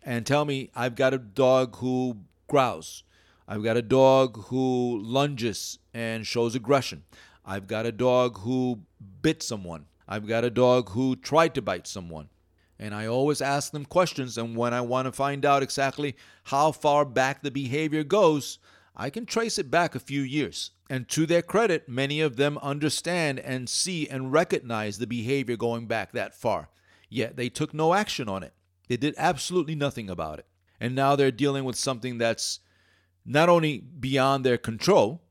and 0.00 0.24
tell 0.24 0.44
me, 0.44 0.70
I've 0.76 0.94
got 0.94 1.12
a 1.12 1.18
dog 1.18 1.74
who 1.78 2.18
growls. 2.46 3.02
I've 3.48 3.64
got 3.64 3.76
a 3.76 3.82
dog 3.82 4.44
who 4.44 5.00
lunges 5.02 5.80
and 5.92 6.24
shows 6.24 6.54
aggression. 6.54 7.02
I've 7.44 7.66
got 7.66 7.84
a 7.84 7.90
dog 7.90 8.38
who 8.42 8.82
bit 9.22 9.42
someone. 9.42 9.86
I've 10.12 10.26
got 10.26 10.44
a 10.44 10.50
dog 10.50 10.90
who 10.90 11.16
tried 11.16 11.54
to 11.54 11.62
bite 11.62 11.86
someone. 11.86 12.28
And 12.78 12.94
I 12.94 13.06
always 13.06 13.40
ask 13.40 13.72
them 13.72 13.86
questions, 13.86 14.36
and 14.36 14.54
when 14.54 14.74
I 14.74 14.82
want 14.82 15.06
to 15.06 15.12
find 15.12 15.46
out 15.46 15.62
exactly 15.62 16.16
how 16.44 16.70
far 16.72 17.06
back 17.06 17.40
the 17.40 17.50
behavior 17.50 18.04
goes, 18.04 18.58
I 18.94 19.08
can 19.08 19.24
trace 19.24 19.56
it 19.56 19.70
back 19.70 19.94
a 19.94 19.98
few 19.98 20.20
years. 20.20 20.72
And 20.90 21.08
to 21.08 21.24
their 21.24 21.40
credit, 21.40 21.88
many 21.88 22.20
of 22.20 22.36
them 22.36 22.58
understand 22.58 23.40
and 23.40 23.70
see 23.70 24.06
and 24.06 24.30
recognize 24.30 24.98
the 24.98 25.06
behavior 25.06 25.56
going 25.56 25.86
back 25.86 26.12
that 26.12 26.34
far. 26.34 26.68
Yet 27.08 27.36
they 27.36 27.48
took 27.48 27.72
no 27.72 27.94
action 27.94 28.28
on 28.28 28.42
it. 28.42 28.52
They 28.88 28.98
did 28.98 29.14
absolutely 29.16 29.76
nothing 29.76 30.10
about 30.10 30.40
it. 30.40 30.46
And 30.78 30.94
now 30.94 31.16
they're 31.16 31.30
dealing 31.30 31.64
with 31.64 31.76
something 31.76 32.18
that's 32.18 32.60
not 33.24 33.48
only 33.48 33.78
beyond 33.78 34.44
their 34.44 34.58
control, 34.58 35.22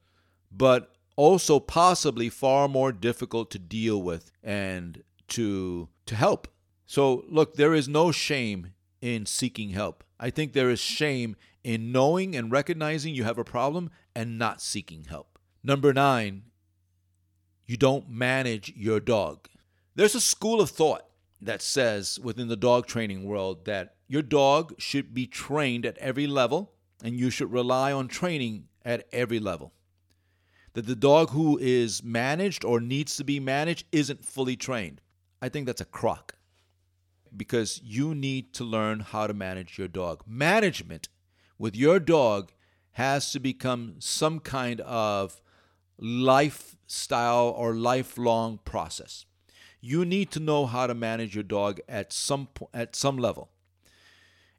but 0.51 0.95
also 1.22 1.59
possibly 1.59 2.30
far 2.30 2.67
more 2.67 2.91
difficult 2.91 3.51
to 3.51 3.59
deal 3.59 4.01
with 4.01 4.32
and 4.41 5.03
to 5.28 5.88
to 6.07 6.15
help. 6.15 6.47
So 6.88 7.26
look, 7.30 7.57
there 7.57 7.76
is 7.76 7.88
no 7.88 8.11
shame 8.11 8.74
in 9.01 9.28
seeking 9.28 9.69
help. 9.69 10.03
I 10.19 10.32
think 10.32 10.53
there 10.53 10.72
is 10.72 10.80
shame 10.80 11.36
in 11.63 11.91
knowing 11.91 12.36
and 12.36 12.51
recognizing 12.51 13.13
you 13.13 13.24
have 13.24 13.38
a 13.38 13.43
problem 13.43 13.91
and 14.15 14.39
not 14.39 14.63
seeking 14.63 15.03
help. 15.03 15.38
Number 15.63 15.93
9, 15.93 16.41
you 17.67 17.78
don't 17.78 18.09
manage 18.09 18.74
your 18.76 18.99
dog. 18.99 19.47
There's 19.93 20.15
a 20.15 20.22
school 20.22 20.59
of 20.59 20.72
thought 20.72 21.05
that 21.39 21.61
says 21.61 22.19
within 22.19 22.47
the 22.47 22.55
dog 22.55 22.88
training 22.88 23.26
world 23.26 23.65
that 23.65 23.93
your 24.07 24.24
dog 24.24 24.74
should 24.80 25.13
be 25.13 25.28
trained 25.28 25.86
at 25.86 25.99
every 25.99 26.26
level 26.26 26.74
and 27.03 27.19
you 27.19 27.30
should 27.30 27.51
rely 27.51 27.91
on 27.91 28.07
training 28.07 28.69
at 28.84 29.07
every 29.13 29.39
level. 29.39 29.72
That 30.74 30.88
the 30.88 30.95
dog 30.95 31.32
who 31.32 31.57
is 31.61 32.03
managed 32.03 32.63
or 32.63 32.80
needs 32.80 33.17
to 33.17 33.24
be 33.24 33.39
managed 33.39 33.86
isn't 33.91 34.24
fully 34.24 34.55
trained. 34.55 35.01
I 35.41 35.49
think 35.49 35.65
that's 35.65 35.82
a 35.82 35.86
crock 35.86 36.36
because 37.36 37.82
you 37.84 38.13
need 38.13 38.53
to 38.53 38.63
learn 38.63 38.99
how 38.99 39.28
to 39.28 39.34
manage 39.34 39.78
your 39.78 39.88
dog. 39.88 40.24
Management 40.26 41.09
with 41.57 41.76
your 41.76 41.99
dog 41.99 42.51
has 42.93 43.32
to 43.32 43.39
become 43.39 43.95
some 43.99 44.39
kind 44.39 44.82
of 44.82 45.41
lifestyle 45.97 47.49
or 47.49 47.74
lifelong 47.74 48.59
process. 48.65 49.26
You 49.80 50.05
need 50.05 50.32
to 50.32 50.39
know 50.39 50.65
how 50.65 50.88
to 50.88 50.93
manage 50.93 51.36
your 51.36 51.43
dog 51.43 51.80
at 51.88 52.13
some 52.13 52.49
at 52.74 52.95
some 52.95 53.17
level. 53.17 53.49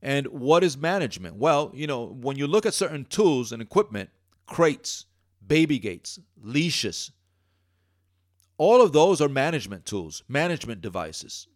And 0.00 0.26
what 0.28 0.64
is 0.64 0.76
management? 0.76 1.36
Well, 1.36 1.70
you 1.74 1.86
know, 1.86 2.04
when 2.04 2.36
you 2.36 2.46
look 2.48 2.66
at 2.66 2.74
certain 2.74 3.04
tools 3.04 3.52
and 3.52 3.62
equipment, 3.62 4.10
crates, 4.46 5.06
baby 5.46 5.78
gates, 5.78 6.18
leashes, 6.42 7.12
all 8.58 8.80
of 8.82 8.92
those 8.92 9.20
are 9.20 9.28
management 9.28 9.86
tools, 9.86 10.22
management 10.28 10.80
devices. 10.80 11.48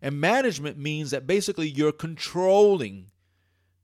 And 0.00 0.20
management 0.20 0.78
means 0.78 1.10
that 1.10 1.26
basically 1.26 1.68
you're 1.68 1.92
controlling 1.92 3.10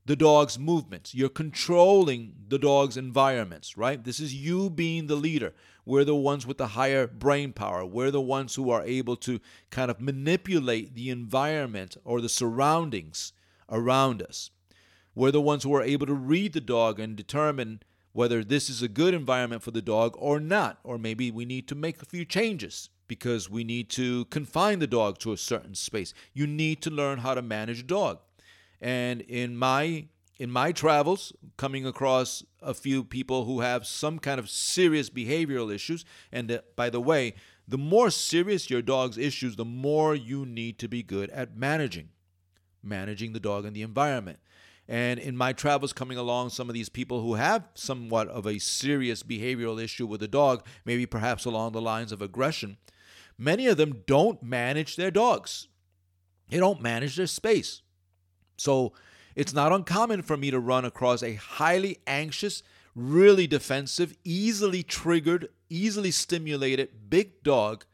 the 0.06 0.16
dog's 0.16 0.58
movements. 0.58 1.14
You're 1.14 1.28
controlling 1.28 2.34
the 2.48 2.58
dog's 2.58 2.96
environments, 2.96 3.76
right? 3.76 4.02
This 4.02 4.20
is 4.20 4.34
you 4.34 4.70
being 4.70 5.06
the 5.06 5.16
leader. 5.16 5.54
We're 5.86 6.04
the 6.04 6.14
ones 6.14 6.46
with 6.46 6.58
the 6.58 6.68
higher 6.68 7.06
brain 7.06 7.52
power. 7.52 7.84
We're 7.84 8.10
the 8.10 8.20
ones 8.20 8.54
who 8.54 8.70
are 8.70 8.82
able 8.84 9.16
to 9.16 9.40
kind 9.70 9.90
of 9.90 10.00
manipulate 10.00 10.94
the 10.94 11.10
environment 11.10 11.96
or 12.04 12.20
the 12.20 12.28
surroundings 12.28 13.32
around 13.70 14.22
us. 14.22 14.50
We're 15.14 15.30
the 15.30 15.40
ones 15.40 15.62
who 15.62 15.74
are 15.74 15.82
able 15.82 16.06
to 16.06 16.14
read 16.14 16.52
the 16.52 16.60
dog 16.60 17.00
and 17.00 17.16
determine 17.16 17.80
whether 18.14 18.42
this 18.42 18.70
is 18.70 18.80
a 18.80 18.88
good 18.88 19.12
environment 19.12 19.62
for 19.62 19.72
the 19.72 19.82
dog 19.82 20.14
or 20.18 20.40
not. 20.40 20.78
Or 20.84 20.96
maybe 20.96 21.30
we 21.30 21.44
need 21.44 21.68
to 21.68 21.74
make 21.74 22.00
a 22.00 22.06
few 22.06 22.24
changes 22.24 22.88
because 23.06 23.50
we 23.50 23.64
need 23.64 23.90
to 23.90 24.24
confine 24.26 24.78
the 24.78 24.86
dog 24.86 25.18
to 25.18 25.32
a 25.32 25.36
certain 25.36 25.74
space. 25.74 26.14
You 26.32 26.46
need 26.46 26.80
to 26.82 26.90
learn 26.90 27.18
how 27.18 27.34
to 27.34 27.42
manage 27.42 27.80
a 27.80 27.84
dog. 27.84 28.20
And 28.80 29.20
in 29.22 29.56
my 29.56 30.06
in 30.36 30.50
my 30.50 30.72
travels, 30.72 31.32
coming 31.56 31.86
across 31.86 32.42
a 32.60 32.74
few 32.74 33.04
people 33.04 33.44
who 33.44 33.60
have 33.60 33.86
some 33.86 34.18
kind 34.18 34.40
of 34.40 34.50
serious 34.50 35.08
behavioral 35.08 35.72
issues, 35.72 36.04
and 36.32 36.60
by 36.74 36.90
the 36.90 37.00
way, 37.00 37.34
the 37.68 37.78
more 37.78 38.10
serious 38.10 38.68
your 38.68 38.82
dog's 38.82 39.16
issues, 39.16 39.56
the 39.56 39.64
more 39.64 40.14
you 40.14 40.44
need 40.44 40.78
to 40.80 40.88
be 40.88 41.02
good 41.02 41.30
at 41.30 41.56
managing, 41.56 42.08
managing 42.82 43.32
the 43.32 43.40
dog 43.40 43.64
and 43.64 43.76
the 43.76 43.82
environment. 43.82 44.38
And 44.86 45.18
in 45.18 45.36
my 45.36 45.52
travels, 45.52 45.92
coming 45.92 46.18
along, 46.18 46.50
some 46.50 46.68
of 46.68 46.74
these 46.74 46.90
people 46.90 47.22
who 47.22 47.34
have 47.34 47.68
somewhat 47.74 48.28
of 48.28 48.46
a 48.46 48.58
serious 48.58 49.22
behavioral 49.22 49.82
issue 49.82 50.06
with 50.06 50.20
the 50.20 50.28
dog, 50.28 50.66
maybe 50.84 51.06
perhaps 51.06 51.44
along 51.44 51.72
the 51.72 51.80
lines 51.80 52.12
of 52.12 52.20
aggression, 52.20 52.76
many 53.38 53.66
of 53.66 53.78
them 53.78 54.02
don't 54.06 54.42
manage 54.42 54.96
their 54.96 55.10
dogs. 55.10 55.68
They 56.50 56.58
don't 56.58 56.82
manage 56.82 57.16
their 57.16 57.26
space. 57.26 57.80
So 58.58 58.92
it's 59.34 59.54
not 59.54 59.72
uncommon 59.72 60.22
for 60.22 60.36
me 60.36 60.50
to 60.50 60.60
run 60.60 60.84
across 60.84 61.22
a 61.22 61.34
highly 61.34 61.98
anxious, 62.06 62.62
really 62.94 63.46
defensive, 63.46 64.14
easily 64.22 64.82
triggered, 64.82 65.48
easily 65.68 66.10
stimulated 66.10 67.10
big 67.10 67.42
dog. 67.42 67.86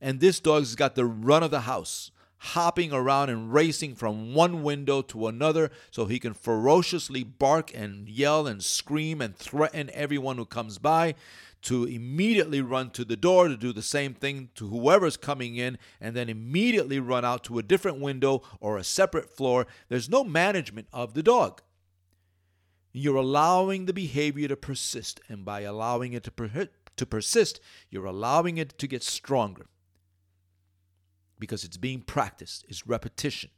And 0.00 0.18
this 0.18 0.40
dog's 0.40 0.74
got 0.74 0.94
the 0.96 1.04
run 1.06 1.42
of 1.42 1.50
the 1.50 1.60
house, 1.60 2.10
hopping 2.42 2.90
around 2.90 3.28
and 3.28 3.52
racing 3.52 3.94
from 3.94 4.32
one 4.34 4.62
window 4.62 5.02
to 5.02 5.26
another 5.26 5.70
so 5.90 6.06
he 6.06 6.18
can 6.18 6.32
ferociously 6.32 7.22
bark 7.22 7.70
and 7.74 8.08
yell 8.08 8.46
and 8.46 8.64
scream 8.64 9.20
and 9.20 9.36
threaten 9.36 9.90
everyone 9.92 10.38
who 10.38 10.46
comes 10.46 10.78
by 10.78 11.14
to 11.60 11.84
immediately 11.84 12.62
run 12.62 12.88
to 12.88 13.04
the 13.04 13.16
door 13.16 13.48
to 13.48 13.56
do 13.58 13.74
the 13.74 13.82
same 13.82 14.14
thing 14.14 14.48
to 14.54 14.68
whoever's 14.68 15.18
coming 15.18 15.56
in 15.56 15.76
and 16.00 16.16
then 16.16 16.30
immediately 16.30 16.98
run 16.98 17.26
out 17.26 17.44
to 17.44 17.58
a 17.58 17.62
different 17.62 18.00
window 18.00 18.42
or 18.58 18.78
a 18.78 18.84
separate 18.84 19.28
floor. 19.28 19.66
There's 19.90 20.08
no 20.08 20.24
management 20.24 20.88
of 20.94 21.12
the 21.12 21.22
dog. 21.22 21.60
You're 22.90 23.16
allowing 23.16 23.84
the 23.84 23.92
behavior 23.92 24.48
to 24.48 24.56
persist, 24.56 25.20
and 25.28 25.44
by 25.44 25.60
allowing 25.60 26.14
it 26.14 26.24
to, 26.24 26.30
per- 26.30 26.68
to 26.96 27.06
persist, 27.06 27.60
you're 27.90 28.06
allowing 28.06 28.56
it 28.56 28.78
to 28.78 28.88
get 28.88 29.02
stronger 29.02 29.66
because 31.40 31.64
it's 31.64 31.76
being 31.76 32.02
practiced, 32.02 32.64
it's 32.68 32.86
repetition. 32.86 33.50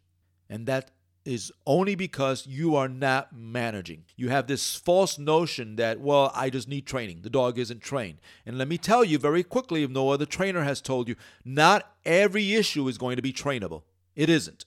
And 0.49 0.67
that 0.67 0.91
is 1.25 1.53
only 1.67 1.95
because 1.95 2.47
you 2.47 2.75
are 2.75 2.89
not 2.89 3.37
managing. 3.37 4.05
You 4.17 4.31
have 4.31 4.47
this 4.47 4.75
false 4.75 5.19
notion 5.19 5.77
that, 5.77 6.01
well, 6.01 6.33
I 6.35 6.51
just 6.51 6.69
need 6.69 6.87
training. 6.87 7.21
The 7.23 7.31
dog 7.31 7.59
isn't 7.59 7.81
trained. 7.81 8.19
And 8.45 8.59
let 8.59 8.69
me 8.69 8.79
tell 8.79 9.05
you 9.05 9.19
very 9.19 9.43
quickly, 9.43 9.83
if 9.83 9.91
no 9.91 10.11
other 10.11 10.27
trainer 10.27 10.65
has 10.65 10.81
told 10.81 11.09
you, 11.09 11.15
not 11.45 11.93
every 12.05 12.55
issue 12.55 12.89
is 12.89 12.99
going 12.99 13.17
to 13.17 13.23
be 13.23 13.33
trainable. 13.33 13.83
It 14.17 14.29
isn't. 14.29 14.65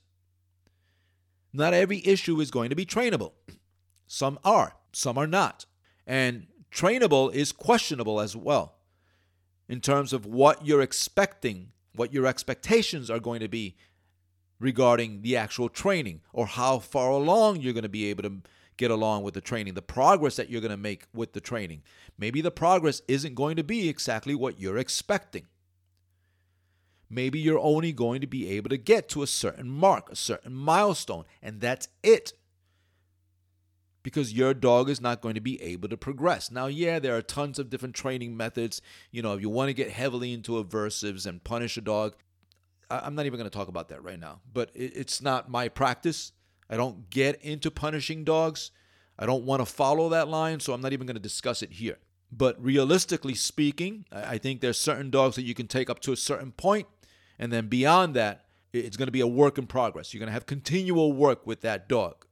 Not 1.51 1.73
every 1.73 2.05
issue 2.05 2.39
is 2.39 2.51
going 2.51 2.69
to 2.69 2.75
be 2.75 2.85
trainable. 2.85 3.33
Some 4.07 4.39
are, 4.43 4.75
some 4.93 5.17
are 5.17 5.27
not. 5.27 5.65
And 6.07 6.47
trainable 6.71 7.33
is 7.33 7.51
questionable 7.51 8.19
as 8.19 8.35
well 8.35 8.75
in 9.67 9.81
terms 9.81 10.13
of 10.13 10.25
what 10.25 10.65
you're 10.65 10.81
expecting, 10.81 11.71
what 11.97 12.13
your 12.13 12.25
expectations 12.25 13.09
are 13.09 13.19
going 13.19 13.39
to 13.39 13.47
be 13.47 13.75
regarding 14.59 15.21
the 15.21 15.35
actual 15.35 15.69
training 15.69 16.21
or 16.33 16.45
how 16.45 16.79
far 16.79 17.09
along 17.09 17.61
you're 17.61 17.73
going 17.73 17.83
to 17.83 17.89
be 17.89 18.09
able 18.09 18.23
to 18.23 18.41
get 18.77 18.91
along 18.91 19.23
with 19.23 19.33
the 19.33 19.41
training, 19.41 19.73
the 19.73 19.81
progress 19.81 20.35
that 20.35 20.49
you're 20.49 20.61
going 20.61 20.71
to 20.71 20.77
make 20.77 21.05
with 21.13 21.33
the 21.33 21.41
training. 21.41 21.81
Maybe 22.17 22.41
the 22.41 22.51
progress 22.51 23.01
isn't 23.07 23.35
going 23.35 23.55
to 23.55 23.63
be 23.63 23.89
exactly 23.89 24.35
what 24.35 24.59
you're 24.59 24.77
expecting. 24.77 25.47
Maybe 27.09 27.39
you're 27.39 27.59
only 27.59 27.91
going 27.91 28.21
to 28.21 28.27
be 28.27 28.49
able 28.49 28.69
to 28.69 28.77
get 28.77 29.07
to 29.09 29.23
a 29.23 29.27
certain 29.27 29.69
mark, 29.69 30.11
a 30.11 30.15
certain 30.15 30.53
milestone, 30.53 31.25
and 31.41 31.61
that's 31.61 31.87
it. 32.03 32.33
Because 34.05 34.31
your 34.31 34.53
dog 34.53 34.87
is 34.87 35.01
not 35.01 35.21
going 35.21 35.33
to 35.33 35.41
be 35.41 35.59
able 35.63 35.89
to 35.89 35.97
progress. 35.97 36.51
Now, 36.51 36.67
yeah, 36.67 36.99
there 36.99 37.17
are 37.17 37.23
tons 37.23 37.57
of 37.57 37.71
different 37.71 37.95
training 37.95 38.37
methods. 38.37 38.79
You 39.09 39.23
know, 39.23 39.33
if 39.33 39.41
you 39.41 39.49
want 39.49 39.69
to 39.69 39.73
get 39.73 39.89
heavily 39.89 40.31
into 40.31 40.63
aversives 40.63 41.25
and 41.25 41.43
punish 41.43 41.75
a 41.75 41.81
dog, 41.81 42.13
I'm 42.87 43.15
not 43.15 43.25
even 43.25 43.39
going 43.39 43.49
to 43.49 43.57
talk 43.57 43.67
about 43.67 43.89
that 43.89 44.03
right 44.03 44.19
now, 44.19 44.41
but 44.53 44.69
it's 44.75 45.23
not 45.23 45.49
my 45.49 45.69
practice. 45.69 46.33
I 46.69 46.77
don't 46.77 47.09
get 47.09 47.41
into 47.41 47.71
punishing 47.71 48.23
dogs. 48.23 48.69
I 49.17 49.25
don't 49.25 49.43
want 49.43 49.61
to 49.61 49.65
follow 49.65 50.09
that 50.09 50.27
line, 50.27 50.59
so 50.59 50.73
I'm 50.73 50.81
not 50.81 50.93
even 50.93 51.07
going 51.07 51.15
to 51.15 51.19
discuss 51.21 51.63
it 51.63 51.71
here. 51.71 51.97
But 52.31 52.63
realistically 52.63 53.33
speaking, 53.33 54.05
I 54.11 54.37
think 54.37 54.61
there's 54.61 54.77
certain 54.77 55.09
dogs 55.09 55.35
that 55.35 55.45
you 55.45 55.55
can 55.55 55.65
take 55.67 55.89
up 55.89 55.99
to 56.01 56.11
a 56.11 56.17
certain 56.17 56.51
point, 56.51 56.87
and 57.39 57.51
then 57.51 57.69
beyond 57.69 58.15
that, 58.15 58.45
it's 58.71 58.97
going 58.97 59.07
to 59.07 59.11
be 59.11 59.21
a 59.21 59.27
work 59.27 59.57
in 59.57 59.65
progress. 59.65 60.13
You're 60.13 60.19
going 60.19 60.27
to 60.27 60.33
have 60.33 60.45
continual 60.45 61.11
work 61.11 61.47
with 61.47 61.61
that 61.61 61.89
dog. 61.89 62.27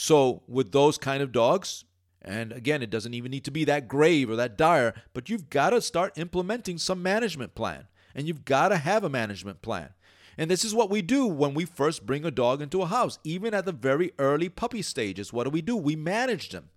So, 0.00 0.44
with 0.46 0.70
those 0.70 0.96
kind 0.96 1.24
of 1.24 1.32
dogs, 1.32 1.84
and 2.22 2.52
again, 2.52 2.84
it 2.84 2.90
doesn't 2.90 3.14
even 3.14 3.32
need 3.32 3.44
to 3.46 3.50
be 3.50 3.64
that 3.64 3.88
grave 3.88 4.30
or 4.30 4.36
that 4.36 4.56
dire, 4.56 4.94
but 5.12 5.28
you've 5.28 5.50
got 5.50 5.70
to 5.70 5.80
start 5.80 6.16
implementing 6.16 6.78
some 6.78 7.02
management 7.02 7.56
plan 7.56 7.88
and 8.14 8.28
you've 8.28 8.44
got 8.44 8.68
to 8.68 8.76
have 8.76 9.02
a 9.02 9.08
management 9.08 9.60
plan. 9.60 9.88
And 10.36 10.48
this 10.48 10.64
is 10.64 10.72
what 10.72 10.88
we 10.88 11.02
do 11.02 11.26
when 11.26 11.52
we 11.52 11.64
first 11.64 12.06
bring 12.06 12.24
a 12.24 12.30
dog 12.30 12.62
into 12.62 12.80
a 12.80 12.86
house, 12.86 13.18
even 13.24 13.52
at 13.52 13.64
the 13.64 13.72
very 13.72 14.12
early 14.20 14.48
puppy 14.48 14.82
stages. 14.82 15.32
What 15.32 15.44
do 15.44 15.50
we 15.50 15.62
do? 15.62 15.74
We 15.74 15.96
manage 15.96 16.50
them. 16.50 16.68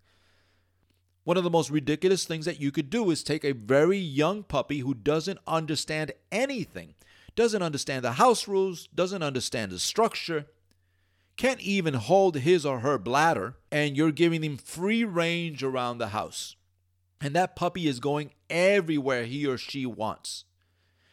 One 1.24 1.38
of 1.38 1.44
the 1.44 1.52
most 1.52 1.70
ridiculous 1.70 2.26
things 2.26 2.46
that 2.46 2.60
you 2.60 2.72
could 2.72 2.90
do 2.90 3.12
is 3.12 3.22
take 3.22 3.46
a 3.46 3.54
very 3.54 4.00
young 4.00 4.42
puppy 4.42 4.80
who 4.80 4.96
doesn't 4.96 5.38
understand 5.46 6.12
anything, 6.32 6.96
doesn't 7.36 7.62
understand 7.62 8.04
the 8.04 8.14
house 8.14 8.48
rules, 8.48 8.88
doesn't 8.96 9.22
understand 9.22 9.72
the 9.72 9.78
structure, 9.78 10.48
can't 11.42 11.62
even 11.62 11.96
hold 11.96 12.36
his 12.36 12.68
or 12.68 12.82
her 12.82 13.00
bladder, 13.00 13.56
and 13.72 13.98
you're 13.98 14.12
giving 14.12 14.44
him 14.44 14.58
free 14.58 15.04
range 15.04 15.64
around 15.64 15.98
the 15.98 16.10
house. 16.10 16.56
And 17.20 17.36
that 17.36 17.56
puppy 17.56 17.88
is 17.88 18.00
going 18.00 18.30
everywhere 18.48 19.26
he 19.26 19.48
or 19.48 19.58
she 19.58 19.88
wants 19.88 20.46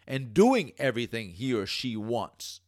and 0.06 0.34
doing 0.34 0.72
everything 0.76 1.30
he 1.30 1.54
or 1.54 1.64
she 1.64 1.96
wants. 1.96 2.60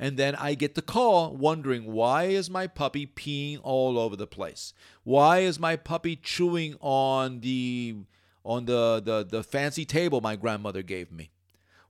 And 0.00 0.16
then 0.16 0.34
I 0.34 0.54
get 0.54 0.74
the 0.74 0.82
call 0.82 1.36
wondering 1.36 1.92
why 1.92 2.24
is 2.24 2.50
my 2.50 2.66
puppy 2.66 3.06
peeing 3.06 3.60
all 3.62 3.96
over 3.96 4.16
the 4.16 4.26
place? 4.26 4.74
Why 5.04 5.38
is 5.38 5.60
my 5.60 5.76
puppy 5.76 6.16
chewing 6.16 6.74
on 6.80 7.38
the 7.38 7.98
on 8.44 8.64
the, 8.64 9.00
the, 9.00 9.24
the 9.24 9.44
fancy 9.44 9.84
table 9.84 10.20
my 10.20 10.34
grandmother 10.34 10.82
gave 10.82 11.12
me? 11.12 11.30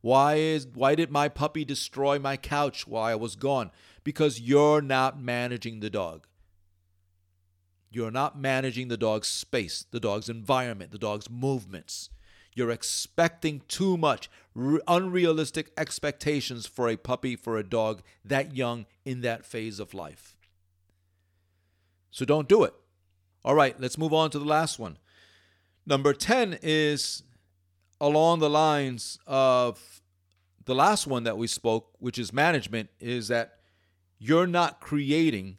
Why 0.03 0.35
is 0.35 0.67
why 0.75 0.95
did 0.95 1.11
my 1.11 1.31
puppy 1.31 1.65
destroy 1.65 2.19
my 2.19 2.37
couch 2.37 2.87
while 2.87 3.05
I 3.05 3.15
was 3.15 3.37
gone? 3.37 3.71
Because 4.05 4.41
you're 4.41 4.83
not 4.83 5.21
managing 5.21 5.81
the 5.81 5.91
dog. 5.91 6.27
You're 7.91 8.11
not 8.11 8.39
managing 8.39 8.89
the 8.89 8.97
dog's 8.97 9.29
space, 9.29 9.87
the 9.91 10.01
dog's 10.01 10.29
environment, 10.29 10.91
the 10.91 10.99
dog's 10.99 11.31
movements. 11.31 12.11
You're 12.55 12.71
expecting 12.71 13.63
too 13.67 13.97
much, 13.97 14.29
unrealistic 14.55 15.73
expectations 15.77 16.67
for 16.67 16.89
a 16.89 16.97
puppy, 16.97 17.35
for 17.35 17.57
a 17.57 17.65
dog 17.65 18.03
that 18.25 18.55
young 18.55 18.87
in 19.05 19.23
that 19.23 19.45
phase 19.45 19.81
of 19.81 19.95
life. 19.95 20.37
So 22.11 22.25
don't 22.25 22.49
do 22.49 22.63
it. 22.63 22.75
All 23.45 23.55
right, 23.55 23.79
let's 23.81 23.99
move 23.99 24.13
on 24.13 24.31
to 24.31 24.39
the 24.39 24.45
last 24.45 24.79
one. 24.79 24.99
Number 25.87 26.13
10 26.13 26.59
is 26.63 27.23
along 28.01 28.39
the 28.39 28.51
lines 28.51 29.19
of 29.27 30.01
the 30.65 30.75
last 30.75 31.07
one 31.07 31.25
that 31.25 31.37
we 31.37 31.47
spoke, 31.47 31.91
which 31.99 32.19
is 32.19 32.33
management, 32.33 32.89
is 33.01 33.29
that 33.29 33.59
you're 34.19 34.47
not 34.47 34.81
creating 34.81 35.59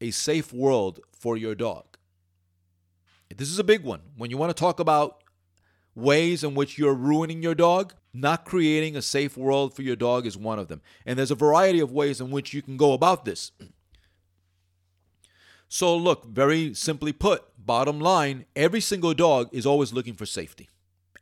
a 0.00 0.10
safe 0.10 0.52
world 0.52 1.00
for 1.12 1.36
your 1.36 1.54
dog. 1.54 1.84
This 3.36 3.50
is 3.50 3.58
a 3.58 3.64
big 3.64 3.82
one. 3.82 4.00
When 4.16 4.30
you 4.30 4.36
want 4.36 4.50
to 4.50 4.60
talk 4.60 4.78
about 4.78 5.24
ways 5.94 6.44
in 6.44 6.54
which 6.54 6.78
you're 6.78 6.94
ruining 6.94 7.42
your 7.42 7.54
dog, 7.54 7.94
not 8.12 8.44
creating 8.44 8.96
a 8.96 9.02
safe 9.02 9.36
world 9.36 9.74
for 9.74 9.82
your 9.82 9.96
dog 9.96 10.26
is 10.26 10.36
one 10.36 10.58
of 10.58 10.68
them. 10.68 10.82
And 11.04 11.18
there's 11.18 11.30
a 11.30 11.36
variety 11.36 11.80
of 11.80 11.92
ways 11.92 12.20
in 12.20 12.30
which 12.30 12.54
you 12.54 12.62
can 12.62 12.76
go 12.76 12.92
about 12.92 13.24
this. 13.24 13.52
So, 15.68 15.96
look, 15.96 16.26
very 16.26 16.74
simply 16.74 17.12
put, 17.12 17.42
bottom 17.58 17.98
line, 17.98 18.44
every 18.54 18.80
single 18.80 19.14
dog 19.14 19.48
is 19.50 19.66
always 19.66 19.92
looking 19.92 20.14
for 20.14 20.26
safety. 20.26 20.68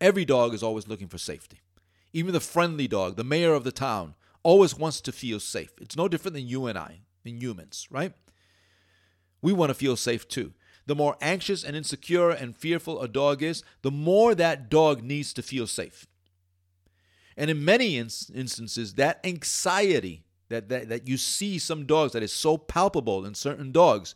Every 0.01 0.27
dog 0.27 0.53
is 0.53 0.63
always 0.63 0.87
looking 0.87 1.09
for 1.09 1.17
safety. 1.17 1.61
Even 2.13 2.35
the 2.35 2.41
friendly 2.41 2.87
dog, 2.87 3.17
the 3.17 3.25
mayor 3.25 3.55
of 3.55 3.65
the 3.65 3.73
town, 3.73 4.15
always 4.43 4.77
wants 4.77 5.01
to 5.03 5.13
feel 5.13 5.41
safe. 5.41 5.73
It's 5.81 5.97
no 5.97 6.09
different 6.09 6.35
than 6.35 6.47
you 6.47 6.67
and 6.67 6.79
I, 6.79 7.01
than 7.25 7.41
humans, 7.41 7.87
right? 7.91 8.13
We 9.41 9.53
want 9.53 9.71
to 9.71 9.75
feel 9.75 9.97
safe 9.97 10.29
too. 10.29 10.55
The 10.87 10.95
more 10.95 11.17
anxious 11.21 11.63
and 11.63 11.77
insecure 11.77 12.31
and 12.31 12.57
fearful 12.57 13.01
a 13.01 13.09
dog 13.09 13.43
is, 13.43 13.63
the 13.83 13.91
more 13.91 14.35
that 14.35 14.69
dog 14.69 15.03
needs 15.03 15.33
to 15.35 15.43
feel 15.43 15.67
safe. 15.67 16.07
And 17.37 17.51
in 17.51 17.65
many 17.65 17.97
instances, 17.97 18.95
that 18.95 19.21
anxiety 19.25 20.25
that, 20.49 20.69
that, 20.69 20.89
that 20.89 21.09
you 21.09 21.17
see 21.17 21.59
some 21.59 21.87
dogs 21.87 22.13
that 22.13 22.23
is 22.23 22.33
so 22.33 22.59
palpable 22.59 23.25
in 23.25 23.35
certain 23.35 23.73
dogs 23.73 24.15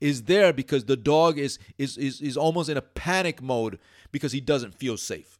is 0.00 0.24
there 0.24 0.52
because 0.52 0.86
the 0.86 0.96
dog 0.96 1.38
is, 1.38 1.58
is, 1.78 1.96
is, 1.98 2.20
is 2.20 2.36
almost 2.36 2.68
in 2.68 2.76
a 2.76 2.82
panic 2.82 3.42
mode 3.42 3.78
because 4.10 4.32
he 4.32 4.40
doesn't 4.40 4.74
feel 4.74 4.96
safe, 4.96 5.38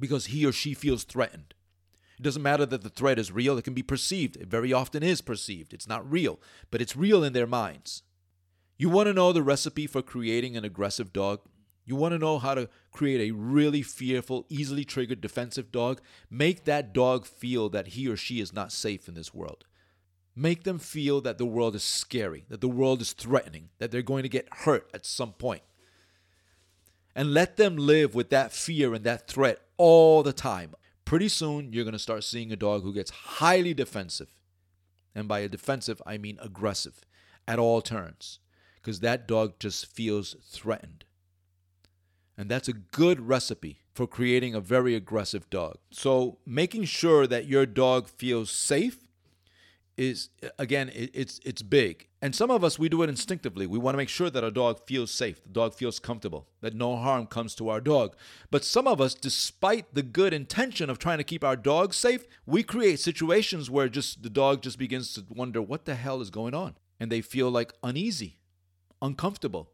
because 0.00 0.26
he 0.26 0.46
or 0.46 0.52
she 0.52 0.74
feels 0.74 1.04
threatened. 1.04 1.54
It 2.18 2.22
doesn't 2.22 2.42
matter 2.42 2.64
that 2.66 2.82
the 2.82 2.88
threat 2.88 3.18
is 3.18 3.30
real, 3.30 3.58
it 3.58 3.64
can 3.64 3.74
be 3.74 3.82
perceived. 3.82 4.36
It 4.36 4.48
very 4.48 4.72
often 4.72 5.02
is 5.02 5.20
perceived. 5.20 5.74
It's 5.74 5.88
not 5.88 6.10
real, 6.10 6.40
but 6.70 6.80
it's 6.80 6.96
real 6.96 7.22
in 7.22 7.32
their 7.32 7.46
minds. 7.46 8.02
You 8.78 8.88
want 8.88 9.06
to 9.06 9.14
know 9.14 9.32
the 9.32 9.42
recipe 9.42 9.86
for 9.86 10.02
creating 10.02 10.56
an 10.56 10.64
aggressive 10.64 11.12
dog? 11.12 11.40
You 11.84 11.94
want 11.94 12.12
to 12.12 12.18
know 12.18 12.38
how 12.38 12.54
to 12.54 12.68
create 12.90 13.28
a 13.28 13.34
really 13.34 13.82
fearful, 13.82 14.44
easily 14.48 14.84
triggered 14.84 15.20
defensive 15.20 15.70
dog? 15.70 16.00
Make 16.28 16.64
that 16.64 16.92
dog 16.92 17.26
feel 17.26 17.68
that 17.70 17.88
he 17.88 18.08
or 18.08 18.16
she 18.16 18.40
is 18.40 18.52
not 18.52 18.72
safe 18.72 19.08
in 19.08 19.14
this 19.14 19.32
world. 19.32 19.64
Make 20.34 20.64
them 20.64 20.78
feel 20.78 21.20
that 21.22 21.38
the 21.38 21.46
world 21.46 21.74
is 21.74 21.84
scary, 21.84 22.44
that 22.48 22.60
the 22.60 22.68
world 22.68 23.00
is 23.00 23.12
threatening, 23.12 23.70
that 23.78 23.90
they're 23.90 24.02
going 24.02 24.24
to 24.24 24.28
get 24.28 24.48
hurt 24.50 24.90
at 24.92 25.06
some 25.06 25.32
point. 25.32 25.62
And 27.14 27.32
let 27.32 27.56
them 27.56 27.76
live 27.76 28.14
with 28.14 28.28
that 28.30 28.52
fear 28.52 28.92
and 28.92 29.04
that 29.04 29.28
threat 29.28 29.60
all 29.78 30.22
the 30.22 30.34
time. 30.34 30.74
Pretty 31.06 31.28
soon, 31.28 31.72
you're 31.72 31.84
going 31.84 31.92
to 31.92 32.00
start 32.00 32.24
seeing 32.24 32.52
a 32.52 32.56
dog 32.56 32.82
who 32.82 32.92
gets 32.92 33.10
highly 33.10 33.72
defensive. 33.72 34.34
And 35.14 35.28
by 35.28 35.38
a 35.38 35.48
defensive, 35.48 36.02
I 36.04 36.18
mean 36.18 36.36
aggressive 36.42 37.00
at 37.48 37.60
all 37.60 37.80
turns 37.80 38.40
because 38.74 39.00
that 39.00 39.26
dog 39.26 39.54
just 39.60 39.86
feels 39.86 40.34
threatened. 40.44 41.04
And 42.36 42.50
that's 42.50 42.68
a 42.68 42.72
good 42.72 43.20
recipe 43.20 43.84
for 43.94 44.06
creating 44.06 44.54
a 44.54 44.60
very 44.60 44.94
aggressive 44.94 45.48
dog. 45.48 45.78
So, 45.90 46.38
making 46.44 46.84
sure 46.84 47.26
that 47.26 47.46
your 47.46 47.64
dog 47.66 48.08
feels 48.08 48.50
safe 48.50 49.05
is 49.96 50.30
again 50.58 50.90
it's 50.94 51.40
it's 51.44 51.62
big. 51.62 52.08
And 52.20 52.34
some 52.34 52.50
of 52.50 52.64
us 52.64 52.78
we 52.78 52.88
do 52.88 53.02
it 53.02 53.08
instinctively. 53.08 53.66
We 53.66 53.78
want 53.78 53.94
to 53.94 53.98
make 53.98 54.08
sure 54.08 54.30
that 54.30 54.44
our 54.44 54.50
dog 54.50 54.80
feels 54.86 55.10
safe, 55.10 55.42
the 55.42 55.50
dog 55.50 55.74
feels 55.74 55.98
comfortable, 55.98 56.48
that 56.60 56.74
no 56.74 56.96
harm 56.96 57.26
comes 57.26 57.54
to 57.56 57.68
our 57.68 57.80
dog. 57.80 58.16
But 58.50 58.64
some 58.64 58.86
of 58.86 59.00
us 59.00 59.14
despite 59.14 59.94
the 59.94 60.02
good 60.02 60.32
intention 60.32 60.90
of 60.90 60.98
trying 60.98 61.18
to 61.18 61.24
keep 61.24 61.44
our 61.44 61.56
dog 61.56 61.94
safe, 61.94 62.26
we 62.44 62.62
create 62.62 63.00
situations 63.00 63.70
where 63.70 63.88
just 63.88 64.22
the 64.22 64.30
dog 64.30 64.62
just 64.62 64.78
begins 64.78 65.14
to 65.14 65.24
wonder 65.28 65.62
what 65.62 65.84
the 65.84 65.94
hell 65.94 66.20
is 66.20 66.30
going 66.30 66.54
on 66.54 66.76
and 67.00 67.10
they 67.10 67.20
feel 67.20 67.50
like 67.50 67.72
uneasy 67.82 68.38
uncomfortable. 69.02 69.70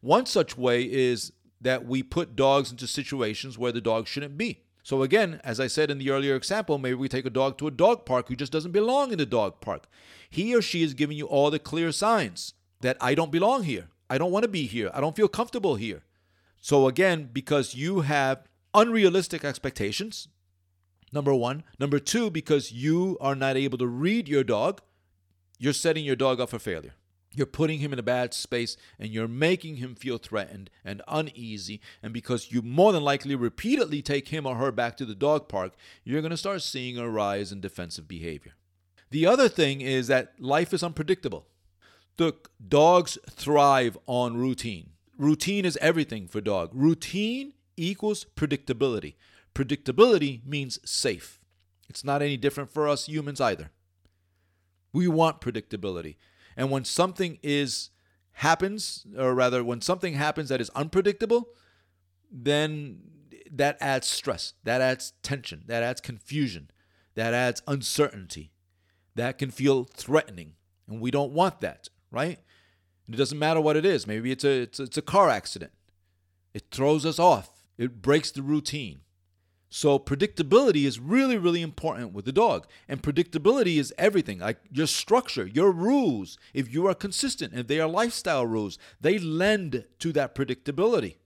One 0.00 0.26
such 0.26 0.56
way 0.56 0.82
is 0.82 1.32
that 1.60 1.86
we 1.86 2.02
put 2.02 2.34
dogs 2.34 2.70
into 2.70 2.86
situations 2.86 3.56
where 3.56 3.72
the 3.72 3.80
dog 3.80 4.06
shouldn't 4.06 4.36
be. 4.36 4.64
So, 4.82 5.02
again, 5.02 5.40
as 5.44 5.60
I 5.60 5.68
said 5.68 5.90
in 5.90 5.98
the 5.98 6.10
earlier 6.10 6.34
example, 6.34 6.76
maybe 6.76 6.94
we 6.94 7.08
take 7.08 7.24
a 7.24 7.30
dog 7.30 7.56
to 7.58 7.68
a 7.68 7.70
dog 7.70 8.04
park 8.04 8.28
who 8.28 8.34
just 8.34 8.52
doesn't 8.52 8.72
belong 8.72 9.12
in 9.12 9.18
the 9.18 9.26
dog 9.26 9.60
park. 9.60 9.86
He 10.28 10.54
or 10.54 10.62
she 10.62 10.82
is 10.82 10.94
giving 10.94 11.16
you 11.16 11.26
all 11.26 11.50
the 11.50 11.60
clear 11.60 11.92
signs 11.92 12.54
that 12.80 12.96
I 13.00 13.14
don't 13.14 13.30
belong 13.30 13.62
here. 13.62 13.88
I 14.10 14.18
don't 14.18 14.32
want 14.32 14.42
to 14.42 14.48
be 14.48 14.66
here. 14.66 14.90
I 14.92 15.00
don't 15.00 15.14
feel 15.14 15.28
comfortable 15.28 15.76
here. 15.76 16.02
So, 16.60 16.88
again, 16.88 17.30
because 17.32 17.76
you 17.76 18.00
have 18.00 18.42
unrealistic 18.74 19.44
expectations, 19.44 20.28
number 21.12 21.34
one. 21.34 21.62
Number 21.78 22.00
two, 22.00 22.30
because 22.30 22.72
you 22.72 23.16
are 23.20 23.36
not 23.36 23.56
able 23.56 23.78
to 23.78 23.86
read 23.86 24.28
your 24.28 24.42
dog, 24.42 24.80
you're 25.58 25.72
setting 25.72 26.04
your 26.04 26.16
dog 26.16 26.40
up 26.40 26.50
for 26.50 26.58
failure. 26.58 26.94
You're 27.34 27.46
putting 27.46 27.78
him 27.78 27.92
in 27.92 27.98
a 27.98 28.02
bad 28.02 28.34
space 28.34 28.76
and 28.98 29.10
you're 29.10 29.28
making 29.28 29.76
him 29.76 29.94
feel 29.94 30.18
threatened 30.18 30.70
and 30.84 31.02
uneasy. 31.08 31.80
And 32.02 32.12
because 32.12 32.52
you 32.52 32.62
more 32.62 32.92
than 32.92 33.02
likely 33.02 33.34
repeatedly 33.34 34.02
take 34.02 34.28
him 34.28 34.46
or 34.46 34.56
her 34.56 34.70
back 34.70 34.96
to 34.98 35.06
the 35.06 35.14
dog 35.14 35.48
park, 35.48 35.72
you're 36.04 36.20
going 36.20 36.30
to 36.30 36.36
start 36.36 36.62
seeing 36.62 36.98
a 36.98 37.08
rise 37.08 37.52
in 37.52 37.60
defensive 37.60 38.06
behavior. 38.06 38.52
The 39.10 39.26
other 39.26 39.48
thing 39.48 39.80
is 39.80 40.06
that 40.08 40.34
life 40.38 40.72
is 40.72 40.82
unpredictable. 40.82 41.46
Look, 42.18 42.50
dogs 42.66 43.18
thrive 43.30 43.96
on 44.06 44.36
routine. 44.36 44.90
Routine 45.18 45.64
is 45.64 45.78
everything 45.80 46.28
for 46.28 46.40
dog. 46.40 46.70
Routine 46.72 47.54
equals 47.76 48.26
predictability. 48.36 49.14
Predictability 49.54 50.44
means 50.46 50.78
safe. 50.84 51.40
It's 51.88 52.04
not 52.04 52.22
any 52.22 52.36
different 52.36 52.70
for 52.70 52.88
us 52.88 53.06
humans 53.06 53.40
either. 53.40 53.70
We 54.92 55.08
want 55.08 55.40
predictability. 55.40 56.16
And 56.56 56.70
when 56.70 56.84
something 56.84 57.38
is 57.42 57.90
happens, 58.32 59.06
or 59.16 59.34
rather, 59.34 59.62
when 59.62 59.80
something 59.80 60.14
happens 60.14 60.48
that 60.48 60.60
is 60.60 60.70
unpredictable, 60.70 61.48
then 62.30 63.00
that 63.50 63.76
adds 63.80 64.06
stress, 64.06 64.54
that 64.64 64.80
adds 64.80 65.12
tension, 65.22 65.64
that 65.66 65.82
adds 65.82 66.00
confusion, 66.00 66.70
that 67.14 67.34
adds 67.34 67.62
uncertainty. 67.66 68.52
That 69.14 69.36
can 69.36 69.50
feel 69.50 69.84
threatening, 69.84 70.54
and 70.88 70.98
we 70.98 71.10
don't 71.10 71.32
want 71.32 71.60
that, 71.60 71.90
right? 72.10 72.38
And 73.06 73.14
it 73.14 73.18
doesn't 73.18 73.38
matter 73.38 73.60
what 73.60 73.76
it 73.76 73.84
is. 73.84 74.06
Maybe 74.06 74.32
it's 74.32 74.44
a, 74.44 74.62
it's 74.62 74.80
a, 74.80 74.84
it's 74.84 74.96
a 74.96 75.02
car 75.02 75.28
accident. 75.28 75.72
It 76.54 76.64
throws 76.70 77.04
us 77.04 77.18
off. 77.18 77.66
It 77.76 78.00
breaks 78.00 78.30
the 78.30 78.40
routine. 78.42 79.00
So 79.74 79.98
predictability 79.98 80.84
is 80.84 81.00
really, 81.00 81.38
really 81.38 81.62
important 81.62 82.12
with 82.12 82.26
the 82.26 82.32
dog. 82.32 82.66
And 82.90 83.02
predictability 83.02 83.78
is 83.78 83.94
everything. 83.96 84.40
Like 84.40 84.58
your 84.70 84.86
structure, 84.86 85.46
your 85.46 85.72
rules. 85.72 86.36
If 86.52 86.70
you 86.70 86.86
are 86.88 86.94
consistent, 86.94 87.54
if 87.54 87.68
they 87.68 87.80
are 87.80 87.88
lifestyle 87.88 88.44
rules, 88.44 88.76
they 89.00 89.18
lend 89.18 89.86
to 90.00 90.12
that 90.12 90.34
predictability. 90.34 91.16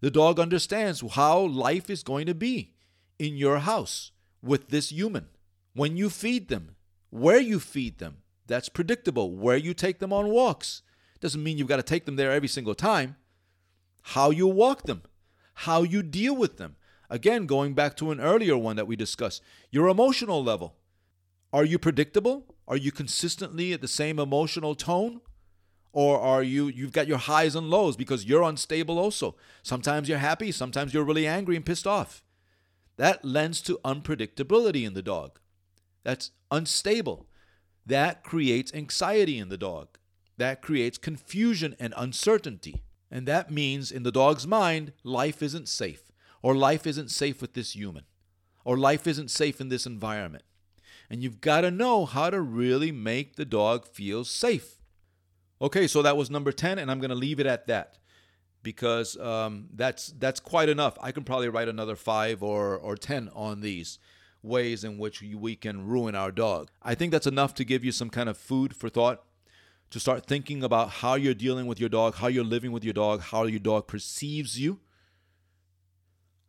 The 0.00 0.10
dog 0.10 0.40
understands 0.40 1.04
how 1.12 1.38
life 1.38 1.88
is 1.88 2.02
going 2.02 2.26
to 2.26 2.34
be 2.34 2.74
in 3.16 3.36
your 3.36 3.60
house 3.60 4.10
with 4.42 4.70
this 4.70 4.90
human. 4.90 5.28
When 5.72 5.96
you 5.96 6.10
feed 6.10 6.48
them, 6.48 6.74
where 7.10 7.38
you 7.38 7.60
feed 7.60 7.98
them, 7.98 8.22
that's 8.48 8.68
predictable. 8.68 9.36
Where 9.36 9.56
you 9.56 9.72
take 9.72 10.00
them 10.00 10.12
on 10.12 10.30
walks. 10.30 10.82
Doesn't 11.20 11.44
mean 11.44 11.58
you've 11.58 11.68
got 11.68 11.76
to 11.76 11.84
take 11.84 12.06
them 12.06 12.16
there 12.16 12.32
every 12.32 12.48
single 12.48 12.74
time. 12.74 13.14
How 14.02 14.30
you 14.30 14.48
walk 14.48 14.82
them, 14.82 15.02
how 15.54 15.84
you 15.84 16.02
deal 16.02 16.34
with 16.34 16.56
them 16.56 16.74
Again, 17.10 17.46
going 17.46 17.74
back 17.74 17.96
to 17.96 18.10
an 18.10 18.20
earlier 18.20 18.56
one 18.56 18.76
that 18.76 18.86
we 18.86 18.96
discussed, 18.96 19.42
your 19.70 19.88
emotional 19.88 20.42
level. 20.42 20.76
Are 21.52 21.64
you 21.64 21.78
predictable? 21.78 22.56
Are 22.66 22.76
you 22.76 22.90
consistently 22.90 23.72
at 23.72 23.80
the 23.80 23.88
same 23.88 24.18
emotional 24.18 24.74
tone? 24.74 25.20
Or 25.92 26.18
are 26.18 26.42
you 26.42 26.66
you've 26.66 26.92
got 26.92 27.06
your 27.06 27.18
highs 27.18 27.54
and 27.54 27.70
lows 27.70 27.96
because 27.96 28.24
you're 28.24 28.42
unstable 28.42 28.98
also. 28.98 29.36
Sometimes 29.62 30.08
you're 30.08 30.18
happy, 30.18 30.50
sometimes 30.50 30.92
you're 30.92 31.04
really 31.04 31.26
angry 31.26 31.54
and 31.54 31.64
pissed 31.64 31.86
off. 31.86 32.24
That 32.96 33.24
lends 33.24 33.60
to 33.62 33.78
unpredictability 33.84 34.84
in 34.84 34.94
the 34.94 35.02
dog. 35.02 35.38
that's 36.02 36.32
unstable. 36.50 37.26
That 37.86 38.22
creates 38.24 38.72
anxiety 38.74 39.38
in 39.38 39.48
the 39.48 39.58
dog. 39.58 39.98
That 40.36 40.62
creates 40.62 40.98
confusion 40.98 41.76
and 41.78 41.94
uncertainty. 41.96 42.82
And 43.10 43.26
that 43.28 43.50
means 43.50 43.92
in 43.92 44.02
the 44.02 44.12
dog's 44.12 44.46
mind, 44.46 44.92
life 45.02 45.42
isn't 45.42 45.68
safe, 45.68 46.10
or 46.44 46.54
life 46.54 46.86
isn't 46.86 47.10
safe 47.10 47.40
with 47.40 47.54
this 47.54 47.74
human, 47.74 48.04
or 48.66 48.76
life 48.76 49.06
isn't 49.06 49.30
safe 49.30 49.62
in 49.62 49.70
this 49.70 49.86
environment. 49.86 50.44
And 51.08 51.22
you've 51.22 51.40
got 51.40 51.62
to 51.62 51.70
know 51.70 52.04
how 52.04 52.28
to 52.28 52.38
really 52.38 52.92
make 52.92 53.36
the 53.36 53.46
dog 53.46 53.86
feel 53.86 54.24
safe. 54.26 54.82
Okay, 55.62 55.86
so 55.86 56.02
that 56.02 56.18
was 56.18 56.28
number 56.28 56.52
10, 56.52 56.78
and 56.78 56.90
I'm 56.90 57.00
going 57.00 57.08
to 57.08 57.14
leave 57.14 57.40
it 57.40 57.46
at 57.46 57.66
that 57.68 57.96
because 58.62 59.16
um, 59.16 59.68
that's 59.74 60.08
that's 60.18 60.38
quite 60.38 60.68
enough. 60.68 60.98
I 61.00 61.12
can 61.12 61.24
probably 61.24 61.48
write 61.48 61.68
another 61.68 61.96
five 61.96 62.42
or 62.42 62.76
or 62.76 62.94
ten 62.94 63.30
on 63.34 63.62
these 63.62 63.98
ways 64.42 64.84
in 64.84 64.98
which 64.98 65.22
we 65.22 65.56
can 65.56 65.86
ruin 65.86 66.14
our 66.14 66.30
dog. 66.30 66.70
I 66.82 66.94
think 66.94 67.10
that's 67.10 67.26
enough 67.26 67.54
to 67.54 67.64
give 67.64 67.86
you 67.86 67.92
some 67.92 68.10
kind 68.10 68.28
of 68.28 68.36
food 68.36 68.76
for 68.76 68.90
thought 68.90 69.24
to 69.88 69.98
start 69.98 70.26
thinking 70.26 70.62
about 70.62 70.90
how 70.90 71.14
you're 71.14 71.32
dealing 71.32 71.66
with 71.66 71.80
your 71.80 71.88
dog, 71.88 72.16
how 72.16 72.26
you're 72.26 72.44
living 72.44 72.70
with 72.70 72.84
your 72.84 72.92
dog, 72.92 73.22
how 73.22 73.44
your 73.44 73.60
dog 73.60 73.86
perceives 73.86 74.60
you, 74.60 74.80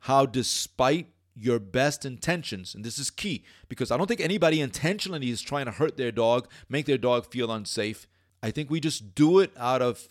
how 0.06 0.24
despite 0.24 1.08
your 1.36 1.58
best 1.58 2.06
intentions, 2.06 2.76
and 2.76 2.86
this 2.86 3.00
is 3.00 3.10
key 3.10 3.44
because 3.68 3.90
I 3.90 3.98
don't 3.98 4.06
think 4.06 4.22
anybody 4.22 4.62
intentionally 4.62 5.32
is 5.32 5.42
trying 5.42 5.66
to 5.66 5.72
hurt 5.72 5.98
their 5.98 6.12
dog, 6.12 6.48
make 6.70 6.86
their 6.86 7.00
dog 7.00 7.26
feel 7.32 7.52
unsafe. 7.52 8.06
I 8.44 8.52
think 8.52 8.70
we 8.70 8.80
just 8.80 9.16
do 9.16 9.40
it 9.40 9.52
out 9.58 9.82
of 9.82 10.08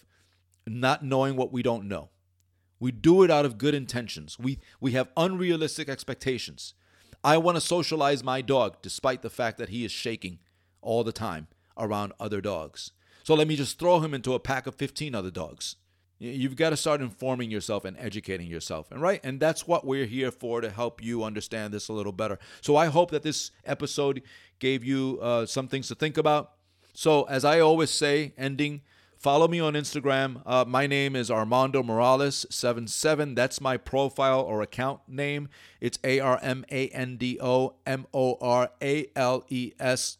not 0.66 1.05
knowing 1.05 1.36
what 1.36 1.53
we 1.53 1.62
don't 1.62 1.86
know. 1.86 2.11
We 2.80 2.90
do 2.90 3.22
it 3.22 3.30
out 3.30 3.45
of 3.45 3.57
good 3.57 3.72
intentions. 3.72 4.36
We 4.36 4.59
we 4.80 4.92
have 4.92 5.12
unrealistic 5.16 5.88
expectations. 5.88 6.74
I 7.22 7.36
want 7.36 7.57
to 7.57 7.61
socialize 7.61 8.24
my 8.24 8.40
dog 8.40 8.82
despite 8.82 9.22
the 9.22 9.30
fact 9.30 9.59
that 9.59 9.68
he 9.68 9.84
is 9.84 9.92
shaking 9.92 10.40
all 10.82 11.05
the 11.05 11.12
time 11.12 11.47
around 11.78 12.14
other 12.18 12.40
dogs. 12.40 12.90
So 13.22 13.36
let 13.36 13.47
me 13.47 13.55
just 13.55 13.78
throw 13.78 14.01
him 14.01 14.12
into 14.12 14.34
a 14.34 14.40
pack 14.40 14.66
of 14.66 14.74
15 14.74 15.14
other 15.14 15.30
dogs. 15.30 15.76
You've 16.25 16.57
got 16.57 16.70
to 16.70 16.77
start 16.77 17.01
informing 17.01 17.51
yourself 17.51 17.85
and 17.85 17.97
educating 17.99 18.47
yourself. 18.47 18.91
And 18.91 19.01
right, 19.01 19.20
and 19.22 19.39
that's 19.39 19.66
what 19.66 19.87
we're 19.87 20.07
here 20.07 20.31
for 20.31 20.61
to 20.61 20.70
help 20.70 21.03
you 21.03 21.25
understand 21.25 21.75
this 21.75 21.89
a 21.89 21.93
little 21.93 22.12
better. 22.12 22.39
So 22.61 22.77
I 22.77 22.87
hope 22.87 23.11
that 23.11 23.22
this 23.22 23.51
episode 23.64 24.22
gave 24.59 24.85
you 24.85 25.18
uh, 25.20 25.47
some 25.47 25.68
things 25.68 25.89
to 25.89 25.95
think 25.95 26.16
about. 26.16 26.53
So 26.95 27.25
as 27.25 27.45
I 27.45 27.61
always 27.61 27.91
say, 27.91 28.33
ending 28.39 28.83
Follow 29.25 29.49
me 29.49 29.59
on 29.59 29.72
Instagram. 29.72 30.43
Uh, 30.45 30.66
my 30.68 30.87
name 30.87 31.16
is 31.16 31.31
Armando 31.31 31.83
Morales77. 31.83 33.35
That's 33.35 33.59
my 33.59 33.79
profile 33.79 34.43
or 34.43 34.61
account 34.61 35.01
name. 35.09 35.49
It's 35.81 35.99
A 36.05 36.20
R 36.20 36.39
M 36.43 36.66
A 36.70 36.89
N 36.89 37.16
D 37.16 37.39
O 37.41 37.77
M 37.87 38.07
O 38.12 38.37
R 38.43 38.70
A 38.83 39.07
L 39.16 39.47
E 39.49 39.72
S. 39.81 40.18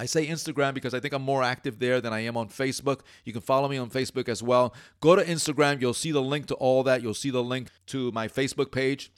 I 0.00 0.06
say 0.06 0.26
Instagram 0.26 0.72
because 0.72 0.94
I 0.94 1.00
think 1.00 1.12
I'm 1.12 1.20
more 1.20 1.42
active 1.42 1.78
there 1.78 2.00
than 2.00 2.14
I 2.14 2.20
am 2.20 2.34
on 2.34 2.48
Facebook. 2.48 3.00
You 3.26 3.34
can 3.34 3.42
follow 3.42 3.68
me 3.68 3.76
on 3.76 3.90
Facebook 3.90 4.30
as 4.30 4.42
well. 4.42 4.72
Go 5.00 5.14
to 5.14 5.22
Instagram. 5.22 5.78
You'll 5.78 5.92
see 5.92 6.10
the 6.10 6.22
link 6.22 6.46
to 6.46 6.54
all 6.54 6.82
that. 6.84 7.02
You'll 7.02 7.12
see 7.12 7.28
the 7.28 7.42
link 7.42 7.68
to 7.88 8.10
my 8.12 8.26
Facebook 8.26 8.72
page. 8.72 9.12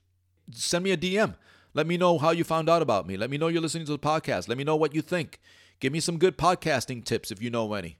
Send 0.50 0.82
me 0.82 0.90
a 0.90 0.96
DM. 0.96 1.36
Let 1.72 1.86
me 1.86 1.96
know 1.96 2.18
how 2.18 2.32
you 2.32 2.42
found 2.42 2.68
out 2.68 2.82
about 2.82 3.06
me. 3.06 3.16
Let 3.16 3.30
me 3.30 3.38
know 3.38 3.46
you're 3.46 3.62
listening 3.62 3.86
to 3.86 3.92
the 3.92 3.98
podcast. 4.00 4.48
Let 4.48 4.58
me 4.58 4.64
know 4.64 4.74
what 4.74 4.92
you 4.92 5.02
think. 5.02 5.38
Give 5.78 5.92
me 5.92 6.00
some 6.00 6.18
good 6.18 6.36
podcasting 6.36 7.04
tips 7.04 7.30
if 7.30 7.40
you 7.40 7.48
know 7.48 7.74
any. 7.74 7.98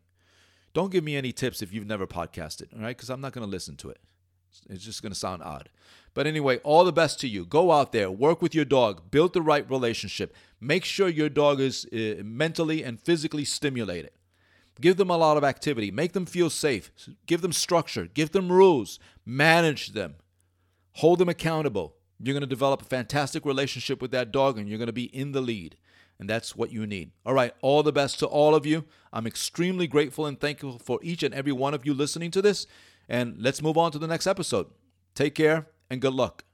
Don't 0.74 0.90
give 0.90 1.04
me 1.04 1.14
any 1.14 1.30
tips 1.30 1.62
if 1.62 1.72
you've 1.72 1.86
never 1.86 2.08
podcasted, 2.08 2.74
all 2.74 2.82
right? 2.82 2.96
Because 2.96 3.10
I'm 3.10 3.20
not 3.20 3.32
going 3.32 3.46
to 3.46 3.50
listen 3.50 3.76
to 3.76 3.90
it. 3.90 4.00
It's 4.68 4.84
just 4.84 5.02
going 5.02 5.12
to 5.12 5.18
sound 5.18 5.42
odd. 5.42 5.68
But 6.14 6.26
anyway, 6.26 6.58
all 6.58 6.84
the 6.84 6.92
best 6.92 7.20
to 7.20 7.28
you. 7.28 7.46
Go 7.46 7.72
out 7.72 7.92
there, 7.92 8.10
work 8.10 8.42
with 8.42 8.54
your 8.54 8.64
dog, 8.64 9.10
build 9.10 9.32
the 9.32 9.42
right 9.42 9.68
relationship. 9.70 10.34
Make 10.60 10.84
sure 10.84 11.08
your 11.08 11.28
dog 11.28 11.60
is 11.60 11.86
uh, 11.86 12.22
mentally 12.22 12.84
and 12.84 13.00
physically 13.00 13.44
stimulated. 13.44 14.10
Give 14.80 14.96
them 14.96 15.10
a 15.10 15.16
lot 15.16 15.36
of 15.36 15.44
activity. 15.44 15.90
Make 15.90 16.12
them 16.12 16.26
feel 16.26 16.50
safe. 16.50 16.90
Give 17.26 17.40
them 17.40 17.52
structure. 17.52 18.06
Give 18.06 18.32
them 18.32 18.50
rules. 18.50 18.98
Manage 19.24 19.88
them. 19.88 20.16
Hold 20.94 21.18
them 21.18 21.28
accountable. 21.28 21.94
You're 22.18 22.34
going 22.34 22.42
to 22.42 22.46
develop 22.46 22.82
a 22.82 22.86
fantastic 22.86 23.44
relationship 23.44 24.00
with 24.00 24.10
that 24.12 24.32
dog 24.32 24.58
and 24.58 24.68
you're 24.68 24.78
going 24.78 24.86
to 24.86 24.92
be 24.92 25.14
in 25.14 25.32
the 25.32 25.40
lead. 25.40 25.76
And 26.18 26.28
that's 26.28 26.54
what 26.54 26.70
you 26.70 26.86
need. 26.86 27.10
All 27.26 27.34
right, 27.34 27.52
all 27.62 27.82
the 27.82 27.92
best 27.92 28.20
to 28.20 28.26
all 28.26 28.54
of 28.54 28.64
you. 28.64 28.84
I'm 29.12 29.26
extremely 29.26 29.86
grateful 29.88 30.26
and 30.26 30.38
thankful 30.38 30.78
for 30.78 31.00
each 31.02 31.22
and 31.22 31.34
every 31.34 31.52
one 31.52 31.74
of 31.74 31.84
you 31.84 31.94
listening 31.94 32.30
to 32.32 32.42
this. 32.42 32.66
And 33.08 33.36
let's 33.38 33.62
move 33.62 33.76
on 33.76 33.92
to 33.92 33.98
the 33.98 34.06
next 34.06 34.26
episode. 34.26 34.66
Take 35.14 35.34
care 35.34 35.66
and 35.90 36.00
good 36.00 36.14
luck. 36.14 36.44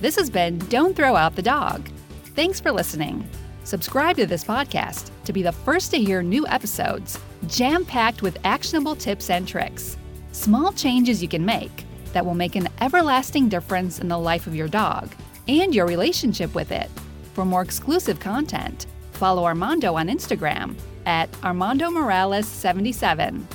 This 0.00 0.16
has 0.16 0.28
been 0.28 0.58
Don't 0.58 0.94
Throw 0.94 1.16
Out 1.16 1.36
the 1.36 1.42
Dog. 1.42 1.88
Thanks 2.34 2.60
for 2.60 2.70
listening. 2.70 3.28
Subscribe 3.64 4.16
to 4.16 4.26
this 4.26 4.44
podcast 4.44 5.10
to 5.24 5.32
be 5.32 5.42
the 5.42 5.52
first 5.52 5.90
to 5.90 5.98
hear 5.98 6.22
new 6.22 6.46
episodes, 6.46 7.18
jam 7.48 7.84
packed 7.84 8.22
with 8.22 8.38
actionable 8.44 8.94
tips 8.94 9.30
and 9.30 9.48
tricks. 9.48 9.96
Small 10.32 10.70
changes 10.72 11.22
you 11.22 11.28
can 11.28 11.44
make 11.44 11.84
that 12.12 12.24
will 12.24 12.34
make 12.34 12.56
an 12.56 12.68
everlasting 12.80 13.48
difference 13.48 13.98
in 13.98 14.08
the 14.08 14.18
life 14.18 14.46
of 14.46 14.54
your 14.54 14.68
dog 14.68 15.10
and 15.48 15.74
your 15.74 15.86
relationship 15.86 16.54
with 16.54 16.72
it. 16.72 16.90
For 17.32 17.44
more 17.44 17.62
exclusive 17.62 18.20
content, 18.20 18.86
follow 19.12 19.44
Armando 19.44 19.94
on 19.94 20.08
Instagram 20.08 20.76
at 21.06 21.28
Armando 21.42 21.90
Morales 21.90 22.46
77. 22.46 23.48